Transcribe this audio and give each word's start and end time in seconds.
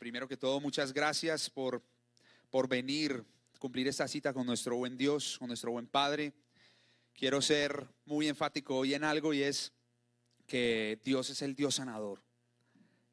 primero 0.00 0.26
que 0.26 0.38
todo, 0.38 0.60
muchas 0.60 0.94
gracias 0.94 1.50
por, 1.50 1.82
por 2.48 2.68
venir, 2.68 3.22
cumplir 3.58 3.86
esta 3.86 4.08
cita 4.08 4.32
con 4.32 4.46
nuestro 4.46 4.74
buen 4.76 4.96
Dios, 4.96 5.36
con 5.38 5.48
nuestro 5.48 5.72
buen 5.72 5.86
Padre. 5.86 6.32
Quiero 7.12 7.42
ser 7.42 7.86
muy 8.06 8.26
enfático 8.26 8.78
hoy 8.78 8.94
en 8.94 9.04
algo 9.04 9.34
y 9.34 9.42
es 9.42 9.74
que 10.46 10.98
Dios 11.04 11.28
es 11.28 11.42
el 11.42 11.54
Dios 11.54 11.74
sanador. 11.74 12.22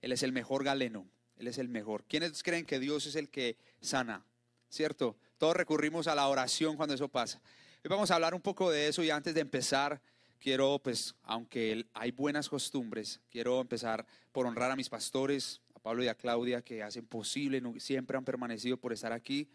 Él 0.01 0.13
es 0.13 0.23
el 0.23 0.31
mejor 0.31 0.63
galeno, 0.63 1.05
Él 1.35 1.49
es 1.49 1.57
el 1.57 1.67
mejor. 1.67 2.05
¿Quiénes 2.05 2.41
creen 2.41 2.65
que 2.65 2.79
Dios 2.79 3.05
es 3.05 3.17
el 3.17 3.27
que 3.27 3.57
sana? 3.81 4.23
¿Cierto? 4.69 5.17
Todos 5.37 5.57
recurrimos 5.57 6.07
a 6.07 6.15
la 6.15 6.29
oración 6.29 6.77
cuando 6.77 6.95
eso 6.95 7.09
pasa. 7.09 7.41
Hoy 7.83 7.89
vamos 7.89 8.11
a 8.11 8.15
hablar 8.15 8.33
un 8.33 8.41
poco 8.41 8.71
de 8.71 8.87
eso 8.87 9.03
y 9.03 9.09
antes 9.09 9.35
de 9.35 9.41
empezar, 9.41 9.99
quiero, 10.39 10.79
pues, 10.79 11.15
aunque 11.23 11.85
hay 11.93 12.11
buenas 12.11 12.47
costumbres, 12.47 13.19
quiero 13.29 13.59
empezar 13.59 14.05
por 14.31 14.45
honrar 14.45 14.71
a 14.71 14.77
mis 14.77 14.87
pastores, 14.87 15.59
Pablo 15.87 16.03
y 16.03 16.09
a 16.09 16.15
Claudia 16.15 16.61
que 16.61 16.83
hacen 16.83 17.07
posible, 17.07 17.63
siempre 17.79 18.17
han 18.17 18.25
permanecido 18.25 18.75
por 18.75 18.91
estar 18.91 19.13
aquí, 19.13 19.47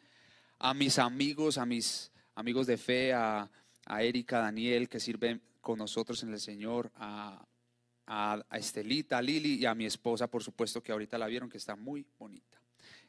a 0.58 0.72
mis 0.72 0.98
amigos, 0.98 1.58
a 1.58 1.66
mis 1.66 2.10
amigos 2.34 2.66
de 2.66 2.78
fe, 2.78 3.12
a, 3.12 3.50
a 3.84 4.02
Erika, 4.02 4.38
Daniel, 4.38 4.88
que 4.88 4.98
sirven 4.98 5.42
con 5.60 5.78
nosotros 5.78 6.22
en 6.22 6.32
el 6.32 6.41
Señor, 6.41 6.91
a, 6.95 7.45
a, 8.06 8.42
Estelita, 8.52 9.18
a 9.18 9.22
Lili 9.22 9.56
y 9.56 9.66
a 9.66 9.74
mi 9.74 9.84
esposa, 9.84 10.27
por 10.27 10.42
supuesto, 10.42 10.82
que 10.82 10.91
ahorita 10.92 11.18
la 11.18 11.27
vieron, 11.27 11.50
que 11.50 11.58
está 11.58 11.77
muy 11.77 12.06
bonita. 12.18 12.58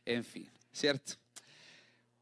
En 0.03 0.25
fin, 0.25 0.49
¿cierto? 0.73 1.13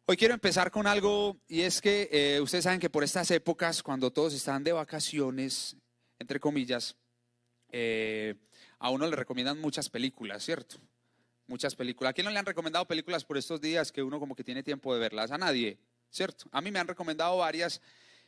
Hoy 0.05 0.16
quiero 0.16 0.36
empezar 0.36 0.70
con 0.70 0.86
algo 0.86 1.41
y 1.48 1.62
es 1.62 1.82
que 1.82 2.10
eh, 2.12 2.40
ustedes 2.41 2.66
saben 2.66 2.80
que 2.80 2.91
por 2.91 3.04
estas 3.04 3.32
épocas, 3.32 3.82
cuando 3.82 4.12
todos 4.12 4.36
están 4.36 4.63
de 4.63 4.72
vacaciones, 4.72 5.76
entre 6.20 6.40
comillas, 6.40 6.96
eh, 7.72 8.36
a 8.77 8.91
uno 8.91 9.08
le 9.08 9.16
recomiendan 9.16 9.60
muchas 9.60 9.90
películas, 9.90 10.44
¿cierto? 10.44 10.77
Muchas 11.52 11.76
películas. 11.76 12.12
¿A 12.12 12.14
quién 12.14 12.26
no 12.26 12.32
le 12.32 12.40
han 12.40 12.46
recomendado 12.46 12.88
películas 12.88 13.23
por 13.23 13.38
estos 13.38 13.62
días 13.62 13.91
que 13.91 14.02
uno 14.02 14.20
como 14.20 14.36
que 14.36 14.44
tiene 14.44 14.64
tiempo 14.64 14.94
de 14.94 15.00
verlas? 15.00 15.32
A 15.32 15.38
nadie, 15.38 15.77
¿cierto? 16.10 16.46
A 16.52 16.62
mí 16.62 16.71
me 16.71 16.80
han 16.80 16.88
recomendado 16.88 17.38
varias 17.38 17.82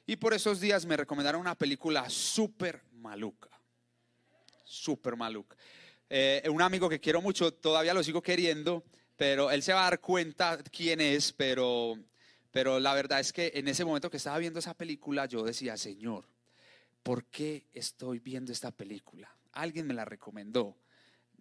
y 0.05 0.17
por 0.17 0.33
esos 0.33 0.59
días 0.59 0.85
me 0.85 0.97
recomendaron 0.97 1.41
una 1.41 1.55
película 1.55 2.07
súper 2.09 2.83
maluca. 2.91 3.49
Súper 4.65 5.15
maluca. 5.15 5.55
Eh, 6.09 6.43
un 6.51 6.61
amigo 6.61 6.89
que 6.89 6.99
quiero 6.99 7.21
mucho, 7.21 7.53
todavía 7.53 7.93
lo 7.93 8.03
sigo 8.03 8.21
queriendo, 8.21 8.83
pero 9.15 9.49
él 9.49 9.63
se 9.63 9.73
va 9.73 9.87
a 9.87 9.89
dar 9.89 10.01
cuenta 10.01 10.57
quién 10.71 10.99
es, 10.99 11.31
pero, 11.31 11.97
pero 12.51 12.79
la 12.79 12.93
verdad 12.93 13.21
es 13.21 13.31
que 13.31 13.53
en 13.55 13.69
ese 13.69 13.85
momento 13.85 14.11
que 14.11 14.17
estaba 14.17 14.37
viendo 14.37 14.59
esa 14.59 14.73
película 14.73 15.25
yo 15.25 15.43
decía, 15.43 15.77
Señor, 15.77 16.25
¿por 17.01 17.25
qué 17.25 17.67
estoy 17.71 18.19
viendo 18.19 18.51
esta 18.51 18.71
película? 18.71 19.33
Alguien 19.53 19.87
me 19.87 19.93
la 19.93 20.03
recomendó 20.03 20.75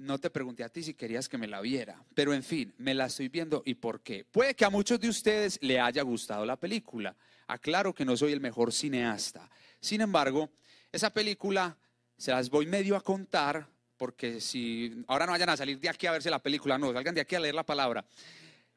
no 0.03 0.19
te 0.19 0.31
pregunté 0.31 0.65
a 0.65 0.69
ti 0.69 0.83
si 0.83 0.95
querías 0.95 1.29
que 1.29 1.39
me 1.39 1.47
la 1.47 1.61
viera, 1.61 2.03
pero 2.15 2.35
en 2.35 2.43
fin, 2.43 2.75
me 2.79 2.95
la 2.95 3.07
estoy 3.07 3.29
viendo 3.29 3.63
y 3.65 3.75
por 3.75 4.01
qué. 4.01 4.25
Puede 4.25 4.55
que 4.55 4.65
a 4.65 4.71
muchos 4.71 5.01
de 5.01 5.09
ustedes 5.09 5.59
le 5.63 5.81
haya 5.81 6.03
gustado 6.03 6.45
la 6.45 6.57
película. 6.57 7.17
Aclaro 7.47 7.95
que 7.95 8.05
no 8.05 8.17
soy 8.17 8.33
el 8.33 8.41
mejor 8.41 8.73
cineasta. 8.73 9.49
Sin 9.81 10.01
embargo, 10.01 10.51
esa 10.91 11.11
película 11.11 11.77
se 12.17 12.33
las 12.33 12.51
voy 12.51 12.67
medio 12.67 12.97
a 12.97 13.01
contar 13.01 13.67
porque 13.97 14.41
si 14.41 15.05
ahora 15.07 15.27
no 15.27 15.33
vayan 15.33 15.51
a 15.51 15.57
salir 15.57 15.79
de 15.79 15.89
aquí 15.89 16.07
a 16.07 16.13
verse 16.13 16.29
la 16.31 16.43
película, 16.43 16.77
no, 16.77 16.93
salgan 16.93 17.15
de 17.15 17.21
aquí 17.21 17.37
a 17.37 17.41
leer 17.41 17.55
la 17.55 17.65
palabra. 17.65 18.05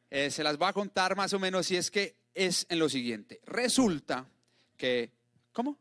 Eh, 0.10 0.30
se 0.30 0.44
las 0.44 0.58
voy 0.58 0.68
a 0.68 0.74
contar 0.74 1.16
más 1.16 1.34
o 1.34 1.40
menos 1.40 1.66
si 1.66 1.76
es 1.76 1.90
que 1.90 2.16
es 2.34 2.68
en 2.70 2.78
lo 2.78 2.88
siguiente. 2.90 3.42
Resulta 3.46 4.28
que, 4.78 5.12
¿cómo? 5.52 5.78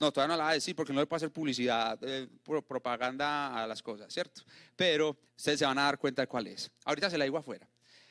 No, 0.00 0.10
todavía 0.10 0.34
no 0.34 0.38
la 0.38 0.44
va 0.44 0.50
a 0.50 0.54
decir 0.54 0.74
porque 0.74 0.94
no 0.94 1.00
le 1.00 1.06
puedo 1.06 1.18
hacer 1.18 1.30
publicidad, 1.30 1.98
eh, 2.02 2.26
propaganda 2.66 3.62
a 3.62 3.66
las 3.66 3.82
cosas, 3.82 4.10
¿cierto? 4.10 4.40
Pero 4.74 5.14
ustedes 5.36 5.58
se 5.58 5.66
van 5.66 5.78
a 5.78 5.82
dar 5.82 5.98
cuenta 5.98 6.22
de 6.22 6.26
cuál 6.26 6.46
es. 6.46 6.70
Ahorita 6.86 7.10
se 7.10 7.18
la 7.18 7.24
digo 7.24 7.36
afuera. 7.36 7.68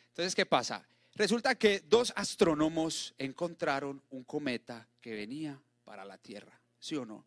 Entonces, 0.10 0.36
¿qué 0.36 0.45
pasa? 0.45 0.88
Resulta 1.16 1.56
que 1.56 1.80
dos 1.80 2.14
astrónomos 2.16 3.16
encontraron 3.17 4.04
un 4.12 4.23
cometa 4.23 4.88
que 5.02 5.16
venía 5.16 5.60
para 5.84 6.06
la 6.06 6.20
Tierra, 6.20 6.62
¿sí 6.78 6.95
o 6.95 7.05
no? 7.05 7.26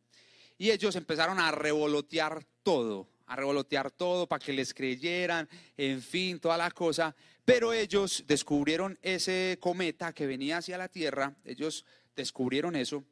Y 0.57 0.71
ellos 0.71 0.95
empezaron 0.95 1.41
a 1.41 1.51
revolotear 1.51 2.47
todo, 2.63 3.09
a 3.27 3.35
revolotear 3.35 3.91
todo 3.91 4.29
para 4.29 4.45
que 4.45 4.53
les 4.53 4.73
creyeran, 4.73 5.49
en 5.77 6.01
fin, 6.01 6.39
toda 6.39 6.57
la 6.57 6.71
cosa. 6.71 7.17
Pero 7.45 7.73
ellos 7.73 8.23
descubrieron 8.29 8.97
ese 9.03 9.59
cometa 9.61 10.13
que 10.13 10.29
venía 10.29 10.59
hacia 10.59 10.79
la 10.79 10.87
Tierra, 10.87 11.35
ellos 11.45 11.85
descubrieron 12.15 12.77
eso 12.77 13.05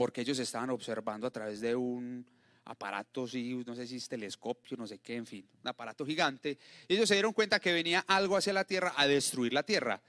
porque 0.00 0.22
ellos 0.22 0.38
estaban 0.38 0.70
observando 0.70 1.26
a 1.26 1.30
través 1.30 1.60
de 1.60 1.76
un 1.76 2.26
aparato, 2.64 3.28
sí, 3.28 3.62
no 3.66 3.74
sé 3.76 3.86
si 3.86 3.96
es 3.96 4.08
telescopio, 4.08 4.74
no 4.78 4.86
sé 4.86 4.98
qué, 4.98 5.16
en 5.16 5.26
fin, 5.26 5.46
un 5.62 5.68
aparato 5.68 6.06
gigante. 6.06 6.56
Ellos 6.88 7.06
se 7.06 7.16
dieron 7.16 7.34
cuenta 7.34 7.60
que 7.60 7.70
venía 7.70 8.02
algo 8.08 8.38
hacia 8.38 8.54
la 8.54 8.64
Tierra 8.64 8.94
a 8.96 9.06
destruir 9.06 9.52
la 9.52 9.62
Tierra. 9.62 10.00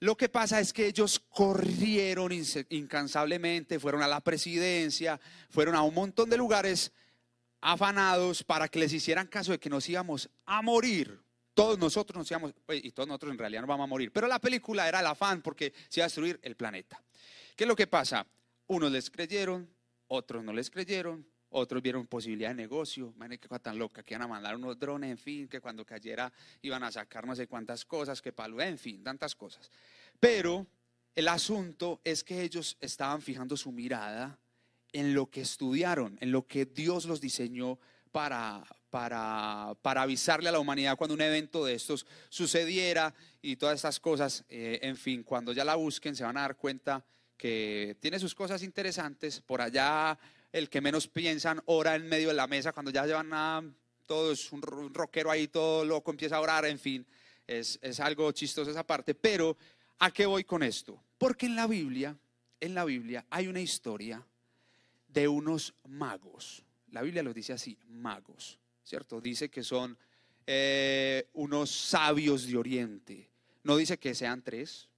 Lo 0.00 0.14
que 0.14 0.28
pasa 0.28 0.60
es 0.60 0.74
que 0.74 0.88
ellos 0.88 1.22
corrieron 1.30 2.32
incansablemente, 2.68 3.80
fueron 3.80 4.02
a 4.02 4.08
la 4.08 4.20
presidencia, 4.20 5.18
fueron 5.48 5.74
a 5.74 5.80
un 5.84 5.94
montón 5.94 6.28
de 6.28 6.36
lugares 6.36 6.92
afanados 7.62 8.44
para 8.44 8.68
que 8.68 8.78
les 8.78 8.92
hicieran 8.92 9.28
caso 9.28 9.52
de 9.52 9.58
que 9.58 9.70
nos 9.70 9.88
íbamos 9.88 10.28
a 10.44 10.60
morir. 10.60 11.18
Todos 11.54 11.78
nosotros 11.78 12.18
nos 12.18 12.30
íbamos, 12.30 12.52
pues, 12.66 12.84
y 12.84 12.90
todos 12.90 13.08
nosotros 13.08 13.32
en 13.32 13.38
realidad 13.38 13.62
no 13.62 13.68
vamos 13.68 13.84
a 13.84 13.88
morir, 13.88 14.12
pero 14.12 14.26
la 14.26 14.38
película 14.38 14.86
era 14.86 15.00
el 15.00 15.06
afán 15.06 15.40
porque 15.40 15.72
se 15.88 16.00
iba 16.00 16.04
a 16.04 16.08
destruir 16.08 16.38
el 16.42 16.56
planeta. 16.56 17.02
¿Qué 17.56 17.64
es 17.64 17.68
lo 17.68 17.74
que 17.74 17.86
pasa? 17.86 18.26
Unos 18.74 18.90
les 18.90 19.08
creyeron, 19.08 19.70
otros 20.08 20.42
no 20.42 20.52
les 20.52 20.68
creyeron, 20.68 21.24
otros 21.50 21.80
vieron 21.80 22.08
posibilidad 22.08 22.48
de 22.48 22.56
negocio. 22.56 23.14
Qué 23.30 23.38
cosa 23.38 23.60
tan 23.60 23.78
loca, 23.78 24.02
que 24.02 24.14
iban 24.14 24.22
a 24.22 24.26
mandar 24.26 24.56
unos 24.56 24.76
drones, 24.76 25.12
en 25.12 25.16
fin, 25.16 25.46
que 25.46 25.60
cuando 25.60 25.86
cayera 25.86 26.32
iban 26.60 26.82
a 26.82 26.90
sacar 26.90 27.24
no 27.24 27.36
sé 27.36 27.46
cuántas 27.46 27.84
cosas, 27.84 28.20
que 28.20 28.32
palo, 28.32 28.60
en 28.60 28.76
fin, 28.76 29.04
tantas 29.04 29.36
cosas. 29.36 29.70
Pero 30.18 30.66
el 31.14 31.28
asunto 31.28 32.00
es 32.02 32.24
que 32.24 32.42
ellos 32.42 32.76
estaban 32.80 33.22
fijando 33.22 33.56
su 33.56 33.70
mirada 33.70 34.40
en 34.92 35.14
lo 35.14 35.30
que 35.30 35.42
estudiaron, 35.42 36.18
en 36.20 36.32
lo 36.32 36.44
que 36.44 36.66
Dios 36.66 37.04
los 37.04 37.20
diseñó 37.20 37.78
para, 38.10 38.64
para, 38.90 39.76
para 39.82 40.02
avisarle 40.02 40.48
a 40.48 40.52
la 40.52 40.58
humanidad 40.58 40.96
cuando 40.96 41.14
un 41.14 41.20
evento 41.20 41.64
de 41.64 41.74
estos 41.74 42.06
sucediera 42.28 43.14
y 43.40 43.54
todas 43.54 43.76
estas 43.76 44.00
cosas. 44.00 44.44
Eh, 44.48 44.80
en 44.82 44.96
fin, 44.96 45.22
cuando 45.22 45.52
ya 45.52 45.64
la 45.64 45.76
busquen 45.76 46.16
se 46.16 46.24
van 46.24 46.38
a 46.38 46.40
dar 46.40 46.56
cuenta 46.56 47.04
que 47.44 47.98
tiene 48.00 48.18
sus 48.18 48.34
cosas 48.34 48.62
interesantes. 48.62 49.38
Por 49.42 49.60
allá, 49.60 50.18
el 50.50 50.70
que 50.70 50.80
menos 50.80 51.06
piensan 51.08 51.60
ora 51.66 51.94
en 51.94 52.08
medio 52.08 52.28
de 52.28 52.34
la 52.34 52.46
mesa 52.46 52.72
cuando 52.72 52.90
ya 52.90 53.04
llevan 53.04 53.34
a 53.34 53.62
todos, 54.06 54.50
un 54.50 54.62
rockero 54.62 55.30
ahí 55.30 55.48
todo 55.48 55.84
loco 55.84 56.10
empieza 56.10 56.36
a 56.36 56.40
orar, 56.40 56.64
en 56.64 56.78
fin, 56.78 57.04
es, 57.46 57.78
es 57.82 58.00
algo 58.00 58.32
chistoso 58.32 58.70
esa 58.70 58.86
parte. 58.86 59.14
Pero, 59.14 59.58
¿a 59.98 60.10
qué 60.10 60.24
voy 60.24 60.44
con 60.44 60.62
esto? 60.62 60.98
Porque 61.18 61.44
en 61.44 61.54
la 61.54 61.66
Biblia, 61.66 62.16
en 62.60 62.74
la 62.74 62.86
Biblia 62.86 63.26
hay 63.28 63.46
una 63.46 63.60
historia 63.60 64.26
de 65.08 65.28
unos 65.28 65.74
magos. 65.86 66.64
La 66.92 67.02
Biblia 67.02 67.22
los 67.22 67.34
dice 67.34 67.52
así, 67.52 67.76
magos, 67.88 68.58
¿cierto? 68.84 69.20
Dice 69.20 69.50
que 69.50 69.62
son 69.62 69.98
eh, 70.46 71.28
unos 71.34 71.70
sabios 71.70 72.46
de 72.46 72.56
Oriente. 72.56 73.28
No 73.64 73.76
dice 73.76 73.98
que 73.98 74.14
sean 74.14 74.40
tres, 74.40 74.88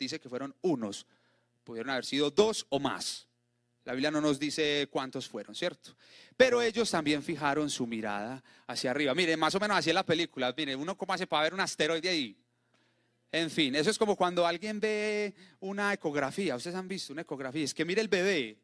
dice 0.00 0.18
que 0.18 0.28
fueron 0.28 0.52
unos 0.62 1.06
Pudieron 1.64 1.90
haber 1.90 2.04
sido 2.04 2.30
dos 2.30 2.66
o 2.68 2.78
más. 2.78 3.28
La 3.84 3.92
Biblia 3.94 4.10
no 4.10 4.20
nos 4.20 4.38
dice 4.38 4.88
cuántos 4.90 5.28
fueron, 5.28 5.54
¿cierto? 5.54 5.96
Pero 6.36 6.62
ellos 6.62 6.90
también 6.90 7.22
fijaron 7.22 7.68
su 7.68 7.86
mirada 7.86 8.42
hacia 8.66 8.92
arriba. 8.92 9.14
Mire, 9.14 9.36
más 9.36 9.54
o 9.56 9.60
menos 9.60 9.76
así 9.76 9.90
es 9.90 9.94
la 9.94 10.06
película. 10.06 10.54
Mire, 10.56 10.76
uno 10.76 10.96
cómo 10.96 11.12
hace 11.12 11.26
para 11.26 11.44
ver 11.44 11.54
un 11.54 11.60
asteroide 11.60 12.08
ahí. 12.08 12.36
En 13.32 13.50
fin, 13.50 13.74
eso 13.74 13.90
es 13.90 13.98
como 13.98 14.14
cuando 14.14 14.46
alguien 14.46 14.78
ve 14.78 15.34
una 15.58 15.92
ecografía. 15.92 16.54
Ustedes 16.54 16.76
han 16.76 16.86
visto 16.86 17.12
una 17.12 17.22
ecografía. 17.22 17.64
Es 17.64 17.74
que 17.74 17.84
mire 17.84 18.00
el 18.00 18.08
bebé. 18.08 18.56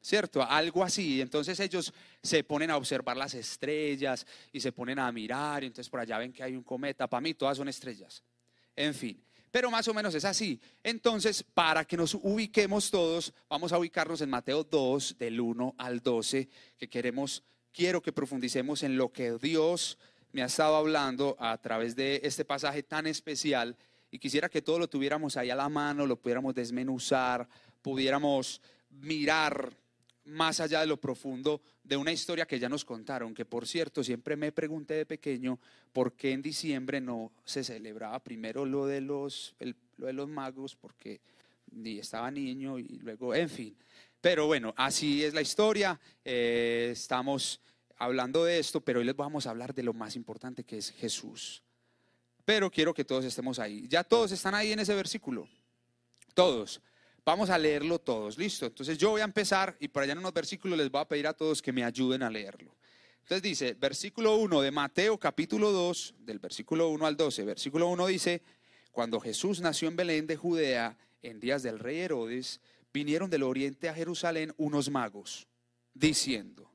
¿Cierto? 0.00 0.42
Algo 0.42 0.82
así. 0.82 1.20
Entonces 1.20 1.60
ellos 1.60 1.92
se 2.22 2.42
ponen 2.42 2.70
a 2.70 2.76
observar 2.76 3.16
las 3.16 3.34
estrellas 3.34 4.26
y 4.50 4.60
se 4.60 4.72
ponen 4.72 4.98
a 4.98 5.12
mirar. 5.12 5.62
Y 5.62 5.66
entonces 5.66 5.88
por 5.88 6.00
allá 6.00 6.18
ven 6.18 6.32
que 6.32 6.42
hay 6.42 6.56
un 6.56 6.64
cometa. 6.64 7.06
Para 7.06 7.20
mí 7.20 7.34
todas 7.34 7.56
son 7.56 7.68
estrellas. 7.68 8.24
En 8.74 8.94
fin 8.94 9.22
pero 9.50 9.70
más 9.70 9.88
o 9.88 9.94
menos 9.94 10.14
es 10.14 10.24
así. 10.24 10.60
Entonces, 10.82 11.42
para 11.42 11.84
que 11.84 11.96
nos 11.96 12.14
ubiquemos 12.14 12.90
todos, 12.90 13.32
vamos 13.48 13.72
a 13.72 13.78
ubicarnos 13.78 14.20
en 14.20 14.30
Mateo 14.30 14.64
2, 14.64 15.16
del 15.18 15.40
1 15.40 15.74
al 15.78 16.00
12, 16.00 16.48
que 16.78 16.88
queremos, 16.88 17.42
quiero 17.72 18.00
que 18.00 18.12
profundicemos 18.12 18.82
en 18.82 18.96
lo 18.96 19.12
que 19.12 19.32
Dios 19.32 19.98
me 20.32 20.42
ha 20.42 20.46
estado 20.46 20.76
hablando 20.76 21.36
a 21.40 21.58
través 21.58 21.96
de 21.96 22.20
este 22.22 22.44
pasaje 22.44 22.82
tan 22.82 23.06
especial 23.06 23.76
y 24.10 24.18
quisiera 24.18 24.48
que 24.48 24.62
todo 24.62 24.78
lo 24.78 24.88
tuviéramos 24.88 25.36
ahí 25.36 25.50
a 25.50 25.56
la 25.56 25.68
mano, 25.68 26.06
lo 26.06 26.16
pudiéramos 26.16 26.54
desmenuzar, 26.54 27.48
pudiéramos 27.82 28.60
mirar 28.90 29.72
más 30.30 30.60
allá 30.60 30.80
de 30.80 30.86
lo 30.86 31.00
profundo 31.00 31.60
de 31.82 31.96
una 31.96 32.12
historia 32.12 32.46
que 32.46 32.58
ya 32.58 32.68
nos 32.68 32.84
contaron, 32.84 33.34
que 33.34 33.44
por 33.44 33.66
cierto 33.66 34.02
siempre 34.02 34.36
me 34.36 34.52
pregunté 34.52 34.94
de 34.94 35.06
pequeño 35.06 35.58
por 35.92 36.14
qué 36.14 36.32
en 36.32 36.42
diciembre 36.42 37.00
no 37.00 37.32
se 37.44 37.64
celebraba 37.64 38.22
primero 38.22 38.64
lo 38.64 38.86
de 38.86 39.00
los, 39.00 39.54
lo 39.96 40.06
de 40.06 40.12
los 40.12 40.28
magos, 40.28 40.76
porque 40.76 41.20
ni 41.72 41.98
estaba 41.98 42.30
niño 42.30 42.78
y 42.78 42.98
luego, 42.98 43.34
en 43.34 43.48
fin. 43.48 43.76
Pero 44.20 44.46
bueno, 44.46 44.74
así 44.76 45.24
es 45.24 45.34
la 45.34 45.40
historia. 45.40 45.98
Eh, 46.24 46.90
estamos 46.92 47.60
hablando 47.96 48.44
de 48.44 48.58
esto, 48.58 48.80
pero 48.80 49.00
hoy 49.00 49.06
les 49.06 49.16
vamos 49.16 49.46
a 49.46 49.50
hablar 49.50 49.74
de 49.74 49.82
lo 49.82 49.92
más 49.92 50.16
importante 50.16 50.64
que 50.64 50.78
es 50.78 50.90
Jesús. 50.92 51.62
Pero 52.44 52.70
quiero 52.70 52.92
que 52.92 53.04
todos 53.04 53.24
estemos 53.24 53.58
ahí. 53.58 53.86
Ya 53.88 54.04
todos 54.04 54.32
están 54.32 54.54
ahí 54.54 54.72
en 54.72 54.80
ese 54.80 54.94
versículo. 54.94 55.48
Todos. 56.34 56.80
Vamos 57.24 57.50
a 57.50 57.58
leerlo 57.58 57.98
todos, 57.98 58.38
listo. 58.38 58.66
Entonces 58.66 58.96
yo 58.98 59.10
voy 59.10 59.20
a 59.20 59.24
empezar 59.24 59.76
y 59.78 59.88
por 59.88 60.02
allá 60.02 60.12
en 60.12 60.18
unos 60.18 60.32
versículos 60.32 60.78
les 60.78 60.90
voy 60.90 61.00
a 61.00 61.08
pedir 61.08 61.26
a 61.26 61.34
todos 61.34 61.60
que 61.60 61.72
me 61.72 61.84
ayuden 61.84 62.22
a 62.22 62.30
leerlo. 62.30 62.74
Entonces 63.22 63.42
dice, 63.42 63.74
versículo 63.74 64.36
1 64.36 64.62
de 64.62 64.70
Mateo 64.70 65.18
capítulo 65.18 65.70
2, 65.70 66.14
del 66.20 66.38
versículo 66.38 66.88
1 66.88 67.06
al 67.06 67.16
12, 67.16 67.44
versículo 67.44 67.88
1 67.88 68.06
dice, 68.06 68.42
cuando 68.90 69.20
Jesús 69.20 69.60
nació 69.60 69.88
en 69.88 69.96
Belén 69.96 70.26
de 70.26 70.36
Judea, 70.36 70.96
en 71.22 71.38
días 71.38 71.62
del 71.62 71.78
rey 71.78 72.00
Herodes, 72.00 72.60
vinieron 72.92 73.30
del 73.30 73.44
oriente 73.44 73.88
a 73.88 73.94
Jerusalén 73.94 74.52
unos 74.56 74.90
magos, 74.90 75.46
diciendo, 75.94 76.70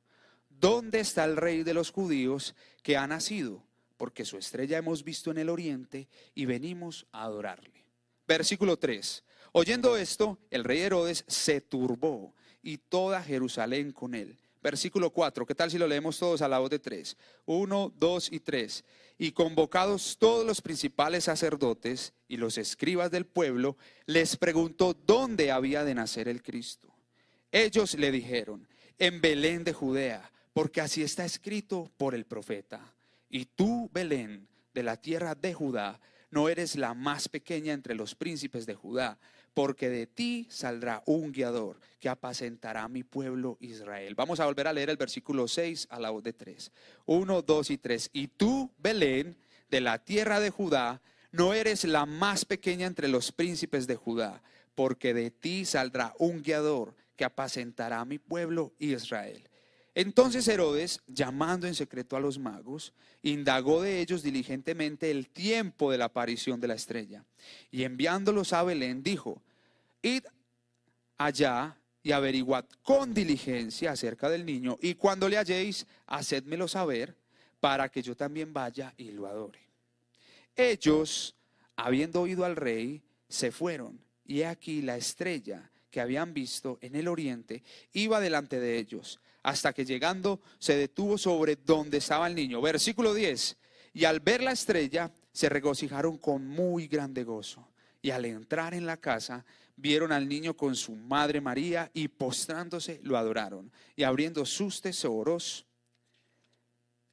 ¿dónde 0.49 0.99
está 0.99 1.25
el 1.25 1.35
rey 1.35 1.63
de 1.63 1.73
los 1.73 1.91
judíos 1.91 2.55
que 2.83 2.95
ha 2.95 3.07
nacido? 3.07 3.63
Porque 3.97 4.23
su 4.23 4.37
estrella 4.37 4.77
hemos 4.77 5.03
visto 5.03 5.31
en 5.31 5.39
el 5.39 5.49
oriente 5.49 6.07
y 6.33 6.45
venimos 6.45 7.05
a 7.11 7.23
adorarle. 7.23 7.85
Versículo 8.27 8.77
3. 8.77 9.23
Oyendo 9.57 9.95
esto, 9.95 10.37
el 10.51 10.65
rey 10.65 10.81
Herodes 10.81 11.23
se 11.29 11.61
turbó 11.61 12.35
y 12.61 12.77
toda 12.77 13.23
Jerusalén 13.23 13.93
con 13.93 14.13
él. 14.13 14.37
Versículo 14.61 15.11
4, 15.11 15.45
¿qué 15.45 15.55
tal 15.55 15.71
si 15.71 15.77
lo 15.77 15.87
leemos 15.87 16.19
todos 16.19 16.41
a 16.41 16.49
la 16.49 16.59
voz 16.59 16.69
de 16.69 16.79
tres? 16.79 17.15
Uno, 17.45 17.93
dos 17.97 18.29
y 18.29 18.41
tres. 18.41 18.83
Y 19.17 19.31
convocados 19.31 20.17
todos 20.19 20.45
los 20.45 20.59
principales 20.61 21.23
sacerdotes 21.23 22.11
y 22.27 22.35
los 22.35 22.57
escribas 22.57 23.11
del 23.11 23.25
pueblo, 23.25 23.77
les 24.07 24.35
preguntó 24.35 24.93
dónde 24.93 25.53
había 25.53 25.85
de 25.85 25.95
nacer 25.95 26.27
el 26.27 26.43
Cristo. 26.43 26.93
Ellos 27.49 27.93
le 27.93 28.11
dijeron, 28.11 28.67
en 28.99 29.21
Belén 29.21 29.63
de 29.63 29.71
Judea, 29.71 30.33
porque 30.51 30.81
así 30.81 31.01
está 31.01 31.23
escrito 31.23 31.89
por 31.95 32.13
el 32.13 32.25
profeta. 32.25 32.93
Y 33.29 33.45
tú, 33.45 33.89
Belén, 33.93 34.49
de 34.73 34.83
la 34.83 34.97
tierra 34.97 35.33
de 35.33 35.53
Judá, 35.53 36.01
no 36.29 36.49
eres 36.49 36.75
la 36.75 36.93
más 36.93 37.29
pequeña 37.29 37.71
entre 37.71 37.95
los 37.95 38.13
príncipes 38.15 38.65
de 38.65 38.75
Judá, 38.75 39.17
porque 39.55 39.89
de 39.89 40.05
ti 40.05 40.45
saldrá 40.51 41.01
un 41.05 41.31
guiador 41.31 41.79
que 41.99 42.09
apacentará 42.09 42.83
a 42.83 42.89
mi 42.89 43.03
pueblo 43.03 43.57
Israel. 43.61 44.13
Vamos 44.13 44.41
a 44.41 44.45
volver 44.45 44.67
a 44.67 44.73
leer 44.73 44.89
el 44.89 44.97
versículo 44.97 45.47
6 45.47 45.87
a 45.89 45.99
la 45.99 46.09
voz 46.11 46.23
de 46.23 46.33
3. 46.33 46.71
1, 47.05 47.41
2 47.41 47.69
y 47.71 47.77
3. 47.77 48.09
Y 48.11 48.27
tú, 48.27 48.69
Belén, 48.77 49.37
de 49.71 49.79
la 49.79 49.97
tierra 49.97 50.41
de 50.41 50.49
Judá, 50.49 51.01
no 51.31 51.53
eres 51.53 51.85
la 51.85 52.05
más 52.05 52.43
pequeña 52.43 52.85
entre 52.85 53.07
los 53.07 53.31
príncipes 53.31 53.87
de 53.87 53.95
Judá, 53.95 54.43
porque 54.75 55.13
de 55.13 55.31
ti 55.31 55.63
saldrá 55.63 56.13
un 56.19 56.43
guiador 56.43 56.93
que 57.15 57.23
apacentará 57.23 58.01
a 58.01 58.05
mi 58.05 58.19
pueblo 58.19 58.73
Israel. 58.77 59.49
Entonces 59.95 60.45
Herodes, 60.49 61.01
llamando 61.07 61.67
en 61.67 61.73
secreto 61.73 62.17
a 62.17 62.19
los 62.19 62.37
magos, 62.37 62.93
indagó 63.23 63.81
de 63.81 64.01
ellos 64.01 64.21
diligentemente 64.21 65.09
el 65.09 65.29
tiempo 65.29 65.89
de 65.89 65.97
la 65.97 66.05
aparición 66.05 66.59
de 66.59 66.67
la 66.67 66.73
estrella. 66.73 67.23
Y 67.71 67.83
enviándolos 67.83 68.51
a 68.51 68.63
Belén, 68.63 69.01
dijo, 69.01 69.41
id 70.01 70.25
allá 71.17 71.77
y 72.03 72.11
averiguad 72.11 72.65
con 72.83 73.13
diligencia 73.13 73.91
acerca 73.93 74.29
del 74.29 74.45
niño, 74.45 74.77
y 74.81 74.95
cuando 74.95 75.29
le 75.29 75.37
halléis, 75.37 75.87
hacedmelo 76.07 76.67
saber, 76.67 77.15
para 77.61 77.87
que 77.87 78.01
yo 78.01 78.17
también 78.17 78.51
vaya 78.51 78.93
y 78.97 79.11
lo 79.11 79.27
adore. 79.27 79.61
Ellos, 80.57 81.37
habiendo 81.77 82.21
oído 82.21 82.43
al 82.43 82.57
rey, 82.57 83.01
se 83.29 83.49
fueron, 83.49 84.01
y 84.25 84.41
he 84.41 84.45
aquí 84.45 84.81
la 84.81 84.97
estrella 84.97 85.71
que 85.89 86.01
habían 86.01 86.33
visto 86.33 86.79
en 86.81 86.95
el 86.95 87.07
oriente 87.07 87.63
iba 87.93 88.19
delante 88.19 88.59
de 88.59 88.77
ellos 88.77 89.21
hasta 89.45 89.73
que 89.73 89.85
llegando 89.85 90.41
se 90.57 90.75
detuvo 90.75 91.19
sobre 91.19 91.55
donde 91.55 91.99
estaba 91.99 92.25
el 92.25 92.33
niño. 92.33 92.61
Versículo 92.61 93.13
10. 93.13 93.55
Y 93.93 94.05
al 94.05 94.19
ver 94.19 94.41
la 94.41 94.51
estrella 94.51 95.11
se 95.31 95.49
regocijaron 95.49 96.17
con 96.17 96.47
muy 96.47 96.87
grande 96.87 97.23
gozo. 97.23 97.67
Y 98.01 98.09
al 98.09 98.25
entrar 98.25 98.73
en 98.73 98.87
la 98.87 98.97
casa 98.97 99.45
vieron 99.75 100.11
al 100.11 100.27
niño 100.27 100.57
con 100.57 100.75
su 100.75 100.95
madre 100.95 101.41
María 101.41 101.91
y 101.93 102.07
postrándose 102.07 102.99
lo 103.03 103.19
adoraron. 103.19 103.71
Y 103.95 104.01
abriendo 104.01 104.47
sus 104.47 104.81
tesoros 104.81 105.67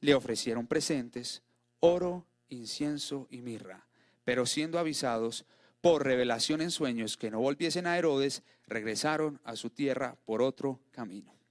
le 0.01 0.15
ofrecieron 0.15 0.67
presentes, 0.67 1.43
oro, 1.81 2.27
incienso 2.49 3.27
y 3.29 3.43
mirra. 3.43 3.87
Pero 4.25 4.47
siendo 4.47 4.79
avisados 4.79 5.45
por 5.83 6.03
revelación 6.03 6.63
en 6.63 6.71
sueños 6.71 7.19
que 7.19 7.31
no 7.31 7.41
volviesen 7.41 7.87
a 7.87 7.99
Herodes, 7.99 8.43
regresaron 8.67 9.39
a 9.45 9.55
su 9.55 9.69
tierra 9.69 10.17
por 10.25 10.41
otro 10.41 10.81
camino. 10.93 11.42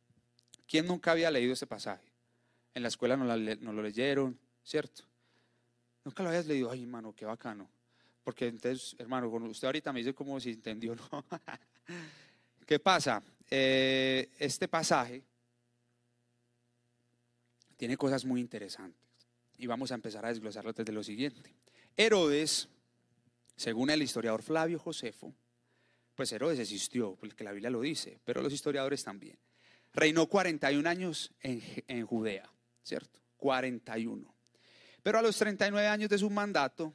¿Quién 0.72 0.88
nunca 0.88 1.12
había 1.12 1.30
leído 1.30 1.52
ese 1.52 1.68
pasaje? 1.68 2.08
En 2.74 2.82
la 2.82 2.88
escuela 2.88 3.18
no, 3.18 3.26
lo 3.26 3.84
leyeron, 3.84 4.40
¿cierto? 4.64 5.04
Nunca 6.06 6.24
lo 6.24 6.30
habías 6.30 6.46
leído. 6.46 6.72
Ay, 6.72 6.84
hermano, 6.84 7.14
qué 7.14 7.26
bacano. 7.26 7.70
Porque 8.24 8.48
entonces, 8.48 8.96
hermano, 8.98 9.28
usted 9.28 9.66
ahorita 9.66 9.92
me 9.92 10.00
dice 10.00 10.14
como 10.14 10.40
si 10.40 10.52
entendió, 10.52 10.96
¿no? 10.96 11.26
¿Qué 12.66 12.80
pasa? 12.80 13.22
Eh, 13.50 14.30
este 14.40 14.70
pasaje 14.70 15.22
tiene 17.76 17.98
cosas 17.98 18.24
muy 18.24 18.40
interesantes. 18.40 19.28
Y 19.58 19.68
vamos 19.68 19.92
a 19.92 19.96
empezar 19.96 20.26
a 20.26 20.30
desglosarlo 20.30 20.72
desde 20.72 20.94
lo 20.94 21.04
siguiente. 21.04 21.54
Herodes, 21.98 22.70
según 23.58 23.90
el 23.90 24.02
historiador 24.02 24.42
Flavio 24.42 24.80
Josefo, 24.80 25.34
pues 26.16 26.32
Herodes 26.32 26.60
existió, 26.60 27.18
porque 27.20 27.44
la 27.44 27.52
Biblia 27.52 27.70
lo 27.70 27.82
dice, 27.82 28.22
pero 28.24 28.42
los 28.42 28.54
historiadores 28.54 29.04
también 29.04 29.38
reinó 29.94 30.28
41 30.28 30.88
años 30.90 31.32
en, 31.42 32.06
Judea, 32.06 32.50
¿cierto? 32.84 33.20
41. 33.38 34.34
Pero 35.04 35.20
a 35.20 35.22
los 35.22 35.38
39 35.38 35.88
años 35.88 36.10
de 36.10 36.18
su 36.18 36.30
mandato 36.30 36.94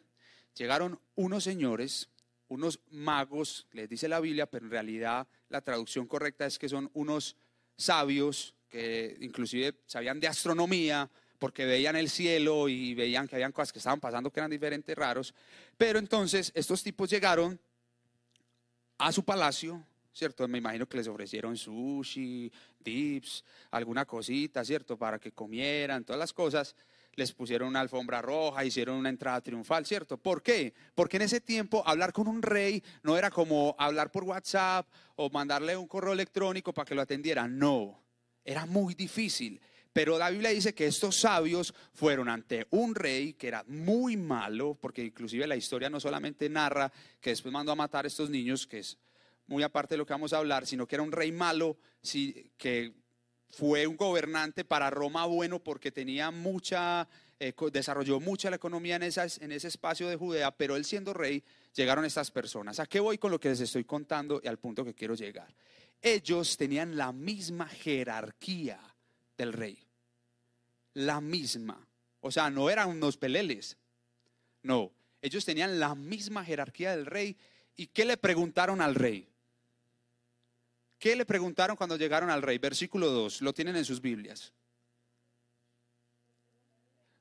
llegaron 0.54 0.98
unos 1.14 1.44
señores, 1.44 2.08
unos 2.48 2.80
magos, 2.90 3.66
les 3.72 3.88
dice 3.88 4.08
la 4.08 4.20
Biblia, 4.20 4.46
pero 4.46 4.66
en 4.66 4.70
realidad 4.70 5.26
la 5.48 5.60
traducción 5.60 6.06
correcta 6.06 6.46
es 6.46 6.58
que 6.58 6.68
son 6.68 6.90
unos 6.94 7.36
sabios 7.76 8.54
que 8.68 9.16
inclusive 9.20 9.80
sabían 9.86 10.20
de 10.20 10.28
astronomía 10.28 11.10
porque 11.38 11.66
veían 11.66 11.96
el 11.96 12.08
cielo 12.08 12.68
y 12.68 12.94
veían 12.94 13.28
que 13.28 13.36
habían 13.36 13.52
cosas 13.52 13.72
que 13.72 13.78
estaban 13.78 14.00
pasando 14.00 14.30
que 14.30 14.40
eran 14.40 14.50
diferentes, 14.50 14.96
raros. 14.96 15.34
Pero 15.76 15.98
entonces 15.98 16.50
estos 16.54 16.82
tipos 16.82 17.10
llegaron 17.10 17.60
a 18.98 19.12
su 19.12 19.24
palacio, 19.24 19.84
¿cierto? 20.16 20.48
Me 20.48 20.58
imagino 20.58 20.88
que 20.88 20.96
les 20.96 21.08
ofrecieron 21.08 21.56
sushi, 21.58 22.50
dips, 22.80 23.44
alguna 23.70 24.06
cosita, 24.06 24.64
¿cierto? 24.64 24.96
Para 24.96 25.18
que 25.18 25.32
comieran, 25.32 26.04
todas 26.04 26.18
las 26.18 26.32
cosas. 26.32 26.74
Les 27.14 27.32
pusieron 27.32 27.68
una 27.68 27.80
alfombra 27.80 28.22
roja, 28.22 28.64
hicieron 28.64 28.96
una 28.96 29.10
entrada 29.10 29.40
triunfal, 29.42 29.84
¿cierto? 29.84 30.16
¿Por 30.16 30.42
qué? 30.42 30.72
Porque 30.94 31.16
en 31.16 31.22
ese 31.22 31.40
tiempo 31.40 31.82
hablar 31.86 32.14
con 32.14 32.28
un 32.28 32.40
rey 32.40 32.82
no 33.02 33.16
era 33.16 33.30
como 33.30 33.74
hablar 33.78 34.10
por 34.10 34.24
WhatsApp 34.24 34.88
o 35.16 35.28
mandarle 35.28 35.76
un 35.76 35.86
correo 35.86 36.14
electrónico 36.14 36.72
para 36.72 36.86
que 36.86 36.94
lo 36.94 37.02
atendiera. 37.02 37.46
No, 37.46 38.02
era 38.42 38.64
muy 38.64 38.94
difícil. 38.94 39.60
Pero 39.92 40.18
la 40.18 40.30
Biblia 40.30 40.50
dice 40.50 40.74
que 40.74 40.86
estos 40.86 41.16
sabios 41.16 41.74
fueron 41.94 42.28
ante 42.28 42.66
un 42.70 42.94
rey 42.94 43.32
que 43.34 43.48
era 43.48 43.64
muy 43.66 44.16
malo, 44.16 44.78
porque 44.80 45.04
inclusive 45.04 45.46
la 45.46 45.56
historia 45.56 45.88
no 45.88 46.00
solamente 46.00 46.48
narra 46.50 46.92
que 47.20 47.30
después 47.30 47.52
mandó 47.52 47.72
a 47.72 47.76
matar 47.76 48.04
a 48.04 48.08
estos 48.08 48.28
niños, 48.28 48.66
que 48.66 48.80
es 48.80 48.98
muy 49.46 49.62
aparte 49.62 49.94
de 49.94 49.98
lo 49.98 50.06
que 50.06 50.12
vamos 50.12 50.32
a 50.32 50.38
hablar, 50.38 50.66
sino 50.66 50.86
que 50.86 50.96
era 50.96 51.02
un 51.02 51.12
rey 51.12 51.32
malo, 51.32 51.78
que 52.56 52.94
fue 53.50 53.86
un 53.86 53.96
gobernante 53.96 54.64
para 54.64 54.90
Roma 54.90 55.24
bueno 55.26 55.62
porque 55.62 55.92
tenía 55.92 56.30
mucha, 56.30 57.08
eh, 57.38 57.54
desarrolló 57.72 58.20
mucha 58.20 58.50
la 58.50 58.56
economía 58.56 58.96
en, 58.96 59.02
en 59.02 59.52
ese 59.52 59.68
espacio 59.68 60.08
de 60.08 60.16
Judea, 60.16 60.50
pero 60.50 60.76
él 60.76 60.84
siendo 60.84 61.14
rey, 61.14 61.42
llegaron 61.74 62.04
estas 62.04 62.30
personas. 62.30 62.80
¿A 62.80 62.86
qué 62.86 63.00
voy 63.00 63.18
con 63.18 63.30
lo 63.30 63.40
que 63.40 63.48
les 63.48 63.60
estoy 63.60 63.84
contando 63.84 64.40
y 64.42 64.48
al 64.48 64.58
punto 64.58 64.84
que 64.84 64.94
quiero 64.94 65.14
llegar? 65.14 65.54
Ellos 66.02 66.56
tenían 66.56 66.96
la 66.96 67.12
misma 67.12 67.66
jerarquía 67.66 68.80
del 69.38 69.52
rey, 69.52 69.78
la 70.94 71.20
misma. 71.20 71.86
O 72.20 72.30
sea, 72.30 72.50
no 72.50 72.68
eran 72.68 72.90
unos 72.90 73.16
peleles, 73.16 73.78
no, 74.62 74.92
ellos 75.22 75.44
tenían 75.44 75.78
la 75.78 75.94
misma 75.94 76.44
jerarquía 76.44 76.96
del 76.96 77.06
rey. 77.06 77.36
¿Y 77.76 77.88
qué 77.88 78.04
le 78.04 78.16
preguntaron 78.16 78.80
al 78.80 78.94
rey? 78.94 79.28
¿Qué 80.98 81.14
le 81.14 81.26
preguntaron 81.26 81.76
cuando 81.76 81.96
llegaron 81.96 82.30
al 82.30 82.42
rey? 82.42 82.58
Versículo 82.58 83.10
2, 83.10 83.42
lo 83.42 83.52
tienen 83.52 83.76
en 83.76 83.84
sus 83.84 84.00
Biblias. 84.00 84.52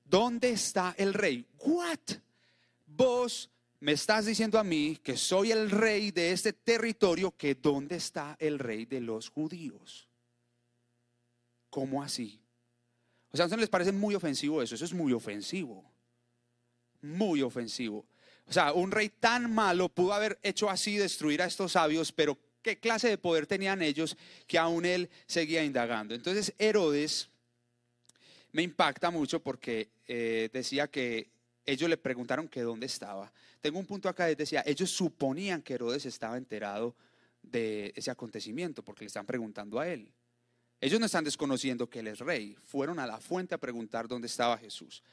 ¿Dónde 0.04 0.52
está 0.52 0.96
el 0.98 1.14
rey? 1.14 1.46
What? 1.60 2.00
Vos 2.86 3.50
me 3.80 3.92
estás 3.92 4.26
diciendo 4.26 4.58
a 4.58 4.64
mí 4.64 4.98
que 5.04 5.18
soy 5.18 5.52
el 5.52 5.70
rey 5.70 6.12
de 6.12 6.32
este 6.32 6.54
territorio, 6.54 7.36
que 7.36 7.56
dónde 7.56 7.98
está 7.98 8.38
el 8.40 8.60
rey 8.60 8.86
de 8.86 9.02
los 9.02 9.30
judíos. 9.30 10.08
¿Cómo 11.70 12.02
así? 12.02 12.40
O 13.32 13.38
sea, 13.38 13.48
¿a 13.48 13.58
les 13.58 13.68
parece 13.68 13.92
muy 13.92 14.16
ofensivo 14.16 14.62
eso? 14.62 14.76
Eso 14.76 14.86
es 14.86 14.94
muy 14.94 15.12
ofensivo. 15.12 15.84
Muy 17.02 17.42
ofensivo. 17.42 18.06
O 18.48 18.54
sea, 18.54 18.72
un 18.72 18.92
rey 18.92 19.10
tan 19.10 19.54
malo 19.54 19.90
pudo 19.90 20.14
haber 20.14 20.40
hecho 20.42 20.70
así, 20.70 20.98
destruir 20.98 21.42
a 21.42 21.46
estos 21.46 21.74
sabios, 21.74 22.12
pero 22.12 22.38
qué 22.66 22.80
clase 22.80 23.08
de 23.08 23.20
poder 23.20 23.46
tenían 23.46 23.84
ellos 23.84 24.18
que 24.48 24.58
aún 24.58 24.86
él 24.86 25.08
seguía 25.28 25.64
indagando. 25.64 26.16
Entonces 26.16 26.52
Herodes 26.58 27.30
me 28.54 28.64
impacta 28.64 29.12
mucho 29.12 29.40
porque 29.40 29.90
eh, 30.08 30.50
decía 30.52 30.88
que 30.88 31.30
ellos 31.64 31.88
le 31.88 31.98
preguntaron 31.98 32.48
que 32.48 32.62
dónde 32.62 32.88
estaba. 32.88 33.32
Tengo 33.62 33.78
un 33.78 33.86
punto 33.86 34.10
acá, 34.10 34.26
decía, 34.34 34.64
ellos 34.66 34.90
suponían 34.90 35.62
que 35.62 35.76
Herodes 35.76 36.08
estaba 36.08 36.38
enterado 36.38 36.96
de 37.44 37.94
ese 37.96 38.10
acontecimiento 38.10 38.82
porque 38.82 39.04
le 39.04 39.08
están 39.10 39.28
preguntando 39.28 39.80
a 39.80 39.88
él. 39.88 40.12
Ellos 40.82 41.00
no 41.00 41.06
están 41.06 41.24
desconociendo 41.24 41.88
que 41.88 42.00
él 42.00 42.08
es 42.08 42.18
rey, 42.18 42.58
fueron 42.64 42.98
a 42.98 43.06
la 43.06 43.20
fuente 43.20 43.54
a 43.54 43.60
preguntar 43.60 44.08
dónde 44.08 44.26
estaba 44.26 44.58
Jesús. 44.58 45.04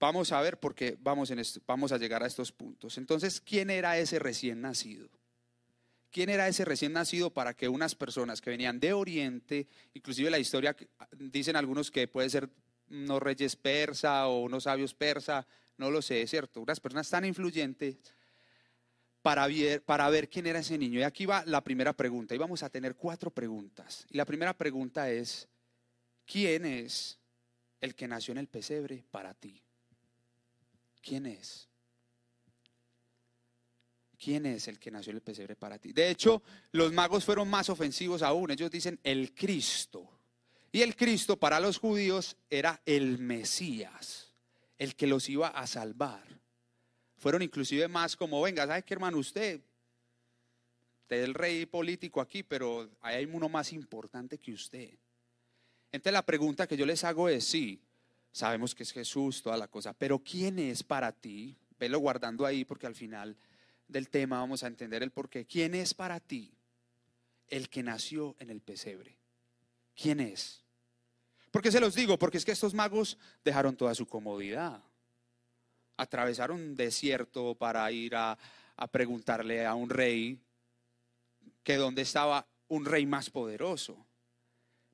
Vamos 0.00 0.32
a 0.32 0.40
ver 0.40 0.58
porque 0.58 0.96
vamos, 1.00 1.30
a 1.30 1.96
llegar 1.96 2.24
a 2.24 2.26
estos 2.26 2.50
puntos. 2.50 2.98
Entonces, 2.98 3.40
¿quién 3.40 3.70
era 3.70 3.98
ese 3.98 4.18
recién 4.18 4.60
nacido? 4.60 5.08
¿Quién 6.10 6.30
era 6.30 6.48
ese 6.48 6.64
recién 6.64 6.92
nacido 6.92 7.30
para 7.30 7.54
que 7.54 7.68
unas 7.68 7.94
personas 7.94 8.40
que 8.40 8.50
venían 8.50 8.80
de 8.80 8.92
Oriente, 8.92 9.66
inclusive 9.92 10.30
la 10.30 10.38
historia, 10.38 10.74
dicen 11.12 11.56
algunos 11.56 11.90
que 11.90 12.08
puede 12.08 12.30
ser 12.30 12.48
unos 12.90 13.22
reyes 13.22 13.56
persa 13.56 14.26
o 14.26 14.40
unos 14.40 14.64
sabios 14.64 14.94
persa, 14.94 15.46
no 15.76 15.90
lo 15.90 16.00
sé, 16.00 16.22
es 16.22 16.30
cierto, 16.30 16.60
unas 16.60 16.80
personas 16.80 17.08
tan 17.10 17.24
influyentes 17.24 17.98
para 19.20 19.46
ver, 19.46 19.82
para 19.82 20.08
ver 20.08 20.30
quién 20.30 20.46
era 20.46 20.60
ese 20.60 20.78
niño. 20.78 21.00
Y 21.00 21.02
aquí 21.02 21.26
va 21.26 21.44
la 21.44 21.62
primera 21.62 21.92
pregunta, 21.92 22.34
y 22.34 22.38
vamos 22.38 22.62
a 22.62 22.70
tener 22.70 22.94
cuatro 22.94 23.30
preguntas. 23.30 24.06
Y 24.08 24.16
la 24.16 24.24
primera 24.24 24.56
pregunta 24.56 25.10
es, 25.10 25.46
¿quién 26.24 26.64
es 26.64 27.18
el 27.80 27.94
que 27.94 28.08
nació 28.08 28.32
en 28.32 28.38
el 28.38 28.48
pesebre 28.48 29.04
para 29.10 29.34
ti? 29.34 29.62
¿Quién 31.02 31.26
es? 31.26 31.67
¿Quién 34.18 34.46
es 34.46 34.66
el 34.66 34.78
que 34.78 34.90
nació 34.90 35.10
en 35.10 35.16
el 35.18 35.22
pesebre 35.22 35.54
para 35.54 35.78
ti? 35.78 35.92
De 35.92 36.10
hecho, 36.10 36.42
los 36.72 36.92
magos 36.92 37.24
fueron 37.24 37.48
más 37.48 37.68
ofensivos 37.68 38.22
aún. 38.22 38.50
Ellos 38.50 38.70
dicen 38.70 38.98
el 39.04 39.32
Cristo. 39.32 40.10
Y 40.72 40.82
el 40.82 40.96
Cristo 40.96 41.36
para 41.36 41.60
los 41.60 41.78
judíos 41.78 42.36
era 42.50 42.82
el 42.84 43.18
Mesías, 43.18 44.32
el 44.76 44.96
que 44.96 45.06
los 45.06 45.28
iba 45.28 45.48
a 45.48 45.66
salvar. 45.66 46.24
Fueron 47.16 47.42
inclusive 47.42 47.88
más 47.88 48.16
como, 48.16 48.42
venga, 48.42 48.66
¿sabe 48.66 48.82
qué 48.82 48.94
hermano? 48.94 49.18
Usted, 49.18 49.60
usted 51.02 51.16
es 51.16 51.24
el 51.24 51.34
rey 51.34 51.64
político 51.66 52.20
aquí, 52.20 52.42
pero 52.42 52.90
hay 53.00 53.24
uno 53.24 53.48
más 53.48 53.72
importante 53.72 54.38
que 54.38 54.52
usted. 54.52 54.90
Entonces 55.90 56.12
la 56.12 56.26
pregunta 56.26 56.66
que 56.66 56.76
yo 56.76 56.84
les 56.84 57.02
hago 57.04 57.28
es, 57.28 57.44
sí, 57.44 57.80
sabemos 58.30 58.74
que 58.74 58.82
es 58.82 58.92
Jesús, 58.92 59.42
toda 59.42 59.56
la 59.56 59.68
cosa, 59.68 59.94
pero 59.94 60.18
¿quién 60.18 60.58
es 60.58 60.82
para 60.82 61.12
ti? 61.12 61.56
Velo 61.78 61.98
guardando 61.98 62.44
ahí 62.44 62.64
porque 62.64 62.86
al 62.86 62.94
final 62.94 63.36
del 63.88 64.10
tema 64.10 64.38
vamos 64.38 64.62
a 64.62 64.66
entender 64.66 65.02
el 65.02 65.10
porqué. 65.10 65.46
¿Quién 65.46 65.74
es 65.74 65.94
para 65.94 66.20
ti 66.20 66.52
el 67.48 67.68
que 67.68 67.82
nació 67.82 68.36
en 68.38 68.50
el 68.50 68.60
pesebre? 68.60 69.16
¿Quién 69.96 70.20
es? 70.20 70.62
¿Por 71.50 71.62
qué 71.62 71.72
se 71.72 71.80
los 71.80 71.94
digo? 71.94 72.18
Porque 72.18 72.38
es 72.38 72.44
que 72.44 72.52
estos 72.52 72.74
magos 72.74 73.18
dejaron 73.44 73.76
toda 73.76 73.94
su 73.94 74.06
comodidad. 74.06 74.82
Atravesaron 75.96 76.60
un 76.60 76.76
desierto 76.76 77.54
para 77.54 77.90
ir 77.90 78.14
a, 78.14 78.38
a 78.76 78.86
preguntarle 78.86 79.66
a 79.66 79.74
un 79.74 79.90
rey 79.90 80.38
que 81.64 81.76
dónde 81.76 82.02
estaba 82.02 82.46
un 82.68 82.84
rey 82.84 83.06
más 83.06 83.30
poderoso. 83.30 84.06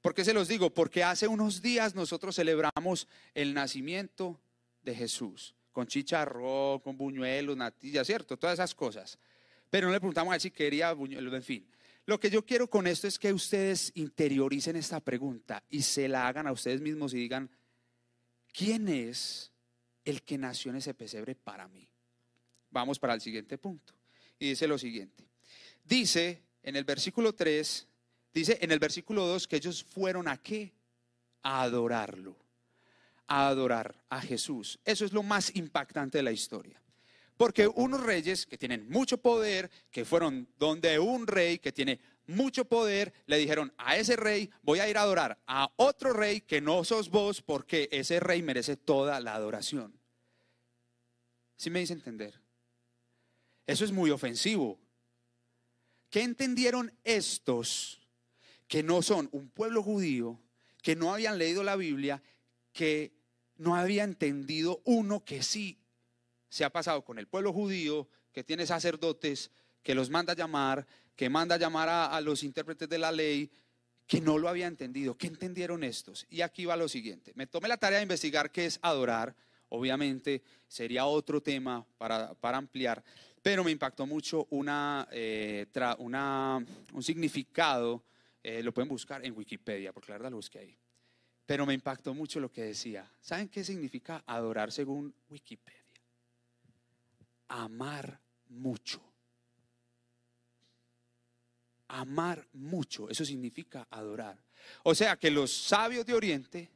¿Por 0.00 0.14
qué 0.14 0.24
se 0.24 0.32
los 0.32 0.48
digo? 0.48 0.70
Porque 0.70 1.02
hace 1.02 1.26
unos 1.26 1.60
días 1.60 1.94
nosotros 1.94 2.36
celebramos 2.36 3.08
el 3.34 3.52
nacimiento 3.52 4.40
de 4.82 4.94
Jesús 4.94 5.54
con 5.74 5.88
chicharrón, 5.88 6.78
con 6.78 6.96
buñuelos, 6.96 7.56
natillas, 7.56 8.06
¿cierto? 8.06 8.38
Todas 8.38 8.54
esas 8.54 8.74
cosas. 8.74 9.18
Pero 9.68 9.88
no 9.88 9.92
le 9.92 9.98
preguntamos 9.98 10.32
a 10.32 10.36
él 10.36 10.40
si 10.40 10.52
quería 10.52 10.92
buñuelos, 10.92 11.34
en 11.34 11.42
fin. 11.42 11.66
Lo 12.06 12.20
que 12.20 12.30
yo 12.30 12.46
quiero 12.46 12.70
con 12.70 12.86
esto 12.86 13.08
es 13.08 13.18
que 13.18 13.32
ustedes 13.32 13.90
interioricen 13.96 14.76
esta 14.76 15.00
pregunta 15.00 15.64
y 15.68 15.82
se 15.82 16.06
la 16.06 16.28
hagan 16.28 16.46
a 16.46 16.52
ustedes 16.52 16.80
mismos 16.80 17.12
y 17.12 17.18
digan, 17.18 17.50
¿quién 18.52 18.88
es 18.88 19.50
el 20.04 20.22
que 20.22 20.38
nació 20.38 20.70
en 20.70 20.76
ese 20.76 20.94
pesebre 20.94 21.34
para 21.34 21.66
mí? 21.66 21.88
Vamos 22.70 22.98
para 23.00 23.14
el 23.14 23.20
siguiente 23.20 23.58
punto. 23.58 23.94
Y 24.38 24.50
dice 24.50 24.68
lo 24.68 24.78
siguiente. 24.78 25.28
Dice 25.82 26.40
en 26.62 26.76
el 26.76 26.84
versículo 26.84 27.34
3, 27.34 27.88
dice 28.32 28.58
en 28.60 28.70
el 28.70 28.78
versículo 28.78 29.26
2 29.26 29.48
que 29.48 29.56
ellos 29.56 29.82
fueron 29.82 30.28
a 30.28 30.36
qué? 30.36 30.72
A 31.42 31.62
adorarlo 31.62 32.43
a 33.26 33.48
adorar 33.48 34.04
a 34.08 34.20
Jesús. 34.20 34.78
Eso 34.84 35.04
es 35.04 35.12
lo 35.12 35.22
más 35.22 35.54
impactante 35.54 36.18
de 36.18 36.22
la 36.22 36.32
historia. 36.32 36.80
Porque 37.36 37.66
unos 37.66 38.02
reyes 38.02 38.46
que 38.46 38.58
tienen 38.58 38.88
mucho 38.88 39.18
poder, 39.18 39.70
que 39.90 40.04
fueron 40.04 40.48
donde 40.58 40.98
un 40.98 41.26
rey 41.26 41.58
que 41.58 41.72
tiene 41.72 42.00
mucho 42.26 42.64
poder, 42.64 43.12
le 43.26 43.38
dijeron 43.38 43.72
a 43.76 43.96
ese 43.96 44.16
rey, 44.16 44.50
voy 44.62 44.78
a 44.78 44.88
ir 44.88 44.96
a 44.96 45.02
adorar 45.02 45.38
a 45.46 45.70
otro 45.76 46.12
rey 46.12 46.40
que 46.40 46.60
no 46.60 46.84
sos 46.84 47.10
vos, 47.10 47.42
porque 47.42 47.88
ese 47.90 48.20
rey 48.20 48.42
merece 48.42 48.76
toda 48.76 49.20
la 49.20 49.34
adoración. 49.34 49.98
¿Sí 51.56 51.70
me 51.70 51.80
dice 51.80 51.92
entender? 51.92 52.40
Eso 53.66 53.84
es 53.84 53.92
muy 53.92 54.10
ofensivo. 54.10 54.78
¿Qué 56.10 56.22
entendieron 56.22 56.92
estos 57.02 58.00
que 58.68 58.82
no 58.82 59.02
son 59.02 59.28
un 59.32 59.48
pueblo 59.50 59.82
judío, 59.82 60.40
que 60.82 60.96
no 60.96 61.12
habían 61.12 61.38
leído 61.38 61.64
la 61.64 61.76
Biblia 61.76 62.22
que 62.74 63.14
no 63.56 63.76
había 63.76 64.04
entendido 64.04 64.82
uno 64.84 65.24
que 65.24 65.42
sí 65.42 65.78
se 66.50 66.64
ha 66.64 66.70
pasado 66.70 67.04
con 67.04 67.18
el 67.18 67.28
pueblo 67.28 67.52
judío, 67.52 68.08
que 68.32 68.44
tiene 68.44 68.66
sacerdotes, 68.66 69.50
que 69.82 69.94
los 69.94 70.10
manda 70.10 70.32
a 70.32 70.36
llamar, 70.36 70.86
que 71.16 71.30
manda 71.30 71.54
a 71.54 71.58
llamar 71.58 71.88
a, 71.88 72.20
los 72.20 72.42
intérpretes 72.42 72.88
de 72.88 72.98
la 72.98 73.12
ley, 73.12 73.50
que 74.06 74.20
no 74.20 74.38
lo 74.38 74.48
había 74.48 74.66
entendido. 74.66 75.16
¿Qué 75.16 75.28
entendieron 75.28 75.84
estos? 75.84 76.26
Y 76.28 76.40
aquí 76.40 76.64
va 76.64 76.76
lo 76.76 76.88
siguiente. 76.88 77.32
Me 77.36 77.46
tomé 77.46 77.68
la 77.68 77.76
tarea 77.76 77.98
de 77.98 78.02
investigar 78.02 78.50
qué 78.50 78.66
es 78.66 78.78
adorar. 78.82 79.34
Obviamente 79.68 80.42
sería 80.66 81.06
otro 81.06 81.40
tema 81.40 81.86
para, 81.96 82.36
ampliar, 82.42 83.02
pero 83.40 83.64
me 83.64 83.70
impactó 83.70 84.06
mucho 84.06 84.46
una, 84.50 85.08
eh, 85.12 85.66
una 85.98 86.64
un 86.92 87.02
significado, 87.02 88.04
eh, 88.42 88.62
lo 88.62 88.74
pueden 88.74 88.88
buscar 88.88 89.24
en 89.24 89.36
Wikipedia, 89.36 89.92
porque 89.92 90.10
la 90.10 90.18
verdad 90.18 90.30
lo 90.30 90.36
busqué 90.36 90.58
ahí. 90.58 90.78
Pero 91.46 91.66
me 91.66 91.74
impactó 91.74 92.14
mucho 92.14 92.40
lo 92.40 92.50
que 92.50 92.62
decía. 92.62 93.10
¿Saben 93.20 93.48
qué 93.48 93.64
significa 93.64 94.22
adorar 94.26 94.72
según 94.72 95.14
Wikipedia? 95.28 95.82
Amar 97.48 98.18
mucho. 98.48 99.02
Amar 101.88 102.46
mucho, 102.54 103.10
eso 103.10 103.24
significa 103.24 103.86
adorar. 103.90 104.42
O 104.82 104.94
sea 104.94 105.16
que 105.16 105.30
los 105.30 105.52
sabios 105.52 106.06
de 106.06 106.14
Oriente, 106.14 106.70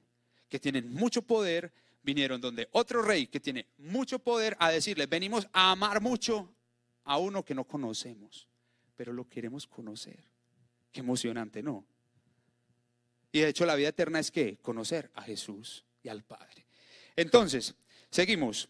que 0.49 0.61
tienen 0.61 0.93
mucho 0.93 1.23
poder, 1.23 1.73
vinieron 2.03 2.41
donde 2.41 2.69
otro 2.73 3.03
rey 3.03 3.27
que 3.27 3.41
tiene 3.41 3.67
mucho 3.79 4.19
poder 4.19 4.57
a 4.61 4.71
decirles, 4.71 5.09
venimos 5.09 5.49
a 5.53 5.73
amar 5.73 6.01
mucho 6.01 6.55
a 7.05 7.19
uno 7.19 7.45
que 7.45 7.55
no 7.55 7.65
conocemos, 7.65 8.49
pero 8.97 9.13
lo 9.13 9.29
queremos 9.29 9.67
conocer. 9.67 10.23
Qué 10.93 11.01
emocionante, 11.01 11.63
¿no? 11.63 11.85
Y 13.38 13.42
de 13.42 13.50
hecho 13.50 13.64
la 13.64 13.76
vida 13.76 13.90
eterna 13.90 14.18
es 14.18 14.33
que 14.33 14.57
conocer 14.57 15.12
a 15.14 15.23
Jesús 15.23 15.85
y 16.02 16.09
al 16.09 16.25
Padre. 16.25 16.66
Entonces, 17.14 17.73
seguimos. 18.11 18.68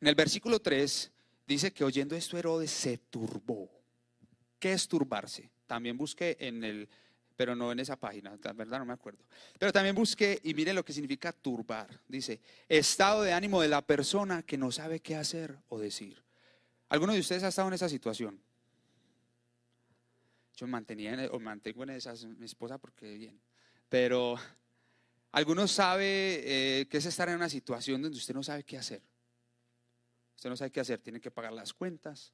En 0.00 0.08
el 0.08 0.16
versículo 0.16 0.58
3 0.58 1.12
dice 1.46 1.72
que 1.72 1.84
oyendo 1.84 2.16
esto 2.16 2.36
Herodes 2.36 2.72
se 2.72 2.98
turbó. 2.98 3.70
¿Qué 4.58 4.72
es 4.72 4.88
turbarse? 4.88 5.48
También 5.68 5.96
busqué 5.96 6.36
en 6.40 6.64
el, 6.64 6.88
pero 7.36 7.54
no 7.54 7.70
en 7.70 7.78
esa 7.78 7.94
página, 7.94 8.36
verdad 8.52 8.80
no 8.80 8.84
me 8.84 8.94
acuerdo. 8.94 9.22
Pero 9.60 9.72
también 9.72 9.94
busqué 9.94 10.40
y 10.42 10.54
mire 10.54 10.74
lo 10.74 10.84
que 10.84 10.92
significa 10.92 11.30
turbar. 11.30 12.00
Dice, 12.08 12.40
estado 12.68 13.22
de 13.22 13.32
ánimo 13.32 13.62
de 13.62 13.68
la 13.68 13.82
persona 13.82 14.42
que 14.42 14.58
no 14.58 14.72
sabe 14.72 14.98
qué 14.98 15.14
hacer 15.14 15.56
o 15.68 15.78
decir. 15.78 16.20
¿Alguno 16.88 17.12
de 17.12 17.20
ustedes 17.20 17.44
ha 17.44 17.48
estado 17.48 17.68
en 17.68 17.74
esa 17.74 17.88
situación? 17.88 18.40
Yo 20.56 20.66
mantenía 20.66 21.28
o 21.30 21.38
mantengo 21.38 21.84
en 21.84 21.90
esa 21.90 22.14
mi 22.26 22.46
esposa 22.46 22.76
porque 22.78 23.14
bien. 23.14 23.40
Pero 23.88 24.36
algunos 25.32 25.70
sabe 25.70 26.80
eh, 26.80 26.88
que 26.88 26.98
es 26.98 27.06
estar 27.06 27.28
en 27.28 27.36
una 27.36 27.48
situación 27.48 28.02
donde 28.02 28.18
usted 28.18 28.34
no 28.34 28.42
sabe 28.42 28.64
qué 28.64 28.78
hacer. 28.78 29.02
Usted 30.36 30.50
no 30.50 30.56
sabe 30.56 30.70
qué 30.70 30.80
hacer, 30.80 31.00
tiene 31.00 31.20
que 31.20 31.30
pagar 31.30 31.52
las 31.52 31.72
cuentas, 31.72 32.32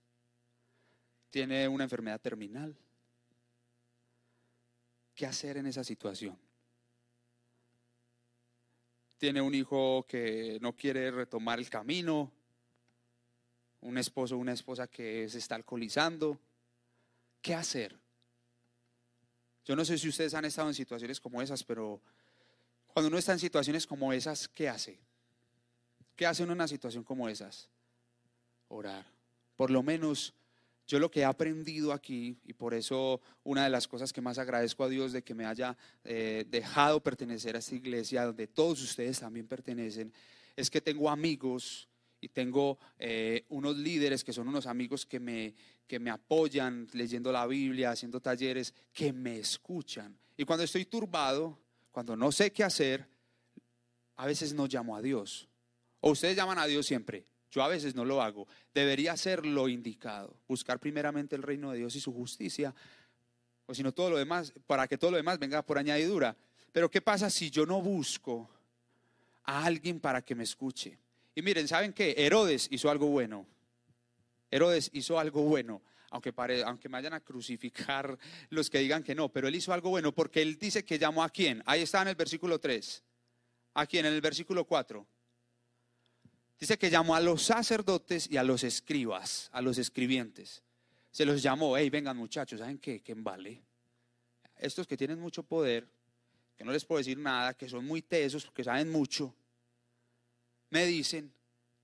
tiene 1.30 1.66
una 1.66 1.84
enfermedad 1.84 2.20
terminal. 2.20 2.76
¿Qué 5.14 5.26
hacer 5.26 5.56
en 5.56 5.66
esa 5.66 5.84
situación? 5.84 6.38
Tiene 9.16 9.40
un 9.40 9.54
hijo 9.54 10.04
que 10.06 10.58
no 10.60 10.74
quiere 10.74 11.10
retomar 11.10 11.58
el 11.58 11.70
camino, 11.70 12.30
un 13.80 13.98
esposo 13.98 14.36
una 14.36 14.52
esposa 14.52 14.86
que 14.86 15.28
se 15.28 15.38
está 15.38 15.54
alcoholizando. 15.54 16.38
¿Qué 17.40 17.54
hacer? 17.54 18.03
Yo 19.64 19.74
no 19.74 19.84
sé 19.84 19.96
si 19.98 20.08
ustedes 20.08 20.34
han 20.34 20.44
estado 20.44 20.68
en 20.68 20.74
situaciones 20.74 21.20
como 21.20 21.40
esas, 21.40 21.64
pero 21.64 22.00
cuando 22.86 23.08
uno 23.08 23.18
está 23.18 23.32
en 23.32 23.38
situaciones 23.38 23.86
como 23.86 24.12
esas, 24.12 24.46
¿qué 24.48 24.68
hace? 24.68 24.98
¿Qué 26.16 26.26
hace 26.26 26.42
uno 26.42 26.52
en 26.52 26.58
una 26.58 26.68
situación 26.68 27.02
como 27.02 27.28
esas? 27.28 27.68
Orar. 28.68 29.06
Por 29.56 29.70
lo 29.70 29.82
menos 29.82 30.34
yo 30.86 30.98
lo 30.98 31.10
que 31.10 31.20
he 31.20 31.24
aprendido 31.24 31.92
aquí, 31.92 32.36
y 32.44 32.52
por 32.52 32.74
eso 32.74 33.20
una 33.42 33.64
de 33.64 33.70
las 33.70 33.88
cosas 33.88 34.12
que 34.12 34.20
más 34.20 34.38
agradezco 34.38 34.84
a 34.84 34.88
Dios 34.88 35.12
de 35.12 35.22
que 35.22 35.34
me 35.34 35.46
haya 35.46 35.76
eh, 36.04 36.44
dejado 36.48 37.02
pertenecer 37.02 37.56
a 37.56 37.60
esta 37.60 37.74
iglesia, 37.74 38.26
donde 38.26 38.46
todos 38.46 38.82
ustedes 38.82 39.20
también 39.20 39.46
pertenecen, 39.46 40.12
es 40.56 40.70
que 40.70 40.82
tengo 40.82 41.08
amigos 41.08 41.88
y 42.20 42.28
tengo 42.28 42.78
eh, 42.98 43.44
unos 43.48 43.76
líderes 43.76 44.24
que 44.24 44.32
son 44.32 44.46
unos 44.46 44.66
amigos 44.66 45.06
que 45.06 45.20
me, 45.20 45.54
que 45.86 45.98
me 45.98 46.10
apoyan 46.10 46.88
leyendo 46.92 47.30
la 47.30 47.46
Biblia, 47.46 47.90
haciendo 47.90 48.20
talleres, 48.20 48.74
que 48.92 49.12
me 49.12 49.38
escuchan. 49.38 50.16
Y 50.36 50.44
cuando 50.44 50.64
estoy 50.64 50.84
turbado, 50.86 51.58
cuando 51.92 52.16
no 52.16 52.32
sé 52.32 52.52
qué 52.52 52.64
hacer, 52.64 53.06
a 54.16 54.26
veces 54.26 54.54
no 54.54 54.66
llamo 54.66 54.96
a 54.96 55.02
Dios. 55.02 55.48
O 56.00 56.10
ustedes 56.10 56.36
llaman 56.36 56.58
a 56.58 56.66
Dios 56.66 56.86
siempre. 56.86 57.26
Yo 57.50 57.62
a 57.62 57.68
veces 57.68 57.94
no 57.94 58.04
lo 58.04 58.20
hago. 58.20 58.48
Debería 58.74 59.16
ser 59.16 59.46
lo 59.46 59.68
indicado. 59.68 60.36
Buscar 60.48 60.80
primeramente 60.80 61.36
el 61.36 61.42
reino 61.42 61.70
de 61.70 61.78
Dios 61.78 61.94
y 61.94 62.00
su 62.00 62.12
justicia. 62.12 62.74
O 63.66 63.74
si 63.74 63.82
no, 63.82 63.92
todo 63.92 64.10
lo 64.10 64.18
demás, 64.18 64.52
para 64.66 64.88
que 64.88 64.98
todo 64.98 65.12
lo 65.12 65.16
demás 65.16 65.38
venga 65.38 65.62
por 65.62 65.78
añadidura. 65.78 66.36
Pero 66.72 66.90
¿qué 66.90 67.00
pasa 67.00 67.30
si 67.30 67.50
yo 67.50 67.64
no 67.64 67.80
busco 67.80 68.50
a 69.44 69.64
alguien 69.64 70.00
para 70.00 70.22
que 70.22 70.34
me 70.34 70.42
escuche? 70.42 70.98
Y 71.34 71.42
miren, 71.42 71.68
¿saben 71.68 71.92
qué? 71.92 72.14
Herodes 72.18 72.66
hizo 72.70 72.90
algo 72.90 73.06
bueno. 73.06 73.46
Herodes 74.54 74.88
hizo 74.92 75.18
algo 75.18 75.42
bueno. 75.42 75.82
Aunque, 76.10 76.32
aunque 76.64 76.88
me 76.88 76.98
vayan 76.98 77.14
a 77.14 77.20
crucificar 77.20 78.16
los 78.50 78.70
que 78.70 78.78
digan 78.78 79.02
que 79.02 79.12
no, 79.12 79.28
pero 79.28 79.48
él 79.48 79.56
hizo 79.56 79.72
algo 79.72 79.90
bueno 79.90 80.14
porque 80.14 80.42
él 80.42 80.56
dice 80.60 80.84
que 80.84 80.96
llamó 80.96 81.24
a 81.24 81.28
quién. 81.28 81.60
Ahí 81.66 81.82
está 81.82 82.02
en 82.02 82.08
el 82.08 82.14
versículo 82.14 82.60
3. 82.60 83.02
¿A 83.74 83.84
quién? 83.84 84.06
En 84.06 84.12
el 84.12 84.20
versículo 84.20 84.64
4. 84.64 85.04
Dice 86.60 86.78
que 86.78 86.88
llamó 86.88 87.16
a 87.16 87.20
los 87.20 87.42
sacerdotes 87.42 88.30
y 88.30 88.36
a 88.36 88.44
los 88.44 88.62
escribas, 88.62 89.50
a 89.52 89.60
los 89.60 89.76
escribientes. 89.76 90.62
Se 91.10 91.26
los 91.26 91.42
llamó, 91.42 91.76
hey, 91.76 91.90
vengan 91.90 92.16
muchachos, 92.16 92.60
¿saben 92.60 92.78
qué? 92.78 93.02
¿Quién 93.02 93.24
vale? 93.24 93.60
Estos 94.56 94.86
que 94.86 94.96
tienen 94.96 95.18
mucho 95.18 95.42
poder, 95.42 95.88
que 96.56 96.64
no 96.64 96.70
les 96.70 96.84
puedo 96.84 96.98
decir 96.98 97.18
nada, 97.18 97.54
que 97.54 97.68
son 97.68 97.84
muy 97.84 98.02
tesos, 98.02 98.44
porque 98.44 98.62
saben 98.62 98.92
mucho, 98.92 99.34
me 100.70 100.86
dicen 100.86 101.32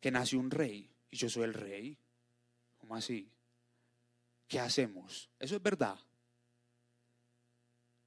que 0.01 0.13
nació 0.13 0.39
un 0.39 0.53
rey 0.53 0.89
y 1.11 1.17
yo 1.17 1.29
soy 1.29 1.43
el 1.43 1.55
rey. 1.55 1.99
¿Cómo 2.91 2.99
así? 2.99 3.31
¿Qué 4.49 4.59
hacemos? 4.59 5.31
Eso 5.39 5.55
es 5.55 5.63
verdad. 5.63 5.97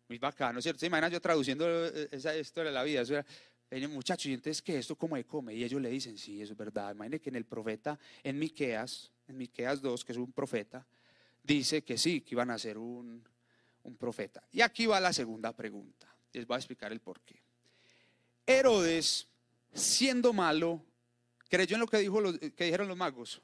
Muy 0.09 0.17
bacano, 0.17 0.61
¿cierto? 0.61 0.81
¿Se 0.81 0.87
imaginan 0.87 1.09
yo 1.09 1.21
traduciendo 1.21 1.85
esa 1.85 2.35
historia 2.35 2.69
de 2.69 2.75
la 2.75 2.83
vida? 2.83 2.99
Eso 2.99 3.13
era, 3.13 3.87
muchachos, 3.87 4.25
¿y 4.25 4.33
entonces 4.33 4.61
qué? 4.61 4.77
¿Esto 4.77 4.97
cómo 4.97 5.15
se 5.15 5.23
come? 5.23 5.55
Y 5.55 5.63
ellos 5.63 5.81
le 5.81 5.89
dicen, 5.89 6.17
sí, 6.17 6.41
eso 6.41 6.51
es 6.51 6.57
verdad. 6.57 6.93
Imagínense 6.93 7.21
que 7.21 7.29
en 7.29 7.37
el 7.37 7.45
profeta, 7.45 7.97
en 8.23 8.37
Miqueas, 8.37 9.09
en 9.25 9.37
Miqueas 9.37 9.81
2, 9.81 10.03
que 10.03 10.11
es 10.11 10.17
un 10.17 10.33
profeta, 10.33 10.85
dice 11.41 11.81
que 11.85 11.97
sí, 11.97 12.19
que 12.19 12.35
iban 12.35 12.51
a 12.51 12.59
ser 12.59 12.77
un, 12.77 13.23
un 13.83 13.95
profeta. 13.95 14.43
Y 14.51 14.59
aquí 14.59 14.85
va 14.85 14.99
la 14.99 15.13
segunda 15.13 15.55
pregunta. 15.55 16.13
Les 16.33 16.45
voy 16.45 16.55
a 16.55 16.57
explicar 16.57 16.91
el 16.91 16.99
por 16.99 17.21
qué. 17.21 17.41
Herodes, 18.45 19.29
siendo 19.71 20.33
malo, 20.33 20.83
creyó 21.47 21.77
en 21.77 21.79
lo 21.79 21.87
que, 21.87 21.99
dijo 21.99 22.21
que 22.37 22.65
dijeron 22.65 22.89
los 22.89 22.97
magos. 22.97 23.41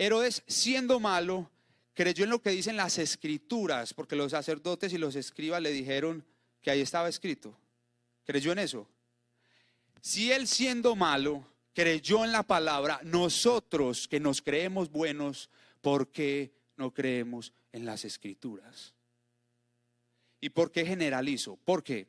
Herodes, 0.00 0.44
siendo 0.46 1.00
malo, 1.00 1.50
creyó 1.92 2.22
en 2.22 2.30
lo 2.30 2.40
que 2.40 2.50
dicen 2.50 2.76
las 2.76 2.98
escrituras, 2.98 3.92
porque 3.92 4.14
los 4.14 4.30
sacerdotes 4.30 4.92
y 4.92 4.98
los 4.98 5.16
escribas 5.16 5.60
le 5.60 5.72
dijeron 5.72 6.24
que 6.62 6.70
ahí 6.70 6.80
estaba 6.80 7.08
escrito. 7.08 7.58
¿Creyó 8.24 8.52
en 8.52 8.60
eso? 8.60 8.88
Si 10.00 10.30
él 10.30 10.46
siendo 10.46 10.94
malo 10.94 11.44
creyó 11.74 12.24
en 12.24 12.30
la 12.30 12.44
palabra, 12.44 13.00
nosotros 13.02 14.06
que 14.06 14.20
nos 14.20 14.40
creemos 14.40 14.88
buenos, 14.88 15.50
¿por 15.80 16.12
qué 16.12 16.52
no 16.76 16.94
creemos 16.94 17.52
en 17.72 17.84
las 17.84 18.04
escrituras? 18.04 18.94
¿Y 20.40 20.50
por 20.50 20.70
qué 20.70 20.86
generalizo? 20.86 21.56
¿Por 21.64 21.82
qué? 21.82 22.06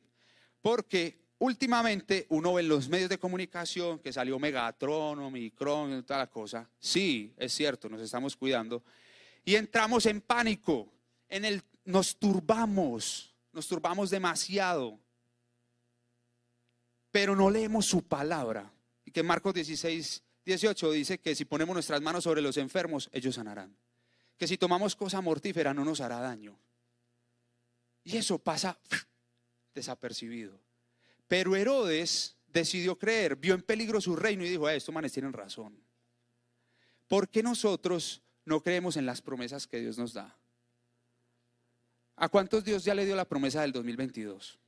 Porque 0.62 1.18
últimamente 1.40 2.26
uno 2.30 2.54
ve 2.54 2.62
en 2.62 2.68
los 2.68 2.88
medios 2.88 3.10
de 3.10 3.18
comunicación 3.18 3.98
que 3.98 4.12
salió 4.12 4.38
Megatron 4.38 5.18
o 5.18 5.30
Micron 5.30 5.98
y 5.98 6.02
toda 6.02 6.20
la 6.20 6.30
cosa. 6.30 6.68
Sí, 6.78 7.34
es 7.36 7.52
cierto, 7.52 7.88
nos 7.88 8.00
estamos 8.00 8.36
cuidando. 8.36 8.82
Y 9.44 9.56
entramos 9.56 10.06
en 10.06 10.20
pánico, 10.22 10.88
en 11.28 11.44
el, 11.44 11.62
nos 11.84 12.16
turbamos, 12.16 13.34
nos 13.52 13.68
turbamos 13.68 14.08
demasiado 14.08 14.98
pero 17.10 17.34
no 17.34 17.50
leemos 17.50 17.86
su 17.86 18.02
palabra. 18.02 18.72
Y 19.04 19.10
que 19.10 19.22
Marcos 19.22 19.54
16, 19.54 20.22
18 20.44 20.92
dice 20.92 21.18
que 21.18 21.34
si 21.34 21.44
ponemos 21.44 21.74
nuestras 21.74 22.00
manos 22.00 22.24
sobre 22.24 22.42
los 22.42 22.56
enfermos, 22.56 23.08
ellos 23.12 23.34
sanarán. 23.34 23.76
Que 24.36 24.46
si 24.46 24.56
tomamos 24.56 24.96
cosa 24.96 25.20
mortífera 25.20 25.74
no 25.74 25.84
nos 25.84 26.00
hará 26.00 26.20
daño. 26.20 26.58
Y 28.04 28.16
eso 28.16 28.38
pasa 28.38 28.78
desapercibido. 29.74 30.58
Pero 31.30 31.54
Herodes 31.54 32.34
decidió 32.48 32.98
creer, 32.98 33.36
vio 33.36 33.54
en 33.54 33.62
peligro 33.62 34.00
su 34.00 34.16
reino 34.16 34.44
y 34.44 34.48
dijo, 34.48 34.66
a 34.66 34.74
estos 34.74 34.92
manes 34.92 35.12
tienen 35.12 35.32
razón. 35.32 35.80
¿Por 37.06 37.28
qué 37.28 37.40
nosotros 37.40 38.20
no 38.44 38.60
creemos 38.60 38.96
en 38.96 39.06
las 39.06 39.22
promesas 39.22 39.68
que 39.68 39.78
Dios 39.78 39.96
nos 39.96 40.12
da? 40.12 40.36
¿A 42.16 42.28
cuántos 42.28 42.64
Dios 42.64 42.84
ya 42.84 42.96
le 42.96 43.06
dio 43.06 43.14
la 43.14 43.28
promesa 43.28 43.60
del 43.60 43.70
2022? 43.70 44.58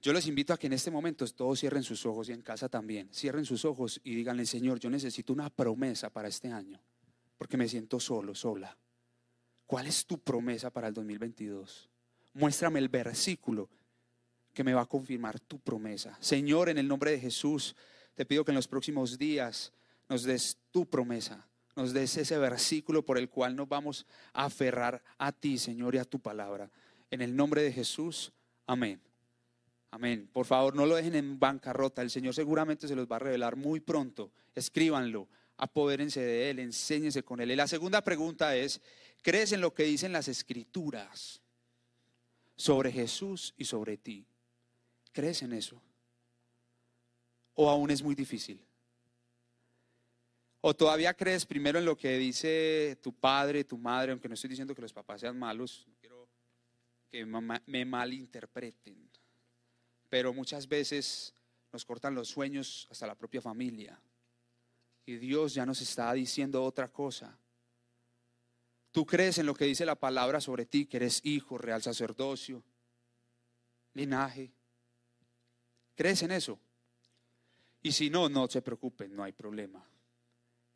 Yo 0.00 0.14
les 0.14 0.26
invito 0.26 0.54
a 0.54 0.58
que 0.58 0.68
en 0.68 0.72
este 0.72 0.90
momento 0.90 1.26
todos 1.26 1.60
cierren 1.60 1.82
sus 1.82 2.06
ojos 2.06 2.30
y 2.30 2.32
en 2.32 2.40
casa 2.40 2.70
también. 2.70 3.12
Cierren 3.12 3.44
sus 3.44 3.66
ojos 3.66 4.00
y 4.02 4.14
díganle, 4.14 4.46
Señor, 4.46 4.80
yo 4.80 4.88
necesito 4.88 5.34
una 5.34 5.50
promesa 5.50 6.08
para 6.08 6.28
este 6.28 6.50
año, 6.50 6.80
porque 7.36 7.58
me 7.58 7.68
siento 7.68 8.00
solo, 8.00 8.34
sola. 8.34 8.74
¿Cuál 9.66 9.86
es 9.86 10.06
tu 10.06 10.18
promesa 10.18 10.70
para 10.70 10.88
el 10.88 10.94
2022? 10.94 11.90
Muéstrame 12.32 12.78
el 12.78 12.88
versículo 12.88 13.68
que 14.52 14.64
me 14.64 14.74
va 14.74 14.82
a 14.82 14.86
confirmar 14.86 15.40
tu 15.40 15.58
promesa. 15.58 16.16
Señor, 16.20 16.68
en 16.68 16.78
el 16.78 16.88
nombre 16.88 17.12
de 17.12 17.20
Jesús, 17.20 17.74
te 18.14 18.26
pido 18.26 18.44
que 18.44 18.50
en 18.50 18.56
los 18.56 18.68
próximos 18.68 19.18
días 19.18 19.72
nos 20.08 20.24
des 20.24 20.58
tu 20.70 20.86
promesa, 20.86 21.48
nos 21.74 21.92
des 21.92 22.16
ese 22.16 22.38
versículo 22.38 23.04
por 23.04 23.18
el 23.18 23.30
cual 23.30 23.56
nos 23.56 23.68
vamos 23.68 24.06
a 24.32 24.44
aferrar 24.44 25.02
a 25.18 25.32
ti, 25.32 25.58
Señor, 25.58 25.94
y 25.94 25.98
a 25.98 26.04
tu 26.04 26.20
palabra. 26.20 26.70
En 27.10 27.22
el 27.22 27.34
nombre 27.34 27.62
de 27.62 27.72
Jesús, 27.72 28.32
amén. 28.66 29.00
Amén. 29.90 30.28
Por 30.32 30.46
favor, 30.46 30.74
no 30.74 30.86
lo 30.86 30.96
dejen 30.96 31.14
en 31.14 31.38
bancarrota. 31.38 32.00
El 32.00 32.10
Señor 32.10 32.34
seguramente 32.34 32.88
se 32.88 32.96
los 32.96 33.06
va 33.06 33.16
a 33.16 33.20
revelar 33.20 33.56
muy 33.56 33.80
pronto. 33.80 34.32
Escríbanlo, 34.54 35.28
apodérense 35.58 36.20
de 36.20 36.50
Él, 36.50 36.58
enséñense 36.58 37.22
con 37.22 37.40
Él. 37.40 37.50
Y 37.50 37.56
la 37.56 37.68
segunda 37.68 38.02
pregunta 38.02 38.56
es, 38.56 38.80
¿crees 39.22 39.52
en 39.52 39.60
lo 39.60 39.74
que 39.74 39.84
dicen 39.84 40.12
las 40.12 40.28
escrituras 40.28 41.42
sobre 42.56 42.90
Jesús 42.90 43.52
y 43.58 43.66
sobre 43.66 43.98
ti? 43.98 44.26
¿Crees 45.12 45.42
en 45.42 45.52
eso? 45.52 45.80
¿O 47.54 47.68
aún 47.68 47.90
es 47.90 48.02
muy 48.02 48.14
difícil? 48.14 48.64
¿O 50.60 50.74
todavía 50.74 51.14
crees 51.14 51.44
primero 51.44 51.78
en 51.78 51.84
lo 51.84 51.96
que 51.96 52.18
dice 52.18 52.98
tu 53.02 53.12
padre, 53.12 53.64
tu 53.64 53.76
madre, 53.76 54.12
aunque 54.12 54.28
no 54.28 54.34
estoy 54.34 54.50
diciendo 54.50 54.74
que 54.74 54.82
los 54.82 54.92
papás 54.92 55.20
sean 55.20 55.38
malos, 55.38 55.84
no 55.88 55.94
quiero 56.00 56.28
que 57.10 57.26
me 57.66 57.84
malinterpreten? 57.84 59.12
pero 60.12 60.34
muchas 60.34 60.68
veces 60.68 61.32
nos 61.72 61.86
cortan 61.86 62.14
los 62.14 62.28
sueños 62.28 62.86
hasta 62.90 63.06
la 63.06 63.14
propia 63.14 63.40
familia. 63.40 63.98
Y 65.06 65.16
Dios 65.16 65.54
ya 65.54 65.64
nos 65.64 65.80
está 65.80 66.12
diciendo 66.12 66.62
otra 66.62 66.88
cosa. 66.88 67.34
Tú 68.90 69.06
crees 69.06 69.38
en 69.38 69.46
lo 69.46 69.54
que 69.54 69.64
dice 69.64 69.86
la 69.86 69.94
palabra 69.94 70.38
sobre 70.42 70.66
ti, 70.66 70.84
que 70.84 70.98
eres 70.98 71.22
hijo, 71.24 71.56
real 71.56 71.80
sacerdocio, 71.80 72.62
linaje. 73.94 74.52
¿Crees 75.94 76.22
en 76.22 76.32
eso? 76.32 76.58
Y 77.82 77.92
si 77.92 78.10
no, 78.10 78.28
no 78.28 78.48
se 78.48 78.62
preocupen, 78.62 79.14
no 79.14 79.22
hay 79.22 79.32
problema. 79.32 79.84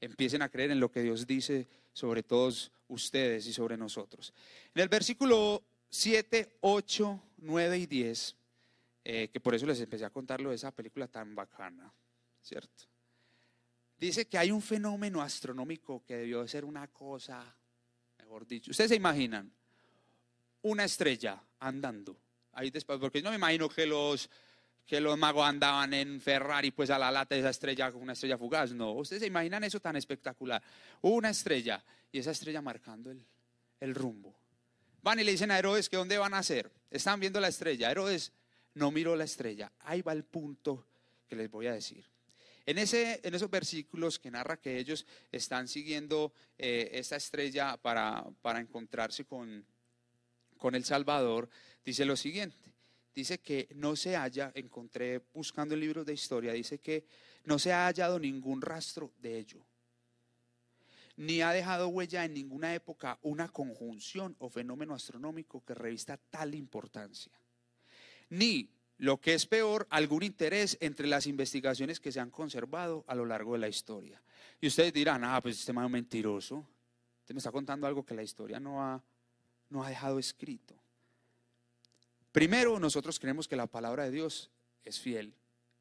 Empiecen 0.01 0.43
a 0.43 0.49
creer 0.49 0.73
en 0.73 0.81
lo 0.81 0.91
que 0.91 1.03
Dios 1.03 1.27
dice 1.27 1.69
sobre 1.93 2.23
todos 2.23 2.71
ustedes 2.89 3.47
y 3.47 3.53
sobre 3.53 3.77
nosotros. 3.77 4.33
En 4.75 4.83
el 4.83 4.89
versículo 4.89 5.63
7, 5.89 6.59
8, 6.61 7.23
9 7.39 7.79
y 7.79 7.87
10 7.87 8.37
eh, 9.09 9.29
que 9.29 9.39
por 9.39 9.55
eso 9.55 9.67
les 9.67 9.81
empecé 9.81 10.05
a 10.05 10.11
contarlo 10.11 10.51
de 10.51 10.57
esa 10.57 10.73
película 10.73 11.07
tan 11.07 11.33
bacana, 11.33 11.95
¿cierto? 12.43 12.87
Dice 13.97 14.27
que 14.27 14.37
hay 14.37 14.51
un 14.51 14.61
fenómeno 14.61 15.23
astronómico 15.23 16.05
que 16.05 16.17
debió 16.17 16.43
de 16.43 16.49
ser 16.49 16.65
una 16.65 16.89
cosa, 16.89 17.57
mejor 18.19 18.49
dicho. 18.49 18.73
Ustedes 18.73 18.91
se 18.91 18.97
imaginan 18.97 19.49
una 20.63 20.83
estrella 20.83 21.41
andando 21.61 22.21
ahí 22.51 22.71
después, 22.71 22.99
porque 22.99 23.23
no 23.23 23.31
me 23.31 23.37
imagino 23.37 23.69
que 23.69 23.87
los, 23.87 24.29
que 24.87 25.01
los 25.01 25.19
magos 25.19 25.45
andaban 25.47 25.93
en 25.95 26.21
Ferrari, 26.21 26.71
pues 26.71 26.91
a 26.91 26.99
la 26.99 27.11
lata 27.11 27.35
de 27.35 27.41
esa 27.41 27.51
estrella, 27.51 27.91
una 27.91 28.13
estrella 28.13 28.39
fugaz. 28.39 28.73
No, 28.73 28.93
ustedes 28.93 29.21
se 29.21 29.27
imaginan 29.27 29.65
eso 29.65 29.81
tan 29.81 29.97
espectacular. 29.97 30.63
Una 31.03 31.31
estrella 31.31 31.83
y 32.13 32.19
esa 32.21 32.31
estrella 32.31 32.63
marcando 32.63 33.11
el, 33.11 33.25
el 33.81 33.95
rumbo. 33.95 34.35
Van 35.03 35.19
y 35.19 35.25
le 35.25 35.33
dicen 35.33 35.51
a 35.51 35.59
Herodes 35.59 35.89
que 35.89 35.97
dónde 35.97 36.19
van 36.19 36.35
a 36.35 36.39
hacer. 36.39 36.71
Están 36.91 37.19
viendo 37.19 37.41
la 37.41 37.49
estrella. 37.49 37.91
Herodes 37.91 38.33
no 38.75 38.91
miró 38.91 39.17
la 39.17 39.25
estrella. 39.25 39.73
Ahí 39.81 40.03
va 40.03 40.13
el 40.13 40.25
punto 40.25 40.87
que 41.29 41.35
les 41.35 41.51
voy 41.51 41.67
a 41.67 41.73
decir. 41.73 42.05
En, 42.65 42.79
ese, 42.79 43.21
en 43.23 43.35
esos 43.35 43.51
versículos 43.51 44.19
que 44.19 44.31
narra 44.31 44.57
que 44.57 44.79
ellos 44.79 45.07
están 45.31 45.69
siguiendo 45.69 46.33
eh, 46.59 46.91
esta 46.93 47.17
estrella 47.17 47.77
para, 47.77 48.25
para 48.43 48.61
encontrarse 48.61 49.25
con, 49.25 49.65
con 50.57 50.75
el 50.75 50.85
Salvador, 50.85 51.49
dice 51.85 52.05
lo 52.05 52.17
siguiente. 52.17 52.76
Dice 53.17 53.39
que 53.39 53.67
no 53.75 53.97
se 53.97 54.15
haya, 54.15 54.53
encontré 54.55 55.23
buscando 55.33 55.75
el 55.75 55.81
libro 55.81 56.05
de 56.05 56.13
historia, 56.13 56.53
dice 56.53 56.81
que 56.81 57.07
no 57.45 57.59
se 57.59 57.73
ha 57.73 57.87
hallado 57.87 58.19
ningún 58.19 58.61
rastro 58.61 59.11
de 59.17 59.39
ello, 59.39 59.67
ni 61.17 61.41
ha 61.41 61.51
dejado 61.53 61.89
huella 61.89 62.27
en 62.27 62.35
ninguna 62.35 62.75
época 62.75 63.19
una 63.23 63.49
conjunción 63.49 64.37
o 64.39 64.51
fenómeno 64.51 64.93
astronómico 64.93 65.65
que 65.65 65.73
revista 65.73 66.19
tal 66.29 66.55
importancia, 66.55 67.33
ni 68.29 68.69
lo 68.99 69.19
que 69.19 69.33
es 69.33 69.47
peor, 69.47 69.87
algún 69.89 70.23
interés 70.23 70.77
entre 70.83 71.07
las 71.07 71.27
investigaciones 71.27 72.01
que 72.01 72.13
se 72.13 72.21
han 72.21 72.31
conservado 72.31 73.03
a 73.07 73.15
lo 73.15 73.25
largo 73.25 73.55
de 73.55 73.61
la 73.61 73.69
historia. 73.69 74.23
Y 74.61 74.67
ustedes 74.67 74.93
dirán, 74.93 75.25
ah, 75.25 75.41
pues 75.41 75.59
este 75.59 75.73
man 75.73 75.87
es 75.87 75.91
mentiroso. 75.91 76.67
Usted 77.21 77.35
me 77.35 77.39
está 77.39 77.51
contando 77.51 77.87
algo 77.87 78.05
que 78.05 78.15
la 78.15 78.23
historia 78.23 78.61
no 78.61 78.83
ha, 78.83 79.03
no 79.71 79.83
ha 79.83 79.89
dejado 79.89 80.19
escrito. 80.19 80.77
Primero, 82.37 82.79
nosotros 82.79 83.19
creemos 83.19 83.49
que 83.49 83.57
la 83.57 83.67
palabra 83.67 84.05
de 84.05 84.11
Dios 84.11 84.51
es 84.85 85.01
fiel 85.01 85.33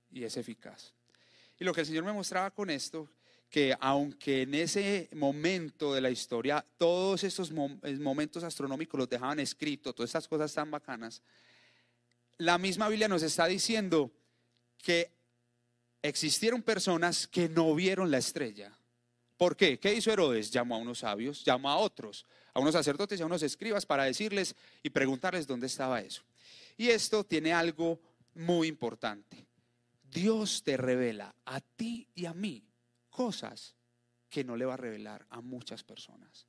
y 0.09 0.23
es 0.23 0.37
eficaz. 0.37 0.93
Y 1.59 1.65
lo 1.65 1.73
que 1.73 1.81
el 1.81 1.85
Señor 1.85 2.05
me 2.05 2.13
mostraba 2.13 2.49
con 2.49 2.69
esto, 2.69 3.09
que 3.49 3.75
aunque 3.77 4.43
en 4.43 4.55
ese 4.55 5.09
momento 5.15 5.93
de 5.93 5.99
la 5.99 6.09
historia 6.09 6.65
todos 6.77 7.25
estos 7.25 7.51
momentos 7.51 8.41
astronómicos 8.45 8.97
los 8.97 9.09
dejaban 9.09 9.41
escritos, 9.41 9.93
todas 9.93 10.07
estas 10.07 10.29
cosas 10.29 10.53
tan 10.53 10.71
bacanas, 10.71 11.21
la 12.37 12.57
misma 12.57 12.87
Biblia 12.87 13.09
nos 13.09 13.23
está 13.23 13.47
diciendo 13.47 14.09
que 14.77 15.11
existieron 16.01 16.61
personas 16.61 17.27
que 17.27 17.49
no 17.49 17.75
vieron 17.75 18.09
la 18.09 18.19
estrella. 18.19 18.71
¿Por 19.35 19.57
qué? 19.57 19.77
¿Qué 19.77 19.93
hizo 19.93 20.09
Herodes? 20.09 20.51
Llamó 20.51 20.75
a 20.75 20.77
unos 20.77 20.99
sabios, 20.99 21.43
llamó 21.43 21.69
a 21.69 21.75
otros, 21.75 22.25
a 22.53 22.61
unos 22.61 22.75
sacerdotes 22.75 23.19
y 23.19 23.23
a 23.23 23.25
unos 23.25 23.43
escribas 23.43 23.85
para 23.85 24.05
decirles 24.05 24.55
y 24.81 24.89
preguntarles 24.89 25.47
dónde 25.47 25.67
estaba 25.67 25.99
eso. 25.99 26.23
Y 26.77 26.89
esto 26.89 27.23
tiene 27.23 27.53
algo 27.53 27.99
muy 28.35 28.67
importante. 28.67 29.47
Dios 30.03 30.63
te 30.63 30.77
revela 30.77 31.35
a 31.45 31.59
ti 31.61 32.07
y 32.15 32.25
a 32.25 32.33
mí 32.33 32.63
cosas 33.09 33.75
que 34.29 34.43
no 34.43 34.55
le 34.55 34.65
va 34.65 34.73
a 34.73 34.77
revelar 34.77 35.25
a 35.29 35.41
muchas 35.41 35.83
personas. 35.83 36.47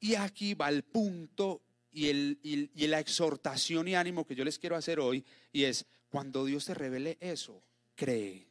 Y 0.00 0.14
aquí 0.14 0.54
va 0.54 0.68
el 0.68 0.82
punto 0.82 1.62
y, 1.90 2.08
el, 2.08 2.38
y, 2.42 2.86
la 2.86 3.00
exhortación 3.00 3.88
y 3.88 3.94
ánimo 3.94 4.26
que 4.26 4.34
yo 4.34 4.44
les 4.44 4.58
quiero 4.58 4.76
hacer 4.76 5.00
hoy, 5.00 5.24
y 5.52 5.64
es, 5.64 5.86
cuando 6.10 6.44
Dios 6.44 6.66
te 6.66 6.74
revele 6.74 7.16
eso, 7.20 7.62
cree. 7.94 8.46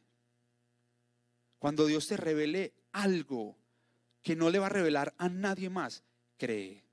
Cuando 1.60 1.86
Dios 1.86 2.08
te 2.08 2.16
revele 2.16 2.74
algo 2.92 3.56
que 4.22 4.34
no 4.34 4.50
le 4.50 4.58
va 4.58 4.66
a 4.66 4.70
revelar 4.70 5.14
a 5.18 5.28
nadie 5.28 5.70
más, 5.70 6.02
cree. 6.36 6.85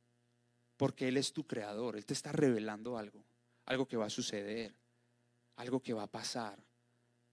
Porque 0.77 1.07
Él 1.07 1.17
es 1.17 1.33
tu 1.33 1.45
creador, 1.45 1.95
Él 1.95 2.05
te 2.05 2.13
está 2.13 2.31
revelando 2.31 2.97
algo, 2.97 3.23
algo 3.65 3.88
que 3.88 3.97
va 3.97 4.05
a 4.05 4.09
suceder, 4.09 4.73
algo 5.55 5.81
que 5.81 5.93
va 5.93 6.03
a 6.03 6.12
pasar. 6.12 6.57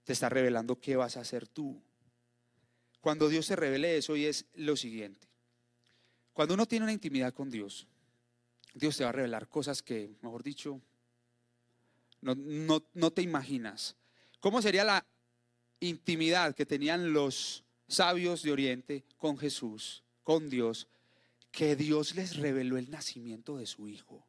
Te 0.03 0.13
está 0.13 0.29
revelando 0.29 0.79
qué 0.79 0.95
vas 0.95 1.17
a 1.17 1.21
hacer 1.21 1.47
tú. 1.47 1.81
Cuando 2.99 3.29
Dios 3.29 3.47
te 3.47 3.55
revele 3.55 3.97
eso, 3.97 4.15
y 4.15 4.25
es 4.25 4.45
lo 4.53 4.75
siguiente. 4.75 5.27
Cuando 6.33 6.53
uno 6.53 6.65
tiene 6.65 6.83
una 6.83 6.93
intimidad 6.93 7.33
con 7.33 7.49
Dios, 7.49 7.87
Dios 8.73 8.95
te 8.95 9.03
va 9.03 9.09
a 9.09 9.13
revelar 9.13 9.47
cosas 9.49 9.81
que, 9.81 10.15
mejor 10.21 10.43
dicho, 10.43 10.81
no, 12.21 13.11
te 13.11 13.21
imaginas. 13.21 13.95
¿Cómo 14.39 14.61
sería 14.61 14.83
la 14.83 15.05
intimidad 15.79 16.55
que 16.55 16.65
tenían 16.65 17.11
los 17.11 17.63
sabios 17.87 18.43
de 18.43 18.51
Oriente 18.51 19.03
con 19.17 19.37
Jesús, 19.37 20.03
con 20.23 20.49
Dios, 20.49 20.87
que 21.51 21.75
Dios 21.75 22.15
les 22.15 22.37
reveló 22.37 22.77
el 22.77 22.89
nacimiento 22.89 23.57
de 23.57 23.65
su 23.65 23.87
hijo? 23.87 24.25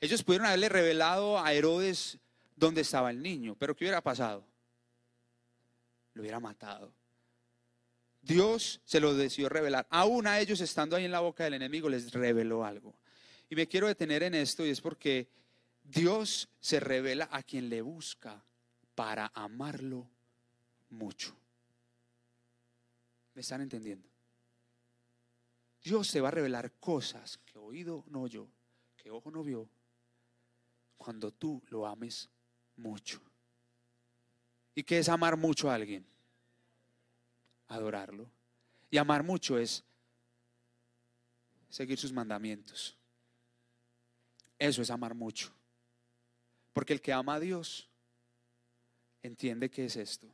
Ellos 0.00 0.22
pudieron 0.22 0.46
haberle 0.46 0.68
revelado 0.68 1.38
a 1.38 1.52
Herodes 1.52 2.18
dónde 2.56 2.80
estaba 2.80 3.10
el 3.10 3.22
niño, 3.22 3.56
pero 3.58 3.74
¿qué 3.74 3.84
hubiera 3.84 4.02
pasado? 4.02 4.44
Lo 6.14 6.22
hubiera 6.22 6.40
matado. 6.40 6.92
Dios 8.20 8.80
se 8.84 9.00
lo 9.00 9.14
decidió 9.14 9.48
revelar. 9.48 9.86
Aún 9.90 10.26
a 10.26 10.38
ellos 10.38 10.60
estando 10.60 10.96
ahí 10.96 11.04
en 11.04 11.12
la 11.12 11.20
boca 11.20 11.44
del 11.44 11.54
enemigo 11.54 11.88
les 11.88 12.12
reveló 12.12 12.64
algo. 12.64 12.94
Y 13.50 13.56
me 13.56 13.66
quiero 13.66 13.88
detener 13.88 14.22
en 14.22 14.34
esto 14.34 14.64
y 14.64 14.70
es 14.70 14.80
porque 14.80 15.28
Dios 15.82 16.48
se 16.60 16.80
revela 16.80 17.28
a 17.30 17.42
quien 17.42 17.68
le 17.68 17.82
busca 17.82 18.42
para 18.94 19.30
amarlo 19.34 20.08
mucho. 20.90 21.36
¿Me 23.34 23.40
están 23.40 23.60
entendiendo? 23.60 24.11
Dios 25.82 26.06
se 26.06 26.20
va 26.20 26.28
a 26.28 26.32
revelar 26.32 26.72
cosas 26.78 27.38
que 27.38 27.58
oído 27.58 28.04
no 28.08 28.22
oyó, 28.22 28.48
que 28.96 29.10
ojo 29.10 29.30
no 29.30 29.42
vio, 29.42 29.68
cuando 30.96 31.32
tú 31.32 31.62
lo 31.68 31.86
ames 31.86 32.30
mucho. 32.76 33.20
¿Y 34.74 34.84
qué 34.84 34.98
es 34.98 35.08
amar 35.08 35.36
mucho 35.36 35.70
a 35.70 35.74
alguien? 35.74 36.06
Adorarlo. 37.68 38.30
Y 38.90 38.98
amar 38.98 39.22
mucho 39.22 39.58
es 39.58 39.84
seguir 41.68 41.98
sus 41.98 42.12
mandamientos. 42.12 42.96
Eso 44.58 44.82
es 44.82 44.90
amar 44.90 45.14
mucho. 45.14 45.52
Porque 46.72 46.92
el 46.92 47.00
que 47.00 47.12
ama 47.12 47.34
a 47.34 47.40
Dios 47.40 47.90
entiende 49.22 49.70
qué 49.70 49.86
es 49.86 49.96
esto. 49.96 50.28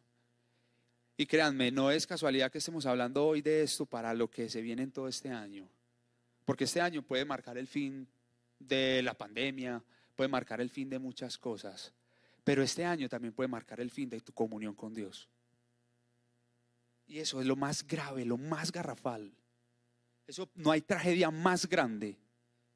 Y 1.21 1.27
créanme, 1.27 1.73
no 1.73 1.91
es 1.91 2.07
casualidad 2.07 2.53
que 2.53 2.59
estemos 2.59 2.87
hablando 2.87 3.27
hoy 3.27 3.43
de 3.43 3.65
esto 3.65 3.85
para 3.85 4.15
lo 4.15 4.31
que 4.31 4.49
se 4.49 4.63
viene 4.63 4.85
en 4.85 4.93
todo 4.93 5.09
este 5.09 5.31
año. 5.31 5.69
Porque 6.45 6.63
este 6.63 6.81
año 6.81 7.03
puede 7.03 7.25
marcar 7.25 7.59
el 7.59 7.67
fin 7.67 8.07
de 8.61 9.03
la 9.03 9.15
pandemia, 9.15 9.83
puede 10.15 10.29
marcar 10.29 10.61
el 10.61 10.71
fin 10.71 10.89
de 10.89 11.01
muchas 11.01 11.37
cosas. 11.37 11.93
Pero 12.45 12.63
este 12.63 12.85
año 12.85 13.09
también 13.09 13.35
puede 13.35 13.49
marcar 13.49 13.81
el 13.81 13.91
fin 13.91 14.09
de 14.09 14.21
tu 14.21 14.33
comunión 14.33 14.77
con 14.77 14.95
Dios. 14.95 15.29
Y 17.09 17.19
eso 17.19 17.41
es 17.41 17.49
lo 17.49 17.57
más 17.57 17.85
grave, 17.85 18.25
lo 18.25 18.39
más 18.39 18.71
garrafal. 18.71 19.33
Eso 20.25 20.49
no 20.55 20.71
hay 20.71 20.83
tragedia 20.83 21.33
más 21.33 21.69
grande 21.69 22.17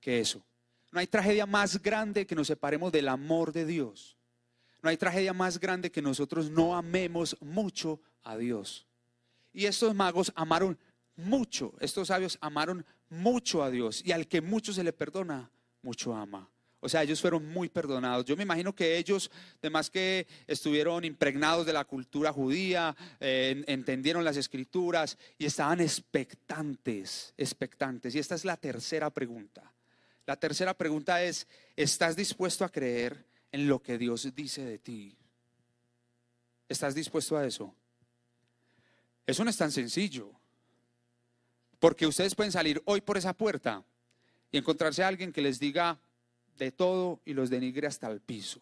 que 0.00 0.18
eso. 0.18 0.44
No 0.90 0.98
hay 0.98 1.06
tragedia 1.06 1.46
más 1.46 1.80
grande 1.80 2.26
que 2.26 2.34
nos 2.34 2.48
separemos 2.48 2.90
del 2.90 3.06
amor 3.06 3.52
de 3.52 3.66
Dios. 3.66 4.16
No 4.82 4.90
hay 4.90 4.96
tragedia 4.96 5.32
más 5.32 5.60
grande 5.60 5.92
que 5.92 6.02
nosotros 6.02 6.50
no 6.50 6.76
amemos 6.76 7.36
mucho 7.40 8.00
a 8.24 8.36
Dios. 8.36 8.86
Y 9.52 9.66
estos 9.66 9.94
magos 9.94 10.32
amaron 10.34 10.76
mucho, 11.14 11.74
estos 11.80 12.08
sabios 12.08 12.36
amaron 12.40 12.84
mucho 13.08 13.62
a 13.62 13.70
Dios. 13.70 14.02
Y 14.04 14.12
al 14.12 14.26
que 14.26 14.40
mucho 14.40 14.72
se 14.72 14.82
le 14.82 14.92
perdona, 14.92 15.50
mucho 15.82 16.14
ama. 16.14 16.48
O 16.84 16.88
sea, 16.88 17.04
ellos 17.04 17.20
fueron 17.20 17.46
muy 17.46 17.68
perdonados. 17.68 18.24
Yo 18.24 18.36
me 18.36 18.42
imagino 18.42 18.74
que 18.74 18.98
ellos, 18.98 19.30
además 19.60 19.88
que 19.88 20.26
estuvieron 20.48 21.04
impregnados 21.04 21.64
de 21.64 21.72
la 21.72 21.84
cultura 21.84 22.32
judía, 22.32 22.96
eh, 23.20 23.62
entendieron 23.68 24.24
las 24.24 24.36
escrituras 24.36 25.16
y 25.38 25.46
estaban 25.46 25.80
expectantes, 25.80 27.34
expectantes. 27.36 28.16
Y 28.16 28.18
esta 28.18 28.34
es 28.34 28.44
la 28.44 28.56
tercera 28.56 29.10
pregunta. 29.10 29.72
La 30.26 30.34
tercera 30.34 30.74
pregunta 30.74 31.22
es, 31.22 31.46
¿estás 31.76 32.16
dispuesto 32.16 32.64
a 32.64 32.68
creer 32.68 33.26
en 33.52 33.68
lo 33.68 33.80
que 33.82 33.98
Dios 33.98 34.34
dice 34.34 34.64
de 34.64 34.78
ti? 34.78 35.16
¿Estás 36.68 36.94
dispuesto 36.94 37.36
a 37.36 37.46
eso? 37.46 37.74
Eso 39.26 39.44
no 39.44 39.50
es 39.50 39.56
tan 39.56 39.70
sencillo. 39.70 40.32
Porque 41.78 42.06
ustedes 42.06 42.34
pueden 42.34 42.52
salir 42.52 42.82
hoy 42.84 43.00
por 43.00 43.16
esa 43.16 43.32
puerta 43.32 43.84
y 44.50 44.58
encontrarse 44.58 45.02
a 45.02 45.08
alguien 45.08 45.32
que 45.32 45.42
les 45.42 45.58
diga 45.58 46.00
de 46.58 46.72
todo 46.72 47.20
y 47.24 47.34
los 47.34 47.50
denigre 47.50 47.86
hasta 47.86 48.08
el 48.08 48.20
piso. 48.20 48.60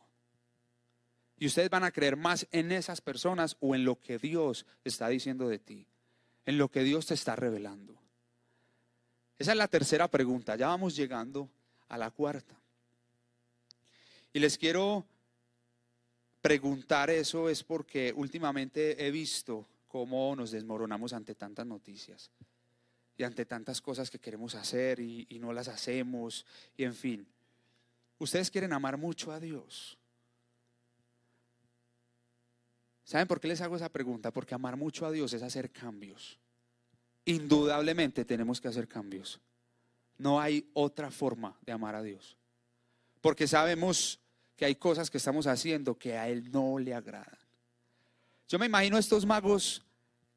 Y 1.38 1.46
ustedes 1.46 1.70
van 1.70 1.84
a 1.84 1.90
creer 1.90 2.16
más 2.16 2.46
en 2.50 2.70
esas 2.70 3.00
personas 3.00 3.56
o 3.60 3.74
en 3.74 3.84
lo 3.84 3.98
que 3.98 4.18
Dios 4.18 4.66
está 4.84 5.08
diciendo 5.08 5.48
de 5.48 5.58
ti, 5.58 5.86
en 6.44 6.58
lo 6.58 6.70
que 6.70 6.82
Dios 6.82 7.06
te 7.06 7.14
está 7.14 7.34
revelando. 7.34 7.94
Esa 9.38 9.52
es 9.52 9.56
la 9.56 9.68
tercera 9.68 10.08
pregunta. 10.08 10.54
Ya 10.56 10.66
vamos 10.66 10.94
llegando 10.94 11.48
a 11.88 11.96
la 11.96 12.10
cuarta. 12.10 12.59
Y 14.32 14.38
les 14.38 14.56
quiero 14.56 15.06
preguntar 16.40 17.10
eso 17.10 17.48
es 17.48 17.62
porque 17.62 18.12
últimamente 18.16 19.06
he 19.06 19.10
visto 19.10 19.66
cómo 19.88 20.34
nos 20.36 20.50
desmoronamos 20.52 21.12
ante 21.12 21.34
tantas 21.34 21.66
noticias 21.66 22.30
y 23.16 23.24
ante 23.24 23.44
tantas 23.44 23.80
cosas 23.80 24.10
que 24.10 24.18
queremos 24.18 24.54
hacer 24.54 25.00
y, 25.00 25.26
y 25.28 25.38
no 25.38 25.52
las 25.52 25.68
hacemos 25.68 26.46
y 26.76 26.84
en 26.84 26.94
fin. 26.94 27.26
Ustedes 28.18 28.50
quieren 28.50 28.72
amar 28.72 28.96
mucho 28.96 29.32
a 29.32 29.40
Dios. 29.40 29.98
¿Saben 33.04 33.26
por 33.26 33.40
qué 33.40 33.48
les 33.48 33.60
hago 33.60 33.76
esa 33.76 33.88
pregunta? 33.88 34.30
Porque 34.30 34.54
amar 34.54 34.76
mucho 34.76 35.04
a 35.06 35.10
Dios 35.10 35.32
es 35.32 35.42
hacer 35.42 35.70
cambios 35.70 36.38
indudablemente 37.24 38.24
tenemos 38.24 38.60
que 38.60 38.68
hacer 38.68 38.88
cambios. 38.88 39.40
No 40.18 40.40
hay 40.40 40.68
otra 40.74 41.10
forma 41.10 41.56
de 41.62 41.72
amar 41.72 41.94
a 41.94 42.02
Dios. 42.02 42.36
Porque 43.20 43.46
sabemos 43.46 44.20
que 44.56 44.64
hay 44.64 44.74
cosas 44.74 45.10
que 45.10 45.18
estamos 45.18 45.46
haciendo 45.46 45.98
que 45.98 46.16
a 46.16 46.28
Él 46.28 46.50
no 46.50 46.78
le 46.78 46.94
agradan. 46.94 47.38
Yo 48.48 48.58
me 48.58 48.66
imagino 48.66 48.96
a 48.96 49.00
estos 49.00 49.24
magos 49.24 49.84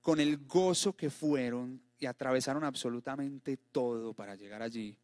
con 0.02 0.19
el 0.19 0.38
gozo 0.38 0.96
que 0.96 1.10
fueron 1.10 1.82
y 1.98 2.06
atravesaron 2.06 2.63
absolutamente 2.63 3.58
todo 3.58 4.13
para 4.13 4.36
llegar 4.36 4.62
allí 4.62 4.98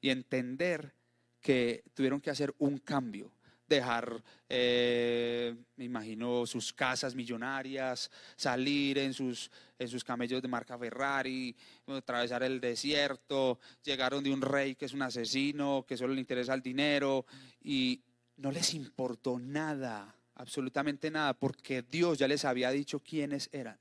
y 0.00 0.10
entender 0.10 0.92
que 1.40 1.84
tuvieron 1.94 2.20
que 2.20 2.30
hacer 2.30 2.54
un 2.58 2.78
cambio, 2.78 3.30
dejar, 3.76 4.22
eh, 4.48 5.54
me 5.76 5.84
imagino, 5.84 6.46
sus 6.46 6.72
casas 6.72 7.14
millonarias, 7.14 8.10
salir 8.36 8.98
en 8.98 9.12
sus, 9.12 9.50
en 9.78 9.88
sus 9.88 10.04
camellos 10.04 10.40
de 10.42 10.48
marca 10.48 10.78
Ferrari, 10.78 11.54
atravesar 11.86 12.42
el 12.42 12.60
desierto, 12.60 13.58
llegaron 13.82 14.22
de 14.22 14.32
un 14.32 14.40
rey 14.40 14.74
que 14.74 14.84
es 14.84 14.92
un 14.92 15.02
asesino, 15.02 15.84
que 15.86 15.96
solo 15.96 16.14
le 16.14 16.20
interesa 16.20 16.54
el 16.54 16.62
dinero 16.62 17.26
y 17.62 18.00
no 18.36 18.50
les 18.50 18.74
importó 18.74 19.38
nada 19.38 20.14
absolutamente 20.36 21.10
nada, 21.10 21.34
porque 21.34 21.82
Dios 21.82 22.18
ya 22.18 22.28
les 22.28 22.44
había 22.44 22.70
dicho 22.70 23.00
quiénes 23.00 23.48
eran. 23.52 23.78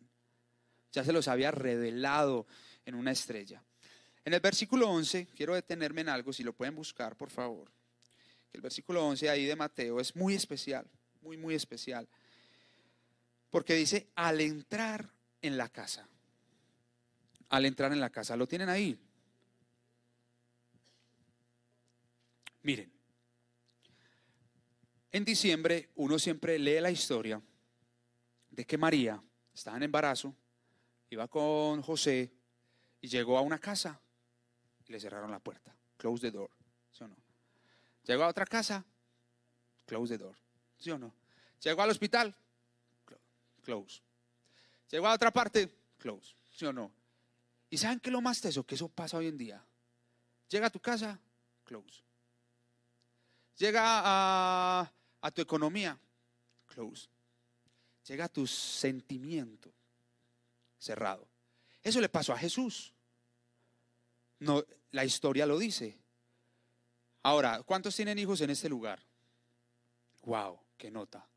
Ya 0.92 1.04
se 1.04 1.14
los 1.14 1.28
había 1.28 1.52
revelado 1.52 2.46
en 2.86 2.96
una 2.96 3.12
estrella. 3.12 3.64
En 4.24 4.34
el 4.34 4.40
versículo 4.40 4.90
11, 4.90 5.28
quiero 5.36 5.56
detenerme 5.56 6.02
en 6.02 6.10
algo, 6.10 6.32
si 6.34 6.44
lo 6.44 6.54
pueden 6.54 6.76
buscar, 6.76 7.16
por 7.16 7.30
favor. 7.30 7.72
El 8.54 8.62
versículo 8.62 9.06
11 9.06 9.30
ahí 9.30 9.46
de 9.46 9.56
Mateo 9.56 10.00
es 10.00 10.16
muy 10.16 10.36
especial, 10.36 10.86
muy, 11.22 11.38
muy 11.38 11.56
especial. 11.56 12.08
Porque 13.50 13.76
dice, 13.76 14.08
al 14.16 14.42
entrar 14.42 15.10
en 15.42 15.58
la 15.58 15.70
casa, 15.70 16.08
al 17.50 17.66
entrar 17.66 17.92
en 17.92 18.00
la 18.00 18.10
casa, 18.10 18.36
¿lo 18.36 18.48
tienen 18.48 18.70
ahí? 18.70 18.98
Miren, 22.64 22.92
en 25.12 25.26
diciembre 25.26 25.90
uno 25.96 26.20
siempre 26.20 26.60
lee 26.60 26.80
la 26.80 26.92
historia 26.92 27.42
de 28.50 28.66
que 28.66 28.78
María 28.78 29.22
estaba 29.54 29.78
en 29.78 29.84
embarazo, 29.84 30.36
iba 31.10 31.28
con 31.28 31.82
José 31.82 32.32
y 33.02 33.08
llegó 33.08 33.38
a 33.38 33.42
una 33.42 33.60
casa 33.60 34.00
y 34.86 34.92
le 34.92 35.00
cerraron 35.00 35.32
la 35.32 35.40
puerta. 35.40 35.76
Close 35.98 36.22
the 36.22 36.32
door. 36.32 36.61
Llegó 38.04 38.24
a 38.24 38.28
otra 38.28 38.46
casa, 38.46 38.84
close 39.86 40.18
the 40.18 40.24
door. 40.24 40.36
¿Sí 40.78 40.90
o 40.92 40.98
no? 40.98 41.14
Llegó 41.62 41.82
al 41.82 41.92
hospital, 41.92 42.36
close. 43.62 44.02
Llegó 44.90 45.08
a 45.08 45.14
otra 45.14 45.32
parte, 45.32 45.70
close. 45.98 46.36
¿Sí 46.50 46.66
o 46.66 46.74
no? 46.74 46.92
¿Y 47.70 47.78
saben 47.78 48.00
qué 48.00 48.10
es 48.10 48.14
lo 48.14 48.22
más 48.22 48.42
teso? 48.42 48.66
Que 48.66 48.76
eso 48.76 48.90
pasa 48.90 49.18
hoy 49.18 49.28
en 49.28 49.38
día. 49.38 49.64
Llega 50.50 50.68
a 50.68 50.70
tu 50.70 50.80
casa, 50.80 51.18
close. 51.64 52.02
Llega 53.58 53.82
a, 53.86 54.92
a 55.22 55.32
tu 55.32 55.42
economía, 55.42 55.98
close. 56.68 57.08
Llega 58.08 58.26
a 58.26 58.30
tu 58.30 58.48
sentimiento, 58.48 59.72
cerrado. 60.80 61.28
Eso 61.84 62.02
le 62.02 62.10
pasó 62.10 62.34
a 62.34 62.38
Jesús. 62.38 62.92
No, 64.40 64.66
la 64.92 65.06
historia 65.06 65.46
lo 65.46 65.58
dice. 65.58 66.01
Ahora, 67.24 67.62
¿cuántos 67.64 67.96
tienen 67.96 68.18
hijos 68.18 68.42
en 68.42 68.50
este 68.50 68.68
lugar? 68.68 69.00
Wow, 70.24 70.60
qué 70.78 70.90
nota. 70.90 71.28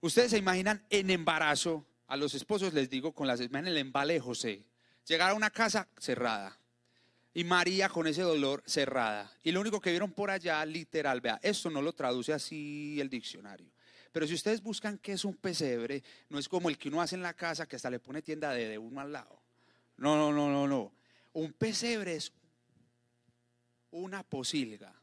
Ustedes 0.00 0.30
se 0.30 0.38
imaginan 0.38 0.84
en 0.90 1.10
embarazo, 1.10 1.84
a 2.06 2.16
los 2.16 2.34
esposos 2.34 2.72
les 2.72 2.88
digo 2.88 3.12
con 3.12 3.26
las 3.26 3.40
en 3.40 3.54
el 3.54 3.76
embale 3.78 4.20
José, 4.20 4.64
llegar 5.06 5.30
a 5.30 5.34
una 5.34 5.50
casa 5.50 5.88
cerrada, 5.98 6.56
y 7.34 7.44
María 7.44 7.88
con 7.88 8.06
ese 8.06 8.22
dolor 8.22 8.62
cerrada. 8.66 9.30
Y 9.42 9.52
lo 9.52 9.60
único 9.60 9.80
que 9.80 9.90
vieron 9.90 10.12
por 10.12 10.30
allá, 10.30 10.64
literal, 10.64 11.20
vea, 11.20 11.40
esto 11.42 11.68
no 11.68 11.82
lo 11.82 11.92
traduce 11.92 12.32
así 12.32 12.98
el 13.00 13.10
diccionario. 13.10 13.70
Pero 14.12 14.26
si 14.26 14.34
ustedes 14.34 14.62
buscan 14.62 14.98
qué 14.98 15.12
es 15.12 15.24
un 15.24 15.34
pesebre, 15.34 16.02
no 16.30 16.38
es 16.38 16.48
como 16.48 16.70
el 16.70 16.78
que 16.78 16.88
uno 16.88 17.02
hace 17.02 17.16
en 17.16 17.22
la 17.22 17.34
casa 17.34 17.66
que 17.66 17.76
hasta 17.76 17.90
le 17.90 17.98
pone 17.98 18.22
tienda 18.22 18.52
de, 18.52 18.68
de 18.68 18.78
uno 18.78 19.00
al 19.00 19.12
lado. 19.12 19.42
No, 19.98 20.16
no, 20.16 20.32
no, 20.32 20.48
no, 20.48 20.66
no. 20.66 20.92
Un 21.34 21.52
pesebre 21.52 22.16
es 22.16 22.32
una 23.90 24.22
posilga. 24.22 24.94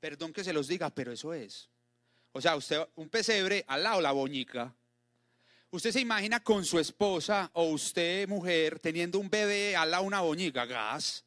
Perdón 0.00 0.32
que 0.32 0.44
se 0.44 0.52
los 0.52 0.68
diga, 0.68 0.90
pero 0.90 1.12
eso 1.12 1.32
es. 1.32 1.68
O 2.32 2.40
sea, 2.40 2.56
usted, 2.56 2.86
un 2.96 3.08
pesebre 3.08 3.64
al 3.66 3.82
lado 3.82 4.00
la 4.00 4.12
boñica, 4.12 4.74
Usted 5.70 5.90
se 5.90 6.00
imagina 6.00 6.40
con 6.40 6.64
su 6.64 6.78
esposa 6.78 7.50
o 7.52 7.64
usted, 7.64 8.28
mujer, 8.28 8.78
teniendo 8.78 9.18
un 9.18 9.28
bebé 9.28 9.74
al 9.76 9.90
lado 9.90 10.04
una 10.04 10.20
boñiga, 10.20 10.64
gas. 10.64 11.24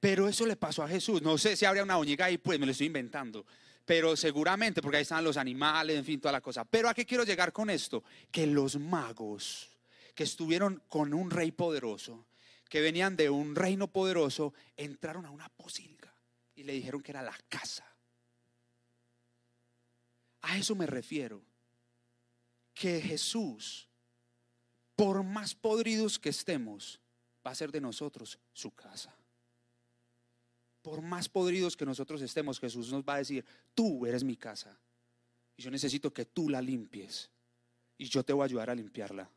Pero 0.00 0.28
eso 0.28 0.46
le 0.46 0.56
pasó 0.56 0.82
a 0.82 0.88
Jesús. 0.88 1.20
No 1.20 1.36
sé 1.36 1.56
si 1.56 1.64
habría 1.64 1.82
una 1.82 1.96
boñiga 1.96 2.26
ahí, 2.26 2.38
pues 2.38 2.58
me 2.58 2.66
lo 2.66 2.72
estoy 2.72 2.86
inventando. 2.86 3.44
Pero 3.84 4.16
seguramente, 4.16 4.80
porque 4.80 4.98
ahí 4.98 5.02
están 5.02 5.24
los 5.24 5.36
animales, 5.36 5.96
en 5.98 6.04
fin, 6.04 6.20
toda 6.20 6.32
la 6.32 6.40
cosa. 6.40 6.64
Pero 6.64 6.88
¿a 6.88 6.94
qué 6.94 7.04
quiero 7.04 7.24
llegar 7.24 7.52
con 7.52 7.68
esto? 7.68 8.04
Que 8.30 8.46
los 8.46 8.78
magos 8.78 9.68
que 10.14 10.24
estuvieron 10.24 10.82
con 10.88 11.12
un 11.12 11.30
rey 11.30 11.50
poderoso, 11.50 12.24
que 12.68 12.80
venían 12.80 13.16
de 13.16 13.30
un 13.30 13.54
reino 13.54 13.88
poderoso, 13.88 14.52
entraron 14.76 15.26
a 15.26 15.30
una 15.30 15.48
posilga 15.48 16.14
y 16.54 16.64
le 16.64 16.72
dijeron 16.72 17.02
que 17.02 17.12
era 17.12 17.22
la 17.22 17.36
casa. 17.48 17.86
A 20.42 20.58
eso 20.58 20.74
me 20.74 20.86
refiero 20.86 21.42
que 22.74 23.00
Jesús, 23.00 23.88
por 24.94 25.22
más 25.22 25.54
podridos 25.54 26.18
que 26.18 26.28
estemos, 26.28 27.00
va 27.46 27.52
a 27.52 27.54
ser 27.54 27.70
de 27.70 27.80
nosotros 27.80 28.38
su 28.52 28.70
casa. 28.72 29.16
Por 30.82 31.00
más 31.00 31.28
podridos 31.28 31.76
que 31.76 31.86
nosotros 31.86 32.20
estemos, 32.20 32.60
Jesús 32.60 32.92
nos 32.92 33.02
va 33.02 33.14
a 33.14 33.18
decir, 33.18 33.44
tú 33.74 34.04
eres 34.04 34.22
mi 34.22 34.36
casa. 34.36 34.78
Y 35.56 35.62
yo 35.62 35.70
necesito 35.70 36.12
que 36.12 36.26
tú 36.26 36.50
la 36.50 36.60
limpies. 36.60 37.30
Y 37.96 38.06
yo 38.06 38.22
te 38.22 38.32
voy 38.32 38.42
a 38.42 38.44
ayudar 38.46 38.68
a 38.68 38.74
limpiarla. 38.74 39.30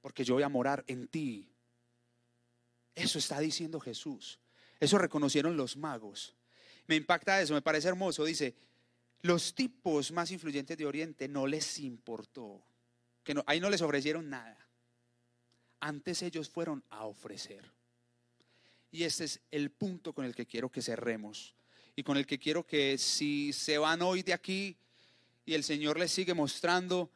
Porque 0.00 0.24
yo 0.24 0.34
voy 0.34 0.42
a 0.44 0.48
morar 0.48 0.84
en 0.86 1.08
ti. 1.08 1.50
Eso 2.94 3.18
está 3.18 3.38
diciendo 3.40 3.80
Jesús. 3.80 4.38
Eso 4.78 4.98
reconocieron 4.98 5.56
los 5.56 5.76
magos. 5.76 6.34
Me 6.86 6.96
impacta 6.96 7.40
eso, 7.40 7.54
me 7.54 7.62
parece 7.62 7.88
hermoso. 7.88 8.24
Dice, 8.24 8.54
los 9.22 9.54
tipos 9.54 10.12
más 10.12 10.30
influyentes 10.30 10.76
de 10.76 10.86
Oriente 10.86 11.28
no 11.28 11.46
les 11.46 11.78
importó, 11.78 12.62
que 13.22 13.34
ahí 13.46 13.60
no 13.60 13.70
les 13.70 13.82
ofrecieron 13.82 14.30
nada. 14.30 14.66
Antes 15.80 16.22
ellos 16.22 16.48
fueron 16.48 16.82
a 16.90 17.04
ofrecer. 17.04 17.70
Y 18.90 19.04
este 19.04 19.24
es 19.24 19.40
el 19.50 19.70
punto 19.70 20.12
con 20.12 20.24
el 20.24 20.34
que 20.34 20.46
quiero 20.46 20.70
que 20.70 20.82
cerremos 20.82 21.54
y 21.94 22.02
con 22.02 22.16
el 22.16 22.26
que 22.26 22.38
quiero 22.38 22.66
que 22.66 22.98
si 22.98 23.52
se 23.52 23.78
van 23.78 24.02
hoy 24.02 24.22
de 24.22 24.32
aquí 24.32 24.76
y 25.44 25.54
el 25.54 25.62
Señor 25.62 25.98
les 25.98 26.10
sigue 26.10 26.34
mostrando 26.34 27.10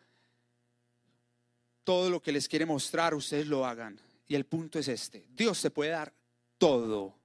todo 1.85 2.11
lo 2.11 2.21
que 2.23 2.33
les 2.33 2.49
quiere 2.49 2.67
mostrar, 2.67 3.15
ustedes 3.15 3.47
lo 3.47 3.67
hagan. 3.67 4.01
Y 4.27 4.35
el 4.35 4.47
punto 4.47 4.79
es 4.79 4.89
este, 4.89 5.27
Dios 5.31 5.61
te 5.61 5.71
puede 5.71 5.91
dar 5.91 6.13
todo, 6.59 7.19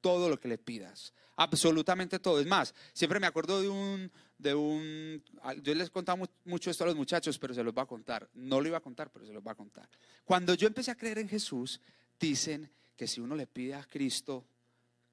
todo 0.00 0.28
lo 0.28 0.40
que 0.40 0.48
le 0.48 0.58
pidas 0.58 1.12
absolutamente 1.40 2.18
todo. 2.18 2.38
Es 2.38 2.46
más, 2.46 2.74
siempre 2.92 3.18
me 3.18 3.26
acuerdo 3.26 3.62
de 3.62 3.68
un, 3.68 4.12
de 4.36 4.54
un, 4.54 5.24
yo 5.62 5.74
les 5.74 5.88
contaba 5.88 6.22
mucho 6.44 6.70
esto 6.70 6.84
a 6.84 6.86
los 6.86 6.96
muchachos, 6.96 7.38
pero 7.38 7.54
se 7.54 7.64
los 7.64 7.72
va 7.72 7.82
a 7.82 7.86
contar. 7.86 8.28
No 8.34 8.60
lo 8.60 8.68
iba 8.68 8.76
a 8.76 8.82
contar, 8.82 9.10
pero 9.10 9.24
se 9.24 9.32
los 9.32 9.42
va 9.42 9.52
a 9.52 9.54
contar. 9.54 9.88
Cuando 10.24 10.52
yo 10.52 10.66
empecé 10.66 10.90
a 10.90 10.96
creer 10.96 11.18
en 11.18 11.30
Jesús, 11.30 11.80
dicen 12.18 12.70
que 12.94 13.06
si 13.06 13.22
uno 13.22 13.34
le 13.34 13.46
pide 13.46 13.74
a 13.74 13.84
Cristo 13.84 14.44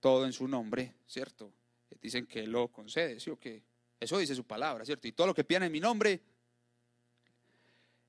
todo 0.02 0.26
en 0.26 0.34
su 0.34 0.50
nombre, 0.50 0.95
¿cierto? 1.08 1.54
Dicen 2.02 2.28
que 2.28 2.45
lo 2.45 2.67
concede, 2.67 3.21
¿sí 3.21 3.30
o 3.30 3.39
qué? 3.39 3.63
Eso 3.97 4.17
dice 4.17 4.36
su 4.36 4.43
palabra, 4.43 4.84
¿cierto? 4.84 5.08
Y 5.08 5.13
todo 5.13 5.28
lo 5.28 5.34
que 5.34 5.45
pidan 5.45 5.63
en 5.63 5.71
mi 5.71 5.80
nombre. 5.80 6.21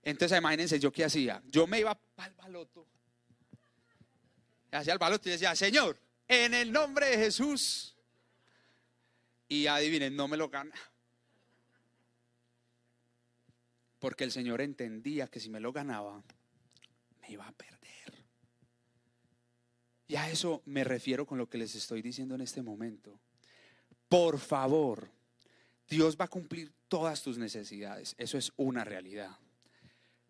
Entonces 0.02 0.36
imagínense 0.36 0.80
yo 0.80 0.90
qué 0.90 1.04
hacía. 1.04 1.40
Yo 1.46 1.68
me 1.68 1.78
iba 1.78 1.96
el 2.26 2.34
baloto. 2.34 2.84
Hacía 4.70 4.92
el 4.92 4.98
baloto 4.98 5.28
y 5.28 5.32
decía, 5.32 5.54
Señor, 5.56 5.98
en 6.26 6.54
el 6.54 6.70
nombre 6.70 7.06
de 7.06 7.16
Jesús, 7.16 7.96
y 9.48 9.66
adivinen, 9.66 10.14
no 10.14 10.28
me 10.28 10.36
lo 10.36 10.48
gana. 10.48 10.74
Porque 13.98 14.24
el 14.24 14.30
Señor 14.30 14.60
entendía 14.60 15.26
que 15.26 15.40
si 15.40 15.48
me 15.48 15.58
lo 15.58 15.72
ganaba, 15.72 16.22
me 17.22 17.32
iba 17.32 17.48
a 17.48 17.52
perder. 17.52 17.78
Y 20.06 20.16
a 20.16 20.30
eso 20.30 20.62
me 20.66 20.84
refiero 20.84 21.26
con 21.26 21.38
lo 21.38 21.48
que 21.48 21.58
les 21.58 21.74
estoy 21.74 22.02
diciendo 22.02 22.34
en 22.34 22.42
este 22.42 22.62
momento. 22.62 23.18
Por 24.08 24.38
favor, 24.38 25.10
Dios 25.88 26.16
va 26.18 26.26
a 26.26 26.28
cumplir 26.28 26.72
todas 26.88 27.22
tus 27.22 27.38
necesidades. 27.38 28.14
Eso 28.18 28.38
es 28.38 28.52
una 28.56 28.84
realidad. 28.84 29.36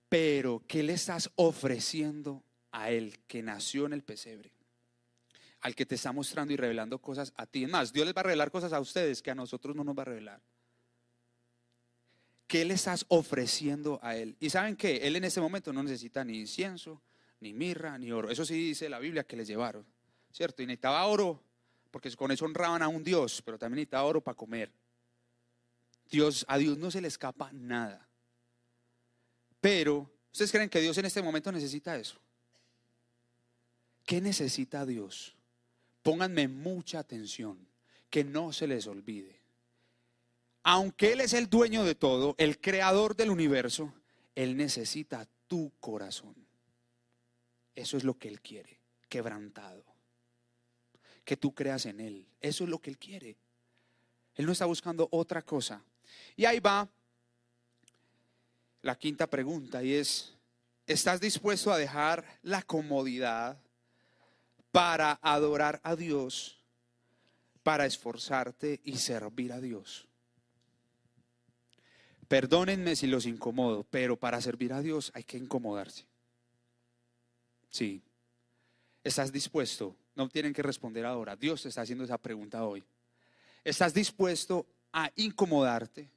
Pero, 0.09 0.64
¿qué 0.66 0.83
le 0.83 0.94
estás 0.94 1.31
ofreciendo 1.35 2.42
a 2.70 2.90
Él 2.90 3.18
que 3.26 3.42
nació 3.42 3.87
en 3.87 3.92
el 3.92 4.02
pesebre? 4.02 4.52
al 5.61 5.74
que 5.74 5.87
te 5.87 5.96
está 5.96 6.12
mostrando 6.12 6.52
y 6.52 6.57
revelando 6.57 7.00
cosas 7.00 7.33
a 7.37 7.46
ti. 7.46 7.64
Es 7.64 7.70
más, 7.70 7.92
Dios 7.92 8.07
les 8.07 8.14
va 8.14 8.20
a 8.20 8.24
revelar 8.24 8.50
cosas 8.50 8.72
a 8.72 8.81
ustedes 8.81 9.22
que 9.22 9.31
a 9.31 9.35
nosotros 9.35 9.74
no 9.74 9.85
nos 9.85 9.96
va 9.96 10.02
a 10.02 10.07
revelar. 10.07 10.40
¿Qué 12.46 12.64
le 12.64 12.74
estás 12.74 13.04
ofreciendo 13.09 13.98
a 14.02 14.16
Él? 14.16 14.37
Y 14.40 14.50
saben 14.50 14.76
que 14.76 15.07
Él 15.07 15.16
en 15.16 15.24
este 15.24 15.40
momento 15.40 15.72
no 15.72 15.83
necesita 15.83 16.24
ni 16.24 16.38
incienso, 16.38 17.02
ni 17.40 17.52
mirra, 17.52 17.98
ni 17.98 18.11
oro. 18.11 18.31
Eso 18.31 18.44
sí 18.44 18.54
dice 18.54 18.88
la 18.88 18.98
Biblia 18.98 19.24
que 19.24 19.37
les 19.37 19.48
llevaron, 19.48 19.85
¿cierto? 20.31 20.62
Y 20.62 20.66
necesitaba 20.66 21.04
oro, 21.07 21.42
porque 21.90 22.14
con 22.16 22.31
eso 22.31 22.44
honraban 22.44 22.83
a 22.83 22.88
un 22.88 23.04
Dios, 23.04 23.42
pero 23.44 23.59
también 23.59 23.76
necesitaba 23.76 24.04
oro 24.04 24.22
para 24.22 24.37
comer. 24.37 24.72
Dios, 26.11 26.46
a 26.48 26.57
Dios 26.57 26.78
no 26.78 26.90
se 26.90 27.02
le 27.02 27.09
escapa 27.09 27.50
nada. 27.52 28.09
Pero, 29.61 30.11
¿ustedes 30.33 30.52
creen 30.52 30.70
que 30.70 30.81
Dios 30.81 30.96
en 30.96 31.04
este 31.04 31.20
momento 31.20 31.52
necesita 31.52 31.98
eso? 31.98 32.18
¿Qué 34.09 34.23
necesita 34.23 34.87
Dios? 34.87 35.37
Pónganme 36.03 36.49
mucha 36.49 36.99
atención, 36.99 37.59
que 38.09 38.25
no 38.25 38.55
se 38.55 38.66
les 38.66 38.87
olvide. 38.87 39.38
Aunque 40.62 41.12
Él 41.12 41.21
es 41.21 41.35
el 41.35 41.51
dueño 41.51 41.85
de 41.85 41.94
todo, 41.94 42.35
el 42.38 42.59
creador 42.59 43.16
del 43.16 43.29
universo, 43.29 43.92
Él 44.35 44.57
necesita 44.57 45.29
tu 45.47 45.75
corazón. 45.79 46.35
Eso 47.75 47.99
es 47.99 48.05
lo 48.05 48.14
que 48.14 48.29
Él 48.29 48.40
quiere, 48.40 48.81
quebrantado. 49.11 49.85
Que 51.23 51.37
tú 51.37 51.55
creas 51.55 51.85
en 51.85 52.01
Él. 52.01 52.27
Eso 52.40 52.64
es 52.64 52.71
lo 52.71 52.79
que 52.79 52.88
Él 52.88 52.97
quiere. 52.97 53.37
Él 54.37 54.47
no 54.47 54.53
está 54.53 54.64
buscando 54.64 55.07
otra 55.11 55.42
cosa. 55.42 55.85
Y 56.35 56.47
ahí 56.47 56.61
va 56.61 56.88
la 58.81 58.97
quinta 58.97 59.27
pregunta 59.27 59.83
y 59.83 59.92
es, 59.92 60.33
¿estás 60.87 61.21
dispuesto 61.21 61.71
a 61.71 61.77
dejar 61.77 62.25
la 62.40 62.62
comodidad 62.62 63.59
para 64.70 65.18
adorar 65.22 65.81
a 65.83 65.96
Dios, 65.96 66.62
para 67.62 67.87
esforzarte 67.87 68.81
y 68.85 68.98
servir 68.98 69.52
a 69.52 69.61
Dios? 69.61 70.09
Perdónenme 72.28 72.94
si 72.94 73.07
los 73.07 73.24
incomodo, 73.24 73.85
pero 73.85 74.18
para 74.18 74.40
servir 74.40 74.72
a 74.74 74.83
Dios 74.83 75.11
hay 75.14 75.24
que 75.24 75.38
incomodarse. 75.38 76.04
Sí. 77.70 78.02
¿Estás 79.02 79.33
dispuesto? 79.33 79.96
No 80.14 80.28
tienen 80.28 80.52
que 80.52 80.62
responder 80.62 81.07
ahora. 81.07 81.37
Dios 81.37 81.62
te 81.62 81.70
está 81.70 81.83
haciendo 81.83 82.04
esa 82.04 82.18
pregunta 82.18 82.64
hoy. 82.64 82.85
¿Estás 83.64 83.94
dispuesto 83.94 84.66
a 84.92 85.11
incomodarte 85.16 86.11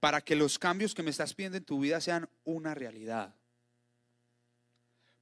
para 0.00 0.20
que 0.20 0.36
los 0.36 0.58
cambios 0.58 0.94
que 0.94 1.02
me 1.02 1.10
estás 1.10 1.32
pidiendo 1.32 1.56
en 1.56 1.64
tu 1.64 1.80
vida 1.80 2.00
sean 2.00 2.28
una 2.44 2.74
realidad? 2.74 3.34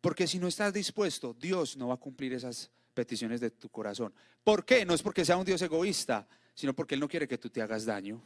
Porque 0.05 0.27
si 0.27 0.38
no 0.38 0.49
estás 0.49 0.71
dispuesto, 0.71 1.33
Dios 1.33 1.79
no 1.79 1.88
va 1.88 1.95
a 1.95 1.97
cumplir 1.97 2.35
esas 2.35 2.71
peticiones 2.93 3.40
de 3.40 3.51
tu 3.51 3.71
corazón. 3.71 4.12
¿Por 4.45 4.62
qué? 4.62 4.85
No 4.85 4.93
es 4.93 5.01
porque 5.01 5.25
sea 5.25 5.38
un 5.38 5.47
Dios 5.47 5.62
egoísta, 5.62 6.29
sino 6.53 6.75
porque 6.75 6.93
Él 6.93 7.01
no 7.01 7.09
quiere 7.09 7.27
que 7.27 7.38
tú 7.38 7.49
te 7.49 7.62
hagas 7.62 7.87
daño. 7.87 8.21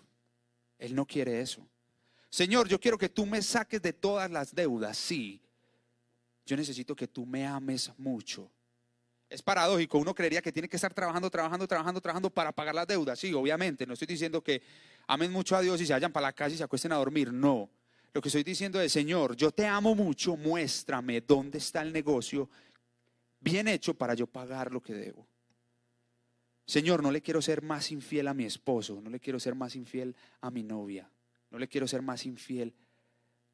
Él 0.77 0.93
no 0.93 1.07
quiere 1.07 1.41
eso. 1.41 1.65
Señor, 2.31 2.67
yo 2.67 2.81
quiero 2.81 2.99
que 2.99 3.09
tú 3.09 3.27
me 3.27 3.41
saques 3.43 3.81
de 3.81 3.93
todas 3.93 4.29
las 4.29 4.53
deudas, 4.53 4.99
sí. 4.99 5.41
Yo 6.45 6.57
necesito 6.57 6.97
que 6.97 7.07
tú 7.07 7.25
me 7.25 7.47
ames 7.47 7.93
mucho. 7.97 8.51
Es 9.31 9.41
paradójico, 9.41 9.99
uno 9.99 10.17
creería 10.17 10.43
que 10.43 10.51
tiene 10.51 10.69
que 10.69 10.79
estar 10.79 10.93
trabajando, 10.93 11.31
trabajando, 11.31 11.69
trabajando, 11.69 12.01
trabajando 12.01 12.31
para 12.31 12.51
pagar 12.51 12.75
las 12.75 12.89
deudas. 12.89 13.21
Sí, 13.21 13.33
obviamente, 13.35 13.87
no 13.87 13.93
estoy 13.93 14.09
diciendo 14.09 14.43
que 14.43 14.63
amen 15.07 15.31
mucho 15.31 15.55
a 15.55 15.61
Dios 15.61 15.81
y 15.81 15.87
se 15.87 15.93
vayan 15.93 16.11
para 16.11 16.27
la 16.27 16.33
casa 16.33 16.57
y 16.57 16.59
se 16.59 16.65
acuesten 16.65 16.91
a 16.91 16.97
dormir, 16.97 17.33
no. 17.33 17.71
Lo 18.13 18.21
que 18.21 18.29
estoy 18.29 18.43
diciendo 18.43 18.81
es, 18.81 18.93
Señor, 18.93 19.37
yo 19.37 19.51
te 19.51 19.67
amo 19.67 19.95
mucho, 19.95 20.37
muéstrame 20.37 21.21
dónde 21.21 21.59
está 21.59 21.83
el 21.83 21.93
negocio 21.93 22.49
bien 23.41 23.69
hecho 23.69 23.95
para 23.95 24.15
yo 24.15 24.27
pagar 24.27 24.73
lo 24.73 24.83
que 24.83 24.95
debo. 24.95 25.27
Señor, 26.67 27.03
no 27.03 27.11
le 27.11 27.23
quiero 27.23 27.41
ser 27.41 27.63
más 27.63 27.91
infiel 27.93 28.29
a 28.29 28.35
mi 28.35 28.45
esposo, 28.45 29.01
no 29.01 29.09
le 29.09 29.21
quiero 29.21 29.41
ser 29.41 29.55
más 29.55 29.75
infiel 29.75 30.15
a 30.41 30.51
mi 30.51 30.63
novia, 30.63 31.11
no 31.51 31.59
le 31.59 31.69
quiero 31.69 31.89
ser 31.89 32.03
más 32.03 32.27
infiel 32.27 32.75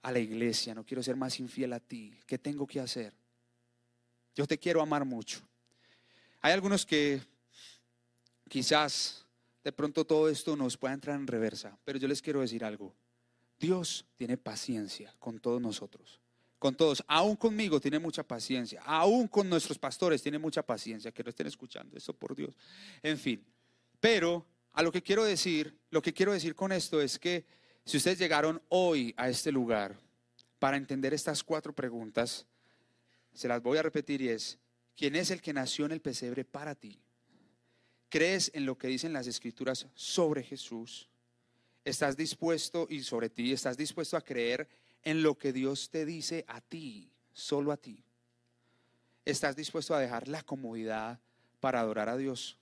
a 0.03 0.11
la 0.11 0.19
iglesia, 0.19 0.75
no 0.75 0.85
quiero 0.85 1.03
ser 1.03 1.17
más 1.17 1.39
infiel 1.39 1.73
a 1.73 1.81
ti. 1.81 2.13
¿Qué 2.27 2.39
tengo 2.39 2.67
que 2.67 2.81
hacer? 2.81 3.15
Yo 4.35 4.47
te 4.47 4.59
quiero 4.59 4.83
amar 4.83 5.05
mucho. 5.05 5.41
Hay 6.41 6.53
algunos 6.53 6.85
que 6.85 7.21
quizás 8.49 9.25
de 9.63 9.73
pronto 9.73 10.05
todo 10.05 10.29
esto 10.29 10.57
nos 10.57 10.77
pueda 10.77 10.93
entrar 10.93 11.17
en 11.17 11.27
reversa, 11.27 11.79
pero 11.85 11.99
yo 11.99 12.09
les 12.09 12.21
quiero 12.21 12.41
decir 12.41 12.65
algo. 12.65 12.93
Dios 13.65 14.05
tiene 14.17 14.37
paciencia 14.37 15.15
con 15.19 15.39
todos 15.41 15.61
nosotros 15.61 16.21
con 16.65 16.75
todos, 16.75 17.05
aún 17.09 17.37
conmigo 17.37 17.79
tiene 17.79 17.99
mucha 17.99 18.23
paciencia, 18.23 18.81
aún 18.87 19.29
con 19.29 19.51
nuestros 19.51 19.79
pastores 19.79 20.23
tiene 20.23 20.39
mucha 20.39 20.63
paciencia, 20.63 21.13
que 21.13 21.23
no 21.23 21.29
estén 21.29 21.47
escuchando 21.47 21.95
eso 21.95 22.15
por 22.15 22.35
Dios. 22.35 22.57
En 23.03 23.19
fin, 23.19 23.45
pero 24.01 24.47
a 24.73 24.83
lo 24.83 24.91
que 24.91 25.03
quiero 25.03 25.25
decir, 25.25 25.77
lo 25.91 26.01
que 26.01 26.15
quiero 26.15 26.33
decir 26.33 26.55
con 26.55 26.73
esto 26.73 27.03
es 27.03 27.19
que 27.19 27.45
si 27.85 27.99
ustedes 27.99 28.19
llegaron 28.19 28.63
hoy 28.71 29.13
a 29.19 29.29
este 29.29 29.53
lugar 29.53 29.95
para 30.59 30.79
entender 30.79 31.13
estas 31.13 31.45
cuatro 31.45 31.75
preguntas, 31.75 32.47
se 33.35 33.47
las 33.47 33.63
voy 33.63 33.77
a 33.77 33.83
repetir 33.83 34.23
y 34.23 34.31
es, 34.31 34.59
¿quién 34.97 35.17
es 35.17 35.31
el 35.31 35.43
que 35.43 35.53
nació 35.53 35.85
en 35.85 35.93
el 35.93 36.01
pesebre 36.01 36.47
para 36.47 36.75
ti? 36.75 36.99
¿Crees 38.09 38.51
en 38.55 38.65
lo 38.65 38.79
que 38.79 38.89
dicen 38.89 39.13
las 39.13 39.27
escrituras 39.27 39.87
sobre 39.95 40.43
Jesús? 40.43 41.11
¿Estás 41.85 42.17
dispuesto 42.17 42.87
y 42.89 43.03
sobre 43.03 43.29
ti, 43.29 43.53
estás 43.53 43.77
dispuesto 43.77 44.17
a 44.17 44.23
creer 44.23 44.67
en 45.03 45.23
lo 45.23 45.37
que 45.37 45.53
Dios 45.53 45.91
te 45.91 46.07
dice 46.07 46.45
a 46.49 46.63
ti, 46.63 47.11
solo 47.35 47.73
a 47.73 47.77
ti. 47.77 48.03
¿Estás 49.27 49.55
dispuesto 49.55 49.95
a 49.95 50.01
dejar 50.01 50.27
la 50.29 50.43
comodidad 50.43 51.21
para 51.61 51.81
adorar 51.81 52.09
a 52.09 52.17
Dios? 52.17 52.57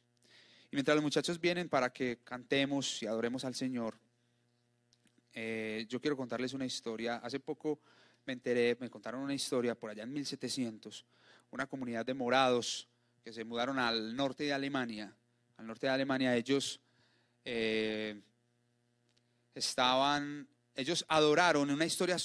Y 0.73 0.77
mientras 0.77 0.97
los 0.97 1.05
muchachos 1.05 1.41
vienen 1.41 1.69
para 1.69 1.93
que 1.93 2.19
cantemos 2.25 3.01
y 3.03 3.07
adoremos 3.07 3.45
al 3.45 3.55
Señor, 3.55 3.95
eh, 5.35 5.87
yo 5.89 6.01
quiero 6.01 6.17
contarles 6.17 6.53
una 6.53 6.67
historia. 6.67 7.17
Hace 7.17 7.39
poco 7.39 7.79
me 8.27 8.33
enteré, 8.33 8.77
me 8.81 8.91
contaron 8.91 9.21
una 9.21 9.35
historia 9.35 9.77
por 9.77 9.91
allá 9.91 10.03
en 10.03 10.13
1700, 10.13 11.05
una 11.53 11.67
comunidad 11.67 12.05
de 12.05 12.15
morados 12.15 12.89
que 13.23 13.33
se 13.33 13.45
mudaron 13.45 13.79
al 13.79 14.17
norte 14.17 14.45
de 14.45 14.53
Alemania. 14.53 15.15
Al 15.59 15.67
norte 15.67 15.87
de 15.87 15.93
Alemania 15.93 16.35
ellos 16.35 16.81
eh, 17.45 18.21
estaban 19.55 20.49
ellos 20.75 21.05
adoraron, 21.09 21.69
en 21.69 21.75
una 21.75 21.85
historia 21.85 22.17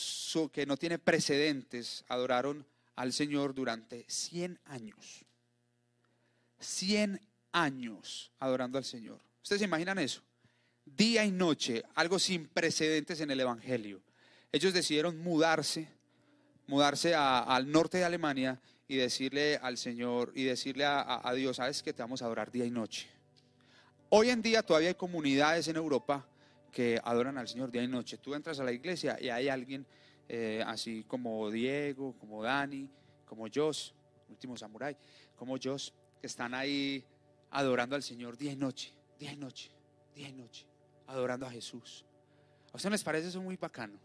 que 0.51 0.65
no 0.65 0.77
tiene 0.77 0.99
precedentes, 0.99 2.05
adoraron 2.07 2.65
al 2.95 3.11
Señor 3.11 3.53
durante 3.53 4.05
100 4.07 4.59
años. 4.65 5.25
100 6.59 7.19
años 7.51 8.31
adorando 8.39 8.77
al 8.77 8.85
Señor. 8.85 9.19
¿Ustedes 9.43 9.59
se 9.59 9.65
imaginan 9.65 9.99
eso? 9.99 10.21
Día 10.85 11.25
y 11.25 11.31
noche, 11.31 11.83
algo 11.95 12.17
sin 12.19 12.47
precedentes 12.47 13.19
en 13.19 13.29
el 13.29 13.39
Evangelio. 13.41 14.01
Ellos 14.51 14.73
decidieron 14.73 15.17
mudarse, 15.17 15.89
mudarse 16.67 17.13
al 17.15 17.69
norte 17.69 17.97
de 17.97 18.05
Alemania 18.05 18.61
y 18.87 18.95
decirle 18.95 19.57
al 19.61 19.77
Señor 19.77 20.31
y 20.33 20.43
decirle 20.43 20.85
a, 20.85 21.21
a 21.21 21.33
Dios, 21.33 21.57
sabes 21.57 21.83
que 21.83 21.91
te 21.91 22.01
vamos 22.01 22.21
a 22.21 22.25
adorar 22.25 22.49
día 22.49 22.63
y 22.63 22.71
noche. 22.71 23.07
Hoy 24.09 24.29
en 24.29 24.41
día 24.41 24.63
todavía 24.63 24.87
hay 24.87 24.95
comunidades 24.95 25.67
en 25.67 25.75
Europa 25.75 26.25
que 26.77 27.01
adoran 27.03 27.39
al 27.39 27.47
Señor 27.47 27.71
día 27.71 27.81
y 27.81 27.87
noche. 27.87 28.19
Tú 28.19 28.35
entras 28.35 28.59
a 28.59 28.63
la 28.63 28.71
iglesia 28.71 29.17
y 29.19 29.29
hay 29.29 29.49
alguien 29.49 29.83
eh, 30.29 30.63
así 30.63 31.03
como 31.05 31.49
Diego, 31.49 32.15
como 32.19 32.43
Dani, 32.43 32.87
como 33.25 33.47
Josh, 33.51 33.93
último 34.29 34.55
samurái, 34.55 34.95
como 35.35 35.57
Josh, 35.57 35.89
que 36.21 36.27
están 36.27 36.53
ahí 36.53 37.03
adorando 37.49 37.95
al 37.95 38.03
Señor 38.03 38.37
día 38.37 38.51
y 38.51 38.55
noche, 38.55 38.93
día 39.17 39.33
y 39.33 39.37
noche, 39.37 39.71
día 40.13 40.29
y 40.29 40.33
noche, 40.33 40.67
adorando 41.07 41.47
a 41.47 41.49
Jesús. 41.49 42.05
¿A 42.71 42.75
ustedes 42.75 42.91
les 42.91 43.03
parece 43.03 43.29
eso 43.29 43.41
muy 43.41 43.57
bacano? 43.57 43.99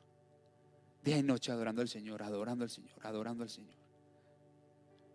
Día 1.04 1.18
y 1.18 1.22
noche 1.22 1.52
adorando 1.52 1.82
al 1.82 1.90
Señor, 1.90 2.22
adorando 2.22 2.64
al 2.64 2.70
Señor, 2.70 2.94
adorando 3.02 3.42
al 3.42 3.50
Señor. 3.50 3.76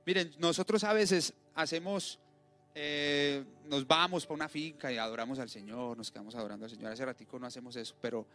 Miren, 0.05 0.31
nosotros 0.37 0.83
a 0.83 0.93
veces 0.93 1.33
hacemos 1.55 2.19
eh, 2.79 3.43
nos 3.65 3.87
vamos 3.87 4.27
para 4.27 4.35
una 4.35 4.47
finca 4.47 4.91
y 4.91 4.99
adoramos 4.99 5.39
al 5.39 5.49
Señor, 5.49 5.97
nos 5.97 6.11
quedamos 6.11 6.35
adorando 6.35 6.65
al 6.65 6.69
Señor. 6.69 6.91
Hace 6.91 7.03
ratico 7.03 7.39
no 7.39 7.47
hacemos 7.47 7.75
eso, 7.75 7.95
pero 7.99 8.27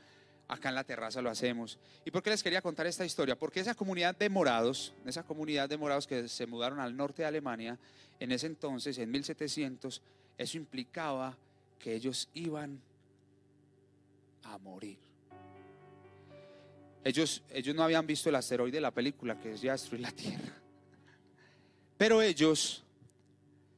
acá 0.49 0.69
en 0.69 0.75
la 0.75 0.83
terraza 0.83 1.23
lo 1.23 1.31
hacemos. 1.31 1.79
¿Y 2.05 2.11
por 2.11 2.25
qué 2.25 2.31
les 2.31 2.43
quería 2.43 2.61
contar 2.61 2.89
esta 2.89 3.05
historia? 3.05 3.39
Porque 3.39 3.61
esa 3.61 3.77
comunidad 3.77 4.17
de 4.17 4.29
morados, 4.29 4.95
esa 5.07 5.23
comunidad 5.23 5.69
de 5.69 5.77
morados 5.77 6.09
que 6.09 6.29
se 6.29 6.47
mudaron 6.49 6.81
al 6.81 6.97
norte 6.97 7.23
de 7.23 7.29
Alemania, 7.29 7.79
en 8.19 8.33
ese 8.33 8.49
entonces, 8.49 8.99
en 8.99 9.13
1700, 9.13 10.03
eso 10.37 10.57
implicaba 10.57 11.39
que 11.79 11.95
ellos 11.95 12.29
iban 12.35 12.83
a 14.43 14.59
morir. 14.59 14.99
Ellos, 17.05 17.45
ellos 17.49 17.77
no 17.77 17.85
habían 17.85 18.09
visto 18.09 18.29
el 18.29 18.35
asteroide 18.35 18.79
de 18.79 18.81
la 18.81 18.91
película 18.91 19.39
que 19.39 19.53
es 19.53 19.63
ya 19.63 19.71
destruir 19.71 20.03
la 20.03 20.11
Tierra. 20.11 20.57
Pero 21.97 22.21
ellos 22.21 22.82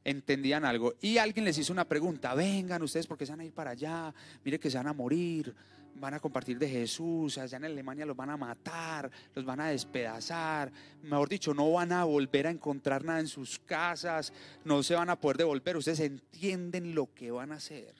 entendían 0.05 0.63
algo. 0.63 0.93
Y 1.01 1.17
alguien 1.17 1.43
les 1.43 1.57
hizo 1.57 1.73
una 1.73 1.85
pregunta, 1.85 2.33
vengan 2.33 2.81
ustedes 2.83 3.07
porque 3.07 3.25
se 3.25 3.33
van 3.33 3.41
a 3.41 3.45
ir 3.45 3.51
para 3.51 3.71
allá, 3.71 4.13
mire 4.43 4.59
que 4.59 4.69
se 4.69 4.77
van 4.77 4.87
a 4.87 4.93
morir, 4.93 5.53
van 5.95 6.13
a 6.13 6.19
compartir 6.19 6.59
de 6.59 6.69
Jesús, 6.69 7.37
allá 7.37 7.57
en 7.57 7.65
Alemania 7.65 8.05
los 8.05 8.15
van 8.15 8.29
a 8.29 8.37
matar, 8.37 9.09
los 9.33 9.43
van 9.43 9.61
a 9.61 9.69
despedazar, 9.69 10.71
mejor 11.01 11.27
dicho, 11.27 11.53
no 11.53 11.71
van 11.71 11.91
a 11.91 12.03
volver 12.03 12.47
a 12.47 12.51
encontrar 12.51 13.03
nada 13.03 13.19
en 13.19 13.27
sus 13.27 13.59
casas, 13.59 14.31
no 14.63 14.83
se 14.83 14.93
van 14.93 15.09
a 15.09 15.19
poder 15.19 15.37
devolver, 15.37 15.75
ustedes 15.75 16.01
entienden 16.01 16.93
lo 16.93 17.13
que 17.13 17.31
van 17.31 17.51
a 17.51 17.55
hacer. 17.55 17.93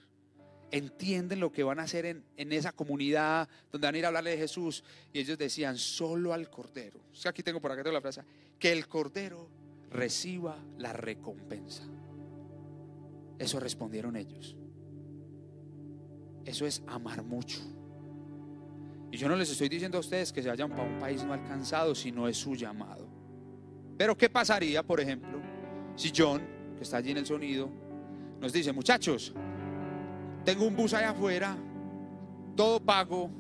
Entienden 0.72 1.40
lo 1.40 1.52
que 1.52 1.64
van 1.64 1.80
a 1.80 1.84
hacer 1.84 2.06
en, 2.06 2.24
en 2.36 2.52
esa 2.52 2.72
comunidad 2.72 3.48
donde 3.72 3.88
van 3.88 3.96
a 3.96 3.98
ir 3.98 4.06
a 4.06 4.08
hablarle 4.10 4.32
de 4.32 4.38
Jesús. 4.38 4.84
Y 5.14 5.20
ellos 5.20 5.38
decían, 5.38 5.78
solo 5.78 6.34
al 6.34 6.50
Cordero. 6.50 7.00
aquí 7.24 7.44
tengo 7.44 7.62
por 7.62 7.72
acá 7.72 7.84
tengo 7.84 7.94
la 7.94 8.02
frase. 8.02 8.24
Que 8.60 8.74
el 8.74 8.88
Cordero 8.88 9.48
reciba 9.92 10.58
la 10.78 10.92
recompensa. 10.92 11.84
Eso 13.38 13.60
respondieron 13.60 14.16
ellos. 14.16 14.56
Eso 16.46 16.66
es 16.66 16.84
amar 16.88 17.24
mucho. 17.24 17.60
Y 19.12 19.18
yo 19.18 19.28
no 19.28 19.36
les 19.36 19.50
estoy 19.50 19.70
diciendo 19.70 19.98
a 19.98 20.02
ustedes 20.02 20.32
que 20.32 20.42
se 20.42 20.50
vayan 20.50 20.70
para 20.70 20.84
un 20.84 21.00
país 21.00 21.24
no 21.24 21.34
alcanzado 21.34 21.96
si 21.96 22.12
no 22.12 22.28
es 22.28 22.38
su 22.38 22.56
llamado. 22.56 23.08
Pero 23.98 24.18
¿qué 24.18 24.30
pasaría, 24.30 24.84
por 24.84 25.00
ejemplo, 25.00 25.40
si 25.96 26.12
John, 26.16 26.42
que 26.76 26.84
está 26.84 26.98
allí 26.98 27.12
en 27.12 27.18
el 27.18 27.26
sonido, 27.26 27.70
nos 28.40 28.52
dice, 28.52 28.74
muchachos, 28.74 29.34
tengo 30.44 30.66
un 30.66 30.76
bus 30.76 30.94
allá 30.94 31.12
afuera, 31.12 31.58
todo 32.56 32.80
pago, 32.80 33.32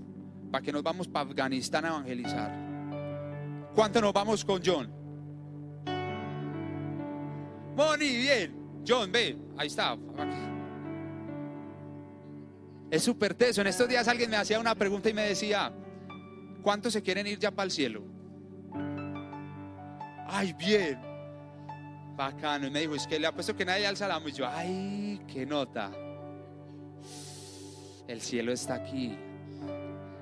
para 0.49 0.63
que 0.63 0.71
nos 0.71 0.81
vamos 0.81 1.07
para 1.07 1.29
Afganistán 1.29 1.85
a 1.85 1.89
evangelizar. 1.89 3.71
¿Cuánto 3.75 3.99
nos 3.99 4.13
vamos 4.13 4.45
con 4.45 4.61
John? 4.65 4.89
Moni, 7.75 8.15
bien. 8.15 8.64
John, 8.87 9.11
ve, 9.11 9.37
ahí 9.57 9.67
está. 9.67 9.97
Es 12.91 13.03
súper 13.03 13.33
teso. 13.33 13.61
En 13.61 13.67
estos 13.67 13.89
días 13.89 14.07
alguien 14.07 14.29
me 14.29 14.37
hacía 14.37 14.59
una 14.59 14.75
pregunta 14.75 15.09
y 15.09 15.13
me 15.13 15.23
decía, 15.23 15.71
¿cuántos 16.61 16.93
se 16.93 17.01
quieren 17.01 17.27
ir 17.27 17.39
ya 17.39 17.51
para 17.51 17.65
el 17.65 17.71
cielo? 17.71 18.03
Ay, 20.27 20.53
bien. 20.53 20.99
Bacano. 22.15 22.67
Y 22.67 22.71
me 22.71 22.81
dijo, 22.81 22.95
es 22.95 23.07
que 23.07 23.19
le 23.19 23.27
ha 23.27 23.33
puesto 23.33 23.55
que 23.55 23.65
nadie 23.65 23.87
alza 23.87 24.07
la 24.07 24.15
mano. 24.15 24.29
Y 24.29 24.33
yo, 24.33 24.47
ay, 24.47 25.21
qué 25.27 25.45
nota. 25.45 25.91
El 28.07 28.21
cielo 28.21 28.51
está 28.51 28.75
aquí. 28.75 29.17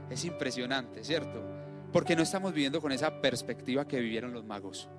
Es 0.10 0.24
impresionante, 0.26 1.04
¿cierto? 1.04 1.44
Porque 1.92 2.16
no 2.16 2.24
estamos 2.24 2.54
viviendo 2.54 2.82
con 2.82 2.92
esa 2.92 3.22
perspectiva 3.22 3.88
que 3.88 4.00
vivieron 4.00 4.34
los 4.34 4.46
magos. 4.46 4.90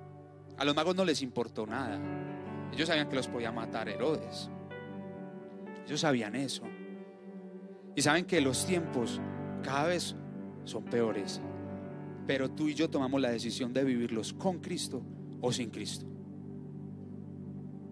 A 0.57 0.63
los 0.63 0.75
magos 0.75 0.95
no 0.95 1.03
les 1.03 1.21
importó 1.21 1.65
nada. 1.65 1.99
Ellos 2.75 2.89
sabían 2.89 3.07
que 3.07 3.15
los 3.15 3.29
podía 3.29 3.53
matar 3.53 3.87
Herodes. 3.87 4.49
Ellos 5.85 6.01
sabían 6.01 6.35
eso. 6.35 6.63
Y 7.95 8.01
saben 8.01 8.25
que 8.25 8.41
los 8.41 8.65
tiempos 8.65 9.21
cada 9.63 9.87
vez 9.87 10.13
son 10.65 10.83
peores. 10.83 11.39
Pero 12.27 12.51
tú 12.51 12.67
y 12.67 12.73
yo 12.73 12.89
tomamos 12.89 13.21
la 13.21 13.29
decisión 13.29 13.71
de 13.71 13.85
vivirlos 13.85 14.33
con 14.33 14.59
Cristo 14.59 15.01
o 15.39 15.53
sin 15.53 15.69
Cristo. 15.69 16.05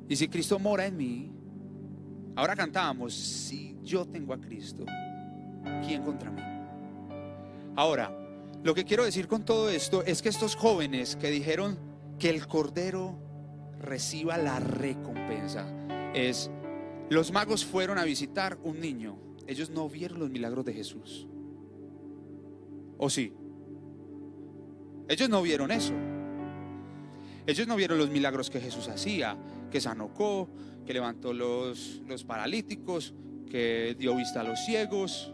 Y 0.10 0.18
si 0.18 0.28
Cristo 0.28 0.60
mora 0.60 0.86
en 0.86 0.98
mí, 0.98 1.32
ahora 2.36 2.54
cantábamos, 2.54 3.14
si 3.14 3.78
yo 3.84 4.06
tengo 4.06 4.34
a 4.34 4.42
Cristo, 4.42 4.84
¿quién 5.88 6.04
contra 6.04 6.30
mí? 6.30 6.42
Ahora, 7.78 8.12
lo 8.64 8.74
que 8.76 8.84
quiero 8.84 9.06
decir 9.06 9.30
con 9.30 9.46
todo 9.46 9.70
esto 9.70 10.04
es 10.04 10.22
que 10.22 10.28
estos 10.28 10.58
jóvenes 10.58 11.16
que 11.16 11.32
dijeron 11.32 11.80
que 12.20 12.30
el 12.30 12.46
Cordero 12.48 13.23
reciba 13.84 14.38
la 14.38 14.60
recompensa 14.60 15.68
es, 16.14 16.50
los 17.10 17.32
magos 17.32 17.66
fueron 17.66 17.98
a 17.98 18.04
visitar 18.04 18.58
un 18.64 18.80
niño, 18.80 19.18
ellos 19.46 19.70
no 19.70 19.90
vieron 19.90 20.20
los 20.20 20.30
milagros 20.30 20.66
de 20.66 20.74
Jesús. 20.74 21.28
¿O 22.98 23.10
sí? 23.10 23.34
Ellos 25.08 25.30
no 25.30 25.42
vieron 25.42 25.72
eso. 25.72 25.94
Ellos 27.46 27.68
no 27.68 27.76
vieron 27.76 27.98
los 27.98 28.10
milagros 28.10 28.50
que 28.50 28.62
Jesús 28.62 28.88
hacía, 28.88 29.38
que 29.70 29.82
sanocó, 29.82 30.48
que 30.86 30.94
levantó 30.94 31.34
los, 31.34 32.02
los 32.08 32.24
paralíticos, 32.24 33.14
que 33.50 33.96
dio 34.00 34.16
vista 34.16 34.42
a 34.42 34.44
los 34.44 34.64
ciegos, 34.66 35.34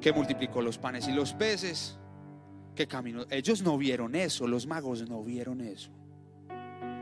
que 0.00 0.12
multiplicó 0.12 0.60
los 0.60 0.76
panes 0.76 1.08
y 1.08 1.12
los 1.12 1.32
peces, 1.32 1.98
que 2.74 2.86
caminó. 2.86 3.24
Ellos 3.30 3.62
no 3.62 3.78
vieron 3.78 4.14
eso, 4.14 4.46
los 4.46 4.66
magos 4.66 5.08
no 5.08 5.24
vieron 5.24 5.62
eso. 5.62 5.90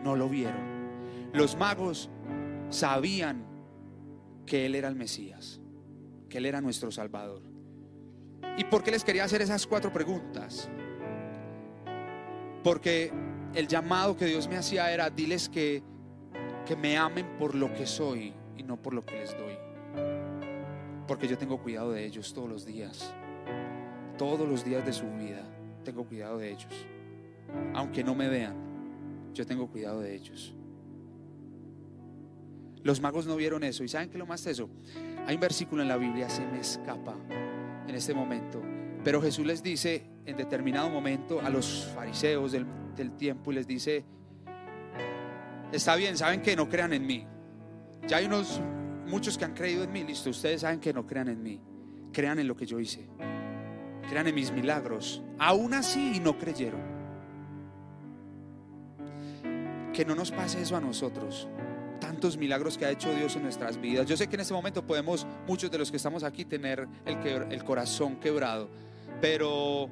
No 0.04 0.14
lo 0.14 0.28
vieron. 0.28 0.74
Los 1.32 1.56
magos 1.56 2.10
sabían 2.68 3.44
que 4.46 4.66
Él 4.66 4.74
era 4.74 4.88
el 4.88 4.94
Mesías, 4.94 5.60
que 6.28 6.38
Él 6.38 6.46
era 6.46 6.60
nuestro 6.60 6.92
Salvador. 6.92 7.42
¿Y 8.56 8.64
por 8.64 8.84
qué 8.84 8.90
les 8.90 9.02
quería 9.02 9.24
hacer 9.24 9.42
esas 9.42 9.66
cuatro 9.66 9.92
preguntas? 9.92 10.68
Porque 12.62 13.10
el 13.54 13.66
llamado 13.66 14.16
que 14.16 14.26
Dios 14.26 14.46
me 14.46 14.56
hacía 14.56 14.92
era, 14.92 15.10
diles 15.10 15.48
que, 15.48 15.82
que 16.66 16.76
me 16.76 16.96
amen 16.96 17.36
por 17.38 17.54
lo 17.54 17.72
que 17.72 17.86
soy 17.86 18.32
y 18.56 18.62
no 18.62 18.80
por 18.80 18.94
lo 18.94 19.04
que 19.04 19.14
les 19.14 19.36
doy. 19.36 19.56
Porque 21.08 21.26
yo 21.26 21.36
tengo 21.36 21.58
cuidado 21.58 21.92
de 21.92 22.04
ellos 22.04 22.32
todos 22.32 22.48
los 22.48 22.64
días. 22.64 23.12
Todos 24.18 24.48
los 24.48 24.64
días 24.64 24.84
de 24.84 24.92
su 24.92 25.10
vida 25.12 25.42
tengo 25.84 26.04
cuidado 26.04 26.38
de 26.38 26.52
ellos. 26.52 26.72
Aunque 27.74 28.04
no 28.04 28.14
me 28.14 28.28
vean, 28.28 28.54
yo 29.34 29.44
tengo 29.44 29.68
cuidado 29.68 30.00
de 30.00 30.14
ellos. 30.14 30.54
Los 32.84 33.00
magos 33.00 33.26
no 33.26 33.34
vieron 33.34 33.64
eso. 33.64 33.82
¿Y 33.82 33.88
saben 33.88 34.10
qué 34.10 34.18
lo 34.18 34.26
más 34.26 34.46
eso? 34.46 34.68
Hay 35.26 35.34
un 35.34 35.40
versículo 35.40 35.82
en 35.82 35.88
la 35.88 35.96
Biblia, 35.96 36.28
se 36.28 36.46
me 36.46 36.60
escapa 36.60 37.16
en 37.88 37.94
este 37.94 38.14
momento. 38.14 38.62
Pero 39.02 39.20
Jesús 39.20 39.44
les 39.44 39.62
dice 39.62 40.06
en 40.26 40.36
determinado 40.36 40.88
momento 40.88 41.40
a 41.40 41.50
los 41.50 41.90
fariseos 41.94 42.52
del, 42.52 42.66
tiempo 43.18 43.50
y 43.50 43.56
les 43.56 43.66
dice, 43.66 44.04
está 45.72 45.96
bien, 45.96 46.16
saben 46.16 46.40
que 46.40 46.54
no 46.54 46.68
crean 46.68 46.92
en 46.92 47.06
mí. 47.06 47.26
Ya 48.06 48.18
hay 48.18 48.26
unos 48.26 48.60
muchos 49.06 49.36
que 49.36 49.44
han 49.44 49.54
creído 49.54 49.84
en 49.84 49.92
mí, 49.92 50.04
listo, 50.04 50.30
ustedes 50.30 50.60
saben 50.60 50.78
que 50.78 50.92
no 50.92 51.06
crean 51.06 51.28
en 51.28 51.42
mí, 51.42 51.60
crean 52.12 52.38
en 52.38 52.46
lo 52.46 52.56
que 52.56 52.66
yo 52.66 52.78
hice, 52.78 53.08
crean 54.08 54.28
en 54.28 54.34
mis 54.34 54.52
milagros, 54.52 55.22
aún 55.38 55.74
así 55.74 56.20
no 56.20 56.38
creyeron. 56.38 56.93
Que 59.94 60.04
no 60.04 60.14
nos 60.14 60.30
pase 60.30 60.60
eso 60.60 60.76
a 60.76 60.80
nosotros, 60.80 61.48
tantos 62.00 62.36
milagros 62.36 62.76
que 62.76 62.84
ha 62.84 62.90
hecho 62.90 63.14
Dios 63.14 63.36
en 63.36 63.44
nuestras 63.44 63.80
vidas. 63.80 64.06
Yo 64.06 64.16
sé 64.16 64.26
que 64.26 64.34
en 64.34 64.40
este 64.40 64.52
momento 64.52 64.84
podemos, 64.84 65.26
muchos 65.46 65.70
de 65.70 65.78
los 65.78 65.90
que 65.90 65.96
estamos 65.96 66.24
aquí, 66.24 66.44
tener 66.44 66.86
el, 67.06 67.16
el 67.50 67.64
corazón 67.64 68.16
quebrado, 68.16 68.68
pero 69.20 69.88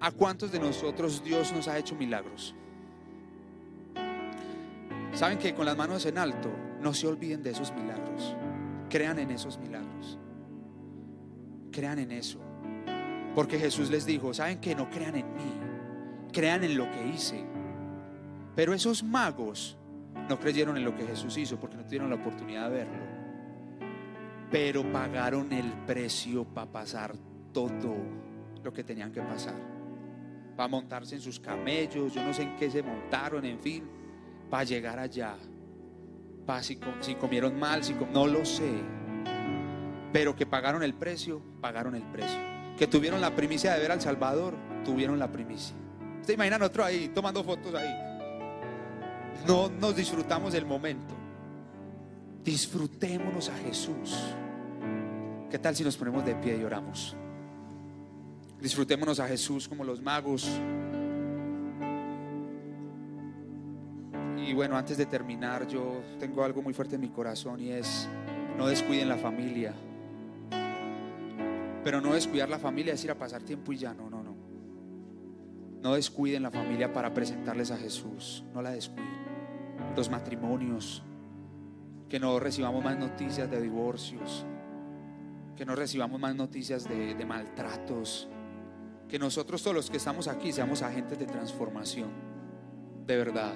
¿a 0.00 0.10
cuántos 0.10 0.50
de 0.50 0.58
nosotros 0.58 1.22
Dios 1.22 1.52
nos 1.52 1.68
ha 1.68 1.78
hecho 1.78 1.94
milagros? 1.94 2.54
Saben 5.12 5.38
que 5.38 5.54
con 5.54 5.66
las 5.66 5.76
manos 5.76 6.06
en 6.06 6.16
alto, 6.16 6.50
no 6.80 6.94
se 6.94 7.06
olviden 7.06 7.42
de 7.42 7.50
esos 7.50 7.72
milagros. 7.72 8.34
Crean 8.88 9.18
en 9.18 9.30
esos 9.30 9.58
milagros. 9.58 10.18
Crean 11.70 11.98
en 11.98 12.12
eso. 12.12 12.40
Porque 13.34 13.58
Jesús 13.58 13.90
les 13.90 14.06
dijo, 14.06 14.32
saben 14.32 14.60
que 14.60 14.74
no 14.74 14.88
crean 14.88 15.16
en 15.16 15.34
mí, 15.34 15.52
crean 16.32 16.64
en 16.64 16.76
lo 16.76 16.90
que 16.90 17.06
hice. 17.06 17.44
Pero 18.54 18.74
esos 18.74 19.02
magos 19.02 19.76
no 20.28 20.38
creyeron 20.38 20.76
en 20.76 20.84
lo 20.84 20.94
que 20.94 21.06
Jesús 21.06 21.36
hizo 21.36 21.58
porque 21.58 21.76
no 21.76 21.84
tuvieron 21.84 22.10
la 22.10 22.16
oportunidad 22.16 22.70
de 22.70 22.76
verlo. 22.76 23.20
Pero 24.50 24.90
pagaron 24.92 25.52
el 25.52 25.72
precio 25.86 26.44
para 26.44 26.70
pasar 26.70 27.14
todo 27.52 27.96
lo 28.62 28.72
que 28.72 28.84
tenían 28.84 29.12
que 29.12 29.22
pasar. 29.22 29.54
Para 30.56 30.68
montarse 30.68 31.14
en 31.14 31.20
sus 31.20 31.38
camellos, 31.38 32.12
yo 32.12 32.24
no 32.24 32.34
sé 32.34 32.42
en 32.42 32.56
qué 32.56 32.70
se 32.70 32.82
montaron, 32.82 33.44
en 33.44 33.60
fin, 33.60 33.88
para 34.50 34.64
llegar 34.64 34.98
allá 34.98 35.36
si, 36.60 37.14
comieron 37.14 37.58
mal, 37.58 37.84
si 37.84 37.94
no 38.12 38.26
lo 38.26 38.44
sé. 38.44 38.82
Pero 40.12 40.34
que 40.34 40.46
pagaron 40.46 40.82
el 40.82 40.94
precio, 40.94 41.40
pagaron 41.60 41.94
el 41.94 42.02
precio. 42.02 42.38
Que 42.76 42.86
tuvieron 42.86 43.20
la 43.20 43.34
primicia 43.36 43.74
de 43.74 43.80
ver 43.80 43.92
al 43.92 44.00
Salvador, 44.00 44.54
tuvieron 44.84 45.18
la 45.18 45.30
primicia. 45.30 45.76
¿Usted 46.20 46.34
imagina 46.34 46.58
nosotros 46.58 46.86
ahí 46.86 47.08
tomando 47.14 47.44
fotos 47.44 47.74
ahí? 47.74 48.09
No 49.46 49.68
nos 49.68 49.96
disfrutamos 49.96 50.52
del 50.52 50.66
momento. 50.66 51.14
Disfrutémonos 52.44 53.48
a 53.48 53.56
Jesús. 53.58 54.16
¿Qué 55.50 55.58
tal 55.58 55.74
si 55.74 55.84
nos 55.84 55.96
ponemos 55.96 56.24
de 56.24 56.34
pie 56.36 56.56
y 56.56 56.64
oramos? 56.64 57.16
Disfrutémonos 58.60 59.20
a 59.20 59.26
Jesús 59.26 59.68
como 59.68 59.84
los 59.84 60.00
magos 60.00 60.48
Y 64.50 64.52
bueno, 64.52 64.76
antes 64.76 64.96
de 64.96 65.06
terminar, 65.06 65.68
yo 65.68 66.02
tengo 66.18 66.42
algo 66.42 66.60
muy 66.60 66.74
fuerte 66.74 66.96
en 66.96 67.00
mi 67.02 67.10
corazón 67.10 67.60
y 67.60 67.70
es, 67.70 68.08
no 68.58 68.66
descuiden 68.66 69.08
la 69.08 69.16
familia. 69.16 69.72
Pero 71.84 72.00
no 72.00 72.14
descuidar 72.14 72.48
la 72.48 72.58
familia 72.58 72.94
es 72.94 73.04
ir 73.04 73.12
a 73.12 73.14
pasar 73.14 73.42
tiempo 73.42 73.72
y 73.72 73.76
ya, 73.76 73.94
no, 73.94 74.10
no, 74.10 74.24
no. 74.24 74.34
No 75.80 75.94
descuiden 75.94 76.42
la 76.42 76.50
familia 76.50 76.92
para 76.92 77.14
presentarles 77.14 77.70
a 77.70 77.76
Jesús, 77.76 78.42
no 78.52 78.60
la 78.60 78.72
descuiden. 78.72 79.19
Los 79.96 80.10
matrimonios, 80.10 81.02
que 82.08 82.18
no 82.18 82.40
recibamos 82.40 82.82
más 82.82 82.98
noticias 82.98 83.50
de 83.50 83.60
divorcios, 83.60 84.44
que 85.56 85.64
no 85.64 85.76
recibamos 85.76 86.18
más 86.18 86.34
noticias 86.34 86.88
de, 86.88 87.24
maltratos, 87.24 88.28
que 89.08 89.18
nosotros 89.18 89.62
todos 89.62 89.76
los 89.76 89.90
que 89.90 89.98
estamos 89.98 90.26
aquí 90.26 90.52
seamos 90.52 90.82
agentes 90.82 91.18
de 91.18 91.26
transformación, 91.26 92.08
de 93.06 93.16
verdad. 93.16 93.52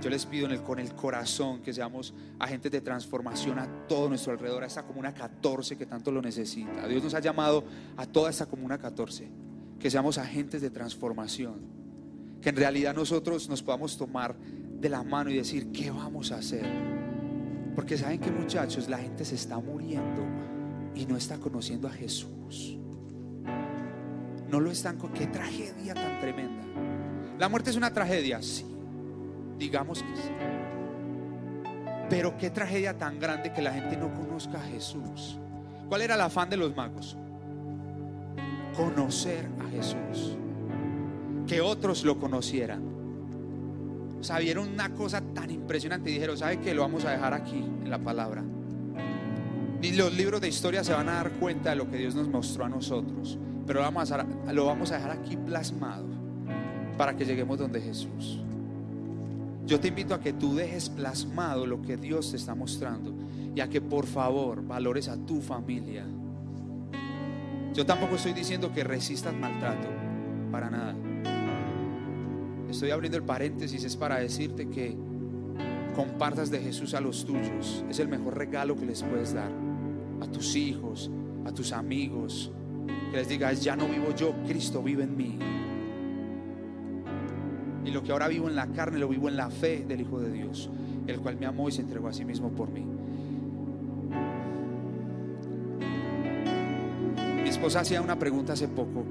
Yo 0.00 0.10
les 0.10 0.24
pido 0.26 0.48
con 0.62 0.78
el 0.78 0.94
corazón 0.94 1.60
que 1.60 1.72
seamos 1.72 2.14
agentes 2.38 2.70
de 2.70 2.80
transformación 2.80 3.58
a 3.58 3.66
todo 3.88 4.08
nuestro 4.08 4.32
alrededor, 4.32 4.62
a 4.62 4.66
esta 4.66 4.84
comuna 4.84 5.12
14 5.12 5.76
que 5.76 5.86
tanto 5.86 6.12
lo 6.12 6.22
necesita. 6.22 6.86
Dios 6.86 7.02
nos 7.02 7.14
ha 7.14 7.20
llamado 7.20 7.64
a 7.96 8.06
toda 8.06 8.30
esta 8.30 8.46
comuna 8.46 8.78
14, 8.78 9.28
que 9.80 9.90
seamos 9.90 10.18
agentes 10.18 10.60
de 10.60 10.70
transformación, 10.70 11.60
que 12.40 12.50
en 12.50 12.56
realidad 12.56 12.94
nosotros 12.94 13.48
nos 13.48 13.62
podamos 13.62 13.96
tomar 13.96 14.36
de 14.80 14.88
la 14.88 15.02
mano 15.02 15.30
y 15.30 15.36
decir, 15.36 15.70
¿qué 15.72 15.90
vamos 15.90 16.32
a 16.32 16.36
hacer? 16.36 16.66
Porque 17.74 17.96
saben 17.96 18.20
que 18.20 18.30
muchachos, 18.30 18.88
la 18.88 18.98
gente 18.98 19.24
se 19.24 19.34
está 19.34 19.58
muriendo 19.58 20.22
y 20.94 21.06
no 21.06 21.16
está 21.16 21.38
conociendo 21.38 21.88
a 21.88 21.90
Jesús. 21.90 22.78
no 24.50 24.60
lo 24.60 24.70
están 24.70 24.96
con... 24.96 25.12
¡Qué 25.12 25.26
tragedia 25.26 25.94
tan 25.94 26.20
tremenda! 26.20 26.64
¿La 27.38 27.48
muerte 27.48 27.70
es 27.70 27.76
una 27.76 27.92
tragedia? 27.92 28.42
Sí, 28.42 28.64
digamos 29.58 30.02
que 30.02 30.16
sí. 30.16 30.32
Pero 32.08 32.36
qué 32.38 32.50
tragedia 32.50 32.96
tan 32.96 33.20
grande 33.20 33.52
que 33.52 33.60
la 33.60 33.72
gente 33.72 33.96
no 33.96 34.12
conozca 34.14 34.58
a 34.58 34.62
Jesús. 34.62 35.38
¿Cuál 35.88 36.02
era 36.02 36.14
el 36.14 36.20
afán 36.20 36.48
de 36.48 36.56
los 36.56 36.74
magos? 36.74 37.16
Conocer 38.74 39.46
a 39.60 39.68
Jesús. 39.70 40.36
Que 41.46 41.60
otros 41.60 42.04
lo 42.04 42.18
conocieran. 42.18 42.97
O 44.20 44.24
sea, 44.24 44.38
vieron 44.38 44.68
una 44.68 44.90
cosa 44.94 45.20
tan 45.20 45.50
impresionante 45.50 46.10
y 46.10 46.14
dijeron, 46.14 46.36
¿sabe 46.36 46.60
qué? 46.60 46.74
Lo 46.74 46.82
vamos 46.82 47.04
a 47.04 47.10
dejar 47.12 47.34
aquí 47.34 47.58
en 47.58 47.88
la 47.88 47.98
palabra. 47.98 48.42
Ni 49.80 49.92
los 49.92 50.12
libros 50.12 50.40
de 50.40 50.48
historia 50.48 50.82
se 50.82 50.92
van 50.92 51.08
a 51.08 51.14
dar 51.14 51.30
cuenta 51.32 51.70
de 51.70 51.76
lo 51.76 51.88
que 51.88 51.96
Dios 51.96 52.14
nos 52.14 52.28
mostró 52.28 52.64
a 52.64 52.68
nosotros. 52.68 53.38
Pero 53.66 53.80
lo 53.80 53.84
vamos 53.84 54.10
a, 54.10 54.26
lo 54.52 54.66
vamos 54.66 54.90
a 54.90 54.96
dejar 54.96 55.12
aquí 55.12 55.36
plasmado 55.36 56.06
para 56.96 57.16
que 57.16 57.24
lleguemos 57.24 57.58
donde 57.58 57.80
Jesús. 57.80 58.40
Yo 59.66 59.78
te 59.78 59.88
invito 59.88 60.14
a 60.14 60.20
que 60.20 60.32
tú 60.32 60.54
dejes 60.54 60.88
plasmado 60.88 61.66
lo 61.66 61.80
que 61.82 61.96
Dios 61.96 62.30
te 62.30 62.38
está 62.38 62.54
mostrando 62.54 63.14
y 63.54 63.60
a 63.60 63.68
que 63.68 63.80
por 63.80 64.06
favor 64.06 64.66
valores 64.66 65.08
a 65.08 65.16
tu 65.16 65.40
familia. 65.40 66.04
Yo 67.74 67.86
tampoco 67.86 68.16
estoy 68.16 68.32
diciendo 68.32 68.72
que 68.72 68.82
resistas 68.82 69.34
maltrato, 69.34 69.88
para 70.50 70.70
nada. 70.70 70.96
Estoy 72.68 72.90
abriendo 72.90 73.16
el 73.16 73.24
paréntesis, 73.24 73.82
es 73.84 73.96
para 73.96 74.18
decirte 74.18 74.68
que 74.68 74.96
compartas 75.96 76.50
de 76.50 76.60
Jesús 76.60 76.94
a 76.94 77.00
los 77.00 77.24
tuyos. 77.24 77.84
Es 77.88 77.98
el 77.98 78.08
mejor 78.08 78.36
regalo 78.36 78.76
que 78.76 78.86
les 78.86 79.02
puedes 79.02 79.32
dar 79.32 79.50
a 80.20 80.26
tus 80.26 80.54
hijos, 80.54 81.10
a 81.46 81.52
tus 81.52 81.72
amigos. 81.72 82.52
Que 83.10 83.16
les 83.16 83.28
digas, 83.28 83.64
ya 83.64 83.74
no 83.74 83.88
vivo 83.88 84.14
yo, 84.14 84.34
Cristo 84.46 84.82
vive 84.82 85.04
en 85.04 85.16
mí. 85.16 85.38
Y 87.84 87.90
lo 87.90 88.02
que 88.02 88.12
ahora 88.12 88.28
vivo 88.28 88.48
en 88.48 88.54
la 88.54 88.66
carne 88.66 88.98
lo 88.98 89.08
vivo 89.08 89.28
en 89.28 89.36
la 89.36 89.50
fe 89.50 89.84
del 89.88 90.02
Hijo 90.02 90.20
de 90.20 90.30
Dios, 90.30 90.68
el 91.06 91.20
cual 91.20 91.38
me 91.38 91.46
amó 91.46 91.70
y 91.70 91.72
se 91.72 91.80
entregó 91.80 92.08
a 92.08 92.12
sí 92.12 92.24
mismo 92.24 92.50
por 92.50 92.70
mí. 92.70 92.84
Mi 97.42 97.48
esposa 97.48 97.80
hacía 97.80 98.02
una 98.02 98.18
pregunta 98.18 98.52
hace 98.52 98.68
poco. 98.68 99.06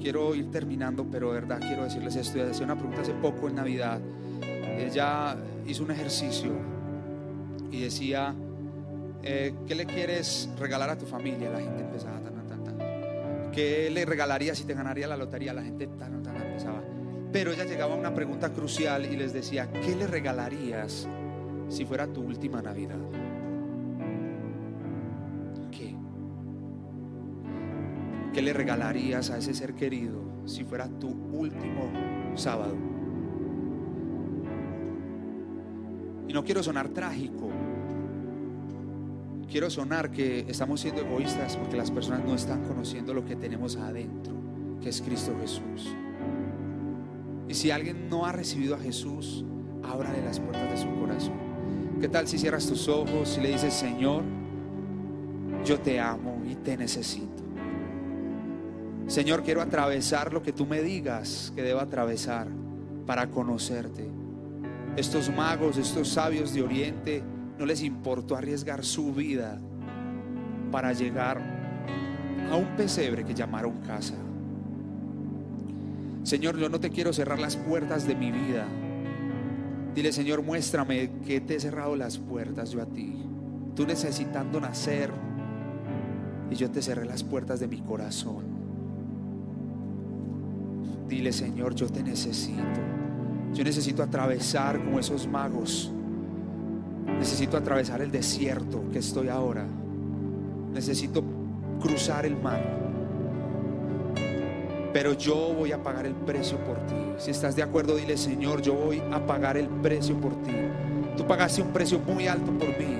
Quiero 0.00 0.34
ir 0.34 0.50
terminando, 0.50 1.06
pero 1.10 1.32
de 1.32 1.40
verdad 1.40 1.60
quiero 1.60 1.84
decirles 1.84 2.16
esto. 2.16 2.42
Hacía 2.42 2.64
una 2.64 2.76
pregunta 2.76 3.02
hace 3.02 3.14
poco 3.14 3.48
en 3.48 3.56
Navidad. 3.56 4.00
Ella 4.78 5.36
hizo 5.66 5.82
un 5.84 5.90
ejercicio 5.90 6.52
y 7.70 7.82
decía, 7.82 8.34
eh, 9.22 9.54
¿qué 9.66 9.74
le 9.74 9.86
quieres 9.86 10.48
regalar 10.58 10.90
a 10.90 10.98
tu 10.98 11.06
familia? 11.06 11.50
La 11.50 11.60
gente 11.60 11.82
empezaba, 11.82 12.20
tan, 12.20 12.46
tan, 12.46 12.64
tan. 12.64 13.50
¿Qué 13.52 13.90
le 13.90 14.04
regalaría 14.04 14.54
si 14.54 14.64
te 14.64 14.74
ganaría 14.74 15.06
la 15.06 15.16
lotería? 15.16 15.52
La 15.52 15.62
gente 15.62 15.86
tan, 15.86 16.22
tan, 16.22 16.36
empezaba. 16.36 16.82
Pero 17.32 17.52
ella 17.52 17.64
llegaba 17.64 17.94
a 17.94 17.98
una 17.98 18.14
pregunta 18.14 18.50
crucial 18.50 19.04
y 19.04 19.16
les 19.16 19.32
decía, 19.32 19.70
¿qué 19.70 19.96
le 19.96 20.06
regalarías 20.06 21.08
si 21.68 21.84
fuera 21.84 22.06
tu 22.06 22.22
última 22.22 22.62
Navidad? 22.62 22.98
¿Qué 28.38 28.42
le 28.42 28.52
regalarías 28.52 29.30
a 29.30 29.38
ese 29.38 29.52
ser 29.52 29.74
querido 29.74 30.22
si 30.46 30.62
fuera 30.62 30.86
tu 30.86 31.08
último 31.08 31.90
sábado? 32.36 32.76
Y 36.28 36.32
no 36.32 36.44
quiero 36.44 36.62
sonar 36.62 36.90
trágico. 36.90 37.50
Quiero 39.50 39.68
sonar 39.70 40.12
que 40.12 40.44
estamos 40.46 40.80
siendo 40.80 41.00
egoístas 41.00 41.56
porque 41.56 41.76
las 41.76 41.90
personas 41.90 42.24
no 42.24 42.36
están 42.36 42.62
conociendo 42.62 43.12
lo 43.12 43.24
que 43.24 43.34
tenemos 43.34 43.74
adentro, 43.74 44.34
que 44.80 44.90
es 44.90 45.02
Cristo 45.02 45.34
Jesús. 45.40 45.92
Y 47.48 47.54
si 47.54 47.72
alguien 47.72 48.08
no 48.08 48.24
ha 48.24 48.30
recibido 48.30 48.76
a 48.76 48.78
Jesús, 48.78 49.44
ábrale 49.82 50.22
las 50.24 50.38
puertas 50.38 50.70
de 50.70 50.76
su 50.76 50.88
corazón. 51.00 51.40
¿Qué 52.00 52.08
tal 52.08 52.28
si 52.28 52.38
cierras 52.38 52.68
tus 52.68 52.86
ojos 52.86 53.36
y 53.36 53.40
le 53.40 53.48
dices, 53.48 53.74
Señor, 53.74 54.22
yo 55.64 55.80
te 55.80 55.98
amo 55.98 56.40
y 56.48 56.54
te 56.54 56.76
necesito? 56.76 57.47
Señor, 59.08 59.42
quiero 59.42 59.62
atravesar 59.62 60.34
lo 60.34 60.42
que 60.42 60.52
tú 60.52 60.66
me 60.66 60.82
digas 60.82 61.50
que 61.56 61.62
debo 61.62 61.80
atravesar 61.80 62.46
para 63.06 63.30
conocerte. 63.30 64.06
Estos 64.96 65.34
magos, 65.34 65.78
estos 65.78 66.10
sabios 66.10 66.52
de 66.52 66.60
Oriente, 66.60 67.22
no 67.58 67.64
les 67.64 67.82
importó 67.82 68.36
arriesgar 68.36 68.84
su 68.84 69.14
vida 69.14 69.58
para 70.70 70.92
llegar 70.92 71.40
a 72.50 72.54
un 72.54 72.76
pesebre 72.76 73.24
que 73.24 73.32
llamaron 73.32 73.78
casa. 73.78 74.14
Señor, 76.22 76.58
yo 76.58 76.68
no 76.68 76.78
te 76.78 76.90
quiero 76.90 77.14
cerrar 77.14 77.38
las 77.38 77.56
puertas 77.56 78.06
de 78.06 78.14
mi 78.14 78.30
vida. 78.30 78.66
Dile, 79.94 80.12
Señor, 80.12 80.42
muéstrame 80.42 81.12
que 81.26 81.40
te 81.40 81.54
he 81.54 81.60
cerrado 81.60 81.96
las 81.96 82.18
puertas 82.18 82.72
yo 82.72 82.82
a 82.82 82.86
ti. 82.86 83.24
Tú 83.74 83.86
necesitando 83.86 84.60
nacer 84.60 85.10
y 86.50 86.56
yo 86.56 86.70
te 86.70 86.82
cerré 86.82 87.06
las 87.06 87.24
puertas 87.24 87.58
de 87.58 87.68
mi 87.68 87.80
corazón. 87.80 88.57
Dile, 91.08 91.32
Señor, 91.32 91.74
yo 91.74 91.88
te 91.88 92.02
necesito. 92.02 92.80
Yo 93.54 93.64
necesito 93.64 94.02
atravesar 94.02 94.78
como 94.78 94.98
esos 94.98 95.26
magos. 95.26 95.90
Necesito 97.18 97.56
atravesar 97.56 98.02
el 98.02 98.10
desierto 98.10 98.84
que 98.92 98.98
estoy 98.98 99.28
ahora. 99.28 99.64
Necesito 100.72 101.24
cruzar 101.80 102.26
el 102.26 102.36
mar 102.36 102.88
pero 104.92 105.12
yo 105.12 105.54
voy 105.56 105.72
a 105.72 105.82
pagar 105.82 106.06
el 106.06 106.14
precio 106.14 106.58
por 106.64 106.78
ti. 106.86 106.94
Si 107.18 107.30
estás 107.30 107.54
de 107.54 107.62
acuerdo, 107.62 107.94
dile, 107.94 108.16
Señor, 108.16 108.62
yo 108.62 108.74
voy 108.74 109.02
a 109.12 109.24
pagar 109.24 109.56
el 109.56 109.68
precio 109.68 110.16
por 110.16 110.42
ti. 110.42 110.52
Tú 111.16 111.26
pagaste 111.26 111.62
un 111.62 111.72
precio 111.72 111.98
muy 112.00 112.26
alto 112.26 112.50
por 112.52 112.68
mí 112.68 112.98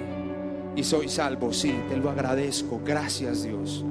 y 0.77 0.85
soy 0.85 1.09
salvo, 1.09 1.53
sí, 1.53 1.75
te 1.89 1.97
lo 1.97 2.11
agradezco. 2.11 2.81
Gracias, 2.85 3.43
Dios. 3.43 3.85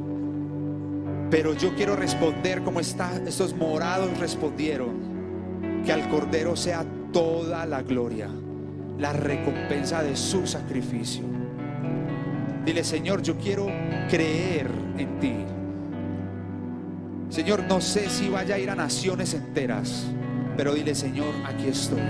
Pero 1.30 1.53
yo 1.53 1.75
quiero 1.75 1.95
responder 1.95 2.63
como 2.63 2.80
estos 2.80 3.53
morados 3.55 4.17
respondieron, 4.17 5.84
que 5.86 5.91
al 5.91 6.07
Cordero 6.09 6.55
sea 6.55 6.86
toda 7.11 7.65
la 7.65 7.82
gloria, 7.82 8.30
la 8.97 9.11
recompensa 9.11 10.03
de 10.03 10.15
su 10.15 10.47
sacrificio. 10.47 11.23
Dile, 12.65 12.84
Señor, 12.84 13.21
yo 13.21 13.38
quiero 13.38 13.67
creer 14.09 14.69
en 14.97 15.19
ti. 15.19 15.34
Señor, 17.30 17.63
no 17.67 17.82
sé 17.82 18.09
si 18.09 18.30
vaya 18.30 18.55
a 18.55 18.59
ir 18.59 18.69
a 18.69 18.75
naciones 18.75 19.34
enteras, 19.34 20.05
pero 20.55 20.73
dile, 20.73 20.95
Señor, 20.95 21.34
aquí 21.45 21.67
estoy. 21.67 22.01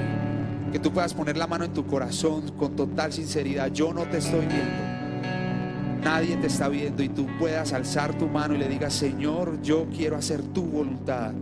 Que 0.71 0.79
tú 0.79 0.91
puedas 0.91 1.13
poner 1.13 1.37
la 1.37 1.47
mano 1.47 1.65
en 1.65 1.73
tu 1.73 1.85
corazón 1.87 2.51
con 2.51 2.75
total 2.75 3.11
sinceridad. 3.13 3.71
Yo 3.71 3.93
no 3.93 4.03
te 4.03 4.17
estoy 4.17 4.45
viendo. 4.45 4.86
Nadie 6.03 6.37
te 6.37 6.47
está 6.47 6.69
viendo 6.69 7.03
y 7.03 7.09
tú 7.09 7.27
puedas 7.39 7.73
alzar 7.73 8.17
tu 8.17 8.27
mano 8.27 8.55
y 8.55 8.57
le 8.57 8.67
digas, 8.67 8.93
Señor, 8.93 9.61
yo 9.61 9.87
quiero 9.95 10.15
hacer 10.15 10.41
tu 10.41 10.63
voluntad. 10.63 11.33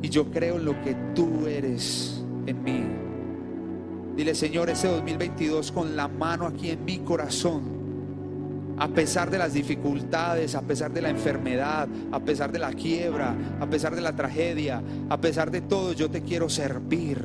Y 0.00 0.08
yo 0.08 0.30
creo 0.30 0.56
en 0.56 0.64
lo 0.64 0.80
que 0.82 0.96
tú 1.14 1.46
eres 1.46 2.22
en 2.46 2.62
mí. 2.62 2.84
Dile, 4.16 4.34
Señor, 4.34 4.70
ese 4.70 4.88
2022 4.88 5.72
con 5.72 5.96
la 5.96 6.08
mano 6.08 6.46
aquí 6.46 6.70
en 6.70 6.84
mi 6.84 6.98
corazón 6.98 7.78
a 8.78 8.88
pesar 8.88 9.28
de 9.28 9.38
las 9.38 9.52
dificultades, 9.52 10.54
a 10.54 10.62
pesar 10.62 10.92
de 10.92 11.02
la 11.02 11.10
enfermedad, 11.10 11.88
a 12.12 12.20
pesar 12.20 12.52
de 12.52 12.60
la 12.60 12.72
quiebra, 12.72 13.34
a 13.60 13.66
pesar 13.66 13.94
de 13.94 14.00
la 14.00 14.14
tragedia, 14.14 14.80
a 15.08 15.20
pesar 15.20 15.50
de 15.50 15.62
todo, 15.62 15.92
yo 15.92 16.08
te 16.08 16.22
quiero 16.22 16.48
servir. 16.48 17.20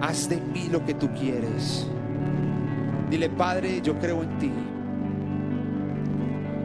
Haz 0.00 0.28
de 0.28 0.36
mí 0.36 0.68
lo 0.70 0.84
que 0.84 0.94
tú 0.94 1.08
quieres. 1.14 1.86
Dile, 3.10 3.30
Padre, 3.30 3.80
yo 3.80 3.98
creo 3.98 4.22
en 4.22 4.38
ti 4.38 4.52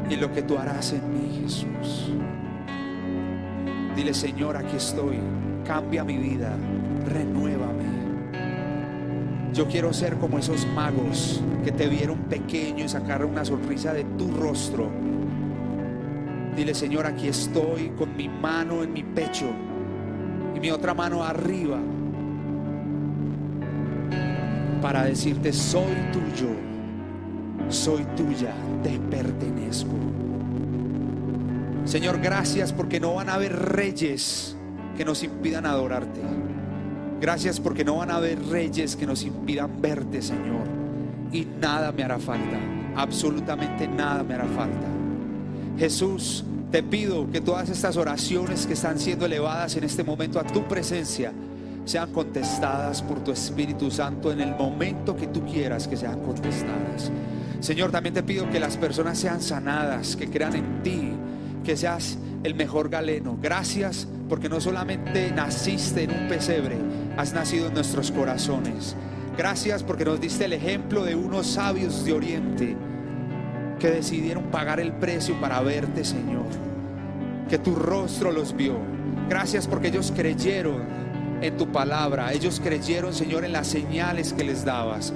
y 0.10 0.16
lo 0.16 0.32
que 0.32 0.41
tú 0.43 0.58
harás 0.58 0.93
en 0.93 1.14
mí, 1.14 1.39
Jesús. 1.41 2.12
Dile, 3.95 4.14
Señor, 4.14 4.58
aquí 4.58 4.78
estoy. 4.78 5.20
Cambia 5.66 6.04
mi 6.04 6.18
vida, 6.18 6.58
renuévame. 7.08 7.84
Yo 9.54 9.68
quiero 9.68 9.93
ser 9.93 10.16
como 10.16 10.39
esos 10.39 10.68
magos 10.68 11.41
que 11.64 11.72
te 11.72 11.88
vieron 11.88 12.18
pequeño 12.24 12.86
y 12.86 12.89
sacaron 12.89 13.32
una 13.32 13.45
sonrisa 13.45 13.93
de 13.93 14.04
tu 14.04 14.32
rostro. 14.32 14.89
Dile, 16.56 16.74
Señor, 16.74 17.06
aquí 17.06 17.28
estoy 17.28 17.89
con 17.97 18.16
mi 18.18 18.28
mano 18.28 18.84
en 18.84 18.93
mi 18.93 19.04
pecho 19.04 19.45
y 20.56 20.60
mi 20.60 20.70
otra 20.72 20.93
mano 20.93 21.24
arriba 21.24 21.80
para 24.82 25.06
decirte, 25.06 25.54
soy 25.54 25.95
tuyo, 26.12 26.49
soy 27.74 28.03
tuya, 28.15 28.53
te 28.84 28.99
pertenezco. 28.99 29.91
Señor, 31.86 32.19
gracias 32.21 32.71
porque 32.71 32.99
no 32.99 33.15
van 33.15 33.30
a 33.30 33.36
haber 33.36 33.53
reyes 33.53 34.55
que 34.95 35.03
nos 35.03 35.24
impidan 35.24 35.65
adorarte. 35.65 36.21
Gracias 37.19 37.59
porque 37.59 37.84
no 37.84 37.97
van 37.97 38.11
a 38.11 38.17
haber 38.17 38.41
reyes 38.47 38.95
que 38.95 39.05
nos 39.05 39.24
impidan 39.24 39.82
verte, 39.82 40.21
Señor. 40.21 40.67
Y 41.32 41.45
nada 41.45 41.91
me 41.91 42.03
hará 42.03 42.19
falta. 42.19 42.57
Absolutamente 42.95 43.88
nada 43.88 44.24
me 44.24 44.36
hará 44.36 44.45
falta. 44.45 44.88
Jesús, 45.78 46.45
Te 46.74 46.82
pido 46.82 47.30
que 47.30 47.39
todas 47.39 47.69
estas 47.69 47.97
oraciones 47.97 48.65
que 48.65 48.74
están 48.74 48.97
siendo 48.97 49.28
elevadas 49.28 49.76
en 49.76 49.84
este 49.84 50.03
momento 50.03 50.39
a 50.39 50.43
tu 50.43 50.67
presencia 50.67 51.32
sean 51.86 52.11
contestadas 52.11 53.03
por 53.03 53.24
tu 53.24 53.32
Espíritu 53.32 53.91
Santo 53.91 54.32
en 54.32 54.41
el 54.41 54.55
momento 54.55 55.15
que 55.15 55.28
tú 55.28 55.45
quieras 55.45 55.88
que 55.88 55.95
sean 55.95 56.19
contestadas. 56.21 57.11
Señor, 57.64 57.91
también 57.91 58.14
te 58.14 58.24
pido 58.24 58.49
que 58.49 58.59
las 58.59 58.76
personas 58.76 59.18
sean 59.18 59.41
sanadas, 59.41 60.18
que 60.18 60.30
crean 60.30 60.53
en 60.53 60.84
ti, 60.84 61.14
que 61.64 61.78
seas 61.78 62.18
el 62.43 62.55
mejor 62.55 62.89
galeno. 62.89 63.38
Gracias 63.41 64.05
porque 64.28 64.49
no 64.49 64.59
solamente 64.59 65.32
naciste 65.32 66.03
en 66.03 66.11
un 66.11 66.28
pesebre, 66.28 66.76
has 67.16 67.32
nacido 67.34 67.68
en 67.68 67.74
nuestros 67.74 68.11
corazones. 68.11 68.97
Gracias 69.38 69.82
porque 69.82 70.03
nos 70.03 70.20
diste 70.20 70.43
el 70.43 70.51
ejemplo 70.51 71.05
de 71.05 71.16
unos 71.16 71.47
sabios 71.47 72.03
de 72.03 72.11
Oriente 72.11 72.76
que 73.80 73.91
decidieron 73.91 74.43
pagar 74.51 74.82
el 74.82 74.91
precio 74.91 75.39
para 75.39 75.61
verte, 75.61 76.03
Señor. 76.03 76.47
Que 77.47 77.59
tu 77.59 77.76
rostro 77.76 78.34
los 78.34 78.53
vio. 78.57 78.76
Gracias 79.30 79.68
porque 79.68 79.88
ellos 79.88 80.11
creyeron 80.14 80.82
en 81.41 81.55
tu 81.55 81.72
palabra. 81.72 82.34
Ellos 82.34 82.59
creyeron, 82.61 83.14
Señor, 83.14 83.45
en 83.45 83.53
las 83.53 83.68
señales 83.68 84.34
que 84.34 84.43
les 84.43 84.66
dabas. 84.66 85.14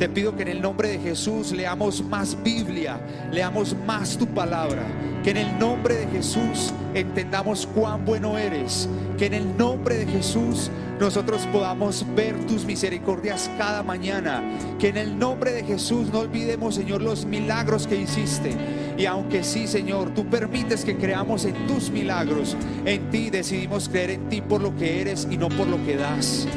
Te 0.00 0.08
pido 0.08 0.34
que 0.34 0.44
en 0.44 0.48
el 0.48 0.62
nombre 0.62 0.88
de 0.88 0.98
Jesús 0.98 1.52
leamos 1.52 2.02
más 2.02 2.34
Biblia, 2.42 2.98
leamos 3.30 3.76
más 3.86 4.16
tu 4.16 4.26
palabra. 4.26 4.82
Que 5.22 5.32
en 5.32 5.36
el 5.36 5.58
nombre 5.58 5.94
de 5.94 6.06
Jesús 6.06 6.72
entendamos 6.94 7.68
cuán 7.74 8.06
bueno 8.06 8.38
eres. 8.38 8.88
Que 9.18 9.26
en 9.26 9.34
el 9.34 9.58
nombre 9.58 9.98
de 9.98 10.06
Jesús 10.06 10.70
nosotros 10.98 11.46
podamos 11.52 12.06
ver 12.16 12.46
tus 12.46 12.64
misericordias 12.64 13.50
cada 13.58 13.82
mañana. 13.82 14.42
Que 14.78 14.88
en 14.88 14.96
el 14.96 15.18
nombre 15.18 15.52
de 15.52 15.64
Jesús 15.64 16.08
no 16.10 16.20
olvidemos, 16.20 16.76
Señor, 16.76 17.02
los 17.02 17.26
milagros 17.26 17.86
que 17.86 17.96
hiciste. 17.96 18.56
Y 18.96 19.04
aunque 19.04 19.44
sí, 19.44 19.66
Señor, 19.66 20.14
tú 20.14 20.24
permites 20.30 20.82
que 20.82 20.96
creamos 20.96 21.44
en 21.44 21.66
tus 21.66 21.90
milagros, 21.90 22.56
en 22.86 23.10
ti 23.10 23.28
decidimos 23.28 23.90
creer 23.90 24.12
en 24.12 24.30
ti 24.30 24.40
por 24.40 24.62
lo 24.62 24.74
que 24.74 25.02
eres 25.02 25.28
y 25.30 25.36
no 25.36 25.50
por 25.50 25.66
lo 25.66 25.76
que 25.84 25.96
das. 25.96 26.48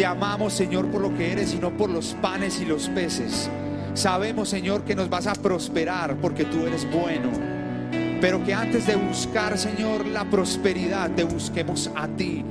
Te 0.00 0.06
amamos, 0.06 0.54
Señor, 0.54 0.86
por 0.86 1.02
lo 1.02 1.14
que 1.14 1.30
eres 1.30 1.52
y 1.52 1.58
no 1.58 1.76
por 1.76 1.90
los 1.90 2.16
panes 2.22 2.58
y 2.58 2.64
los 2.64 2.88
peces. 2.88 3.50
Sabemos, 3.92 4.48
Señor, 4.48 4.82
que 4.84 4.94
nos 4.94 5.10
vas 5.10 5.26
a 5.26 5.34
prosperar 5.34 6.16
porque 6.16 6.46
tú 6.46 6.66
eres 6.66 6.90
bueno. 6.90 7.28
Pero 8.18 8.42
que 8.42 8.54
antes 8.54 8.86
de 8.86 8.96
buscar, 8.96 9.58
Señor, 9.58 10.06
la 10.06 10.24
prosperidad, 10.24 11.10
te 11.10 11.24
busquemos 11.24 11.90
a 11.94 12.08
ti 12.08 12.42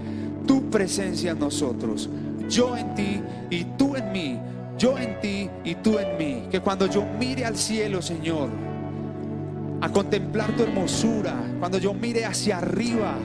tu 0.46 0.70
presencia 0.70 1.32
en 1.32 1.40
nosotros, 1.40 2.08
yo 2.48 2.78
en 2.78 2.94
ti 2.94 3.20
y 3.50 3.64
tú 3.64 3.96
en 3.96 4.12
mí, 4.12 4.40
yo 4.78 4.96
en 5.00 5.20
ti 5.20 5.50
y 5.64 5.74
tú 5.74 5.98
en 5.98 6.18
mí. 6.20 6.48
Que 6.52 6.60
cuando 6.60 6.86
yo 6.86 7.04
mire 7.20 7.46
al 7.46 7.58
cielo, 7.58 8.04
Señor, 8.04 8.50
a 9.82 9.90
contemplar 9.90 10.56
tu 10.56 10.62
hermosura, 10.62 11.34
cuando 11.58 11.80
yo 11.80 11.96
mire 11.96 12.26
hacia 12.26 12.60
arriba, 12.60 13.16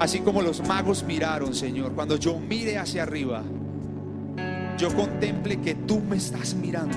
así 0.00 0.20
como 0.20 0.42
los 0.42 0.66
magos 0.66 1.04
miraron, 1.04 1.54
Señor, 1.54 1.92
cuando 1.92 2.16
yo 2.16 2.38
mire 2.38 2.78
hacia 2.78 3.02
arriba, 3.02 3.42
yo 4.78 4.94
contemple 4.94 5.60
que 5.60 5.74
tú 5.74 6.00
me 6.00 6.16
estás 6.16 6.54
mirando. 6.54 6.96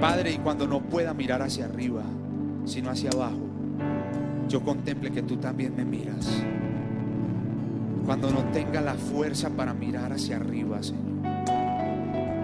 Padre, 0.00 0.32
y 0.32 0.38
cuando 0.38 0.66
no 0.66 0.80
pueda 0.80 1.14
mirar 1.14 1.42
hacia 1.42 1.64
arriba, 1.64 2.02
sino 2.64 2.90
hacia 2.90 3.10
abajo, 3.10 3.46
yo 4.48 4.62
contemple 4.62 5.10
que 5.10 5.22
tú 5.22 5.36
también 5.36 5.74
me 5.74 5.84
miras 5.84 6.42
cuando 8.06 8.30
no 8.30 8.44
tenga 8.52 8.80
la 8.80 8.94
fuerza 8.94 9.50
para 9.50 9.74
mirar 9.74 10.12
hacia 10.12 10.36
arriba, 10.36 10.80
Señor. 10.80 11.02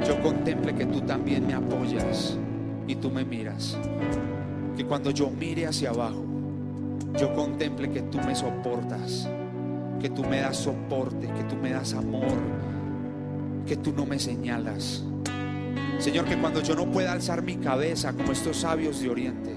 Yo 0.04 0.20
contemple 0.20 0.74
que 0.74 0.86
tú 0.86 1.00
también 1.02 1.46
me 1.46 1.54
apoyas 1.54 2.36
y 2.88 2.96
tú 2.96 3.10
me 3.10 3.24
miras. 3.24 3.78
Que 4.76 4.84
cuando 4.84 5.12
yo 5.12 5.30
mire 5.30 5.68
hacia 5.68 5.90
abajo, 5.90 6.24
yo 7.18 7.34
contemple 7.34 7.90
que 7.90 8.02
tú 8.02 8.18
me 8.18 8.34
soportas, 8.34 9.28
que 10.00 10.10
tú 10.10 10.24
me 10.24 10.40
das 10.40 10.56
soporte, 10.56 11.28
que 11.28 11.44
tú 11.44 11.56
me 11.56 11.70
das 11.70 11.94
amor, 11.94 12.36
que 13.66 13.76
tú 13.76 13.92
no 13.92 14.06
me 14.06 14.18
señalas. 14.18 15.04
Señor, 15.98 16.24
que 16.24 16.36
cuando 16.36 16.62
yo 16.62 16.74
no 16.74 16.90
pueda 16.90 17.12
alzar 17.12 17.42
mi 17.42 17.56
cabeza 17.56 18.12
como 18.12 18.32
estos 18.32 18.56
sabios 18.58 19.00
de 19.00 19.10
Oriente, 19.10 19.54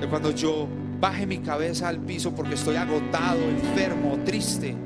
que 0.00 0.06
cuando 0.06 0.30
yo 0.30 0.68
baje 1.00 1.26
mi 1.26 1.38
cabeza 1.38 1.88
al 1.88 1.98
piso 1.98 2.32
porque 2.34 2.54
estoy 2.54 2.76
agotado, 2.76 3.40
enfermo, 3.40 4.18
triste, 4.24 4.76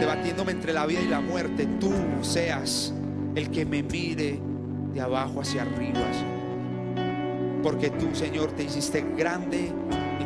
debatiéndome 0.00 0.52
entre 0.52 0.72
la 0.72 0.86
vida 0.86 1.00
y 1.00 1.08
la 1.08 1.20
muerte, 1.20 1.66
tú 1.78 1.92
seas 2.22 2.92
el 3.34 3.50
que 3.50 3.64
me 3.64 3.82
mire 3.82 4.40
de 4.92 5.00
abajo 5.00 5.42
hacia 5.42 5.62
arriba. 5.62 6.00
Porque 7.62 7.90
tú, 7.90 8.08
Señor, 8.14 8.52
te 8.52 8.64
hiciste 8.64 9.04
grande 9.16 9.72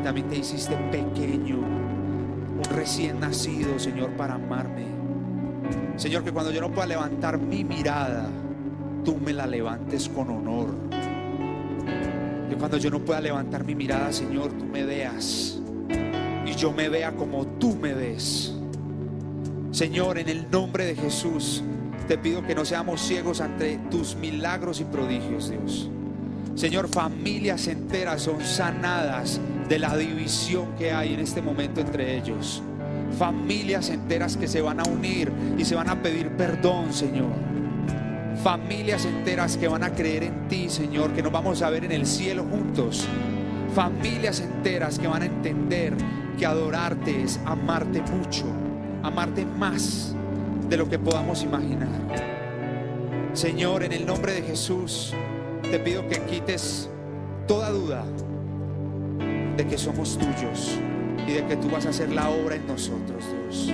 también 0.02 0.28
te 0.28 0.38
hiciste 0.38 0.76
pequeño, 0.90 1.58
un 1.58 2.64
recién 2.70 3.20
nacido, 3.20 3.78
Señor, 3.78 4.10
para 4.16 4.34
amarme. 4.34 4.86
Señor, 5.96 6.24
que 6.24 6.32
cuando 6.32 6.50
yo 6.50 6.60
no 6.60 6.70
pueda 6.70 6.86
levantar 6.86 7.38
mi 7.38 7.64
mirada, 7.64 8.28
tú 9.04 9.16
me 9.16 9.32
la 9.32 9.46
levantes 9.46 10.08
con 10.08 10.30
honor. 10.30 10.68
Que 12.48 12.56
cuando 12.56 12.76
yo 12.76 12.90
no 12.90 13.00
pueda 13.00 13.20
levantar 13.20 13.64
mi 13.64 13.74
mirada, 13.74 14.12
Señor, 14.12 14.52
tú 14.52 14.64
me 14.64 14.84
veas 14.84 15.60
y 16.44 16.54
yo 16.54 16.72
me 16.72 16.88
vea 16.88 17.12
como 17.12 17.46
tú 17.46 17.76
me 17.76 17.94
ves. 17.94 18.54
Señor, 19.70 20.18
en 20.18 20.28
el 20.28 20.50
nombre 20.50 20.84
de 20.84 20.96
Jesús, 20.96 21.62
te 22.08 22.18
pido 22.18 22.42
que 22.46 22.54
no 22.54 22.64
seamos 22.64 23.00
ciegos 23.00 23.40
ante 23.40 23.78
tus 23.90 24.16
milagros 24.16 24.80
y 24.80 24.84
prodigios, 24.84 25.50
Dios. 25.50 25.88
Señor, 26.54 26.88
familias 26.88 27.68
enteras 27.68 28.22
son 28.22 28.42
sanadas 28.42 29.40
de 29.72 29.78
la 29.78 29.96
división 29.96 30.74
que 30.76 30.92
hay 30.92 31.14
en 31.14 31.20
este 31.20 31.40
momento 31.40 31.80
entre 31.80 32.18
ellos. 32.18 32.62
Familias 33.18 33.88
enteras 33.88 34.36
que 34.36 34.46
se 34.46 34.60
van 34.60 34.80
a 34.80 34.82
unir 34.82 35.32
y 35.56 35.64
se 35.64 35.74
van 35.74 35.88
a 35.88 36.02
pedir 36.02 36.28
perdón, 36.36 36.92
Señor. 36.92 37.32
Familias 38.44 39.06
enteras 39.06 39.56
que 39.56 39.68
van 39.68 39.82
a 39.82 39.94
creer 39.94 40.24
en 40.24 40.46
ti, 40.46 40.68
Señor, 40.68 41.14
que 41.14 41.22
nos 41.22 41.32
vamos 41.32 41.62
a 41.62 41.70
ver 41.70 41.86
en 41.86 41.92
el 41.92 42.04
cielo 42.04 42.44
juntos. 42.44 43.08
Familias 43.74 44.40
enteras 44.40 44.98
que 44.98 45.06
van 45.06 45.22
a 45.22 45.24
entender 45.24 45.94
que 46.38 46.44
adorarte 46.44 47.22
es 47.22 47.40
amarte 47.46 48.02
mucho 48.02 48.44
amarte 49.02 49.46
más 49.46 50.14
de 50.68 50.76
lo 50.76 50.86
que 50.86 50.98
podamos 50.98 51.42
imaginar. 51.42 51.88
Señor, 53.32 53.84
en 53.84 53.92
el 53.92 54.04
nombre 54.04 54.34
de 54.34 54.42
Jesús, 54.42 55.14
te 55.62 55.78
pido 55.78 56.06
que 56.08 56.20
quites 56.26 56.90
toda 57.48 57.70
duda 57.70 58.04
de 59.56 59.66
que 59.66 59.78
somos 59.78 60.18
tuyos 60.18 60.78
y 61.26 61.32
de 61.32 61.44
que 61.46 61.56
tú 61.56 61.68
vas 61.70 61.86
a 61.86 61.90
hacer 61.90 62.10
la 62.10 62.28
obra 62.28 62.56
en 62.56 62.66
nosotros, 62.66 63.24
Dios. 63.44 63.72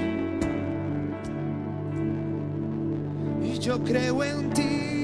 Y 3.42 3.58
yo 3.58 3.82
creo 3.82 4.24
en 4.24 4.50
ti, 4.50 4.97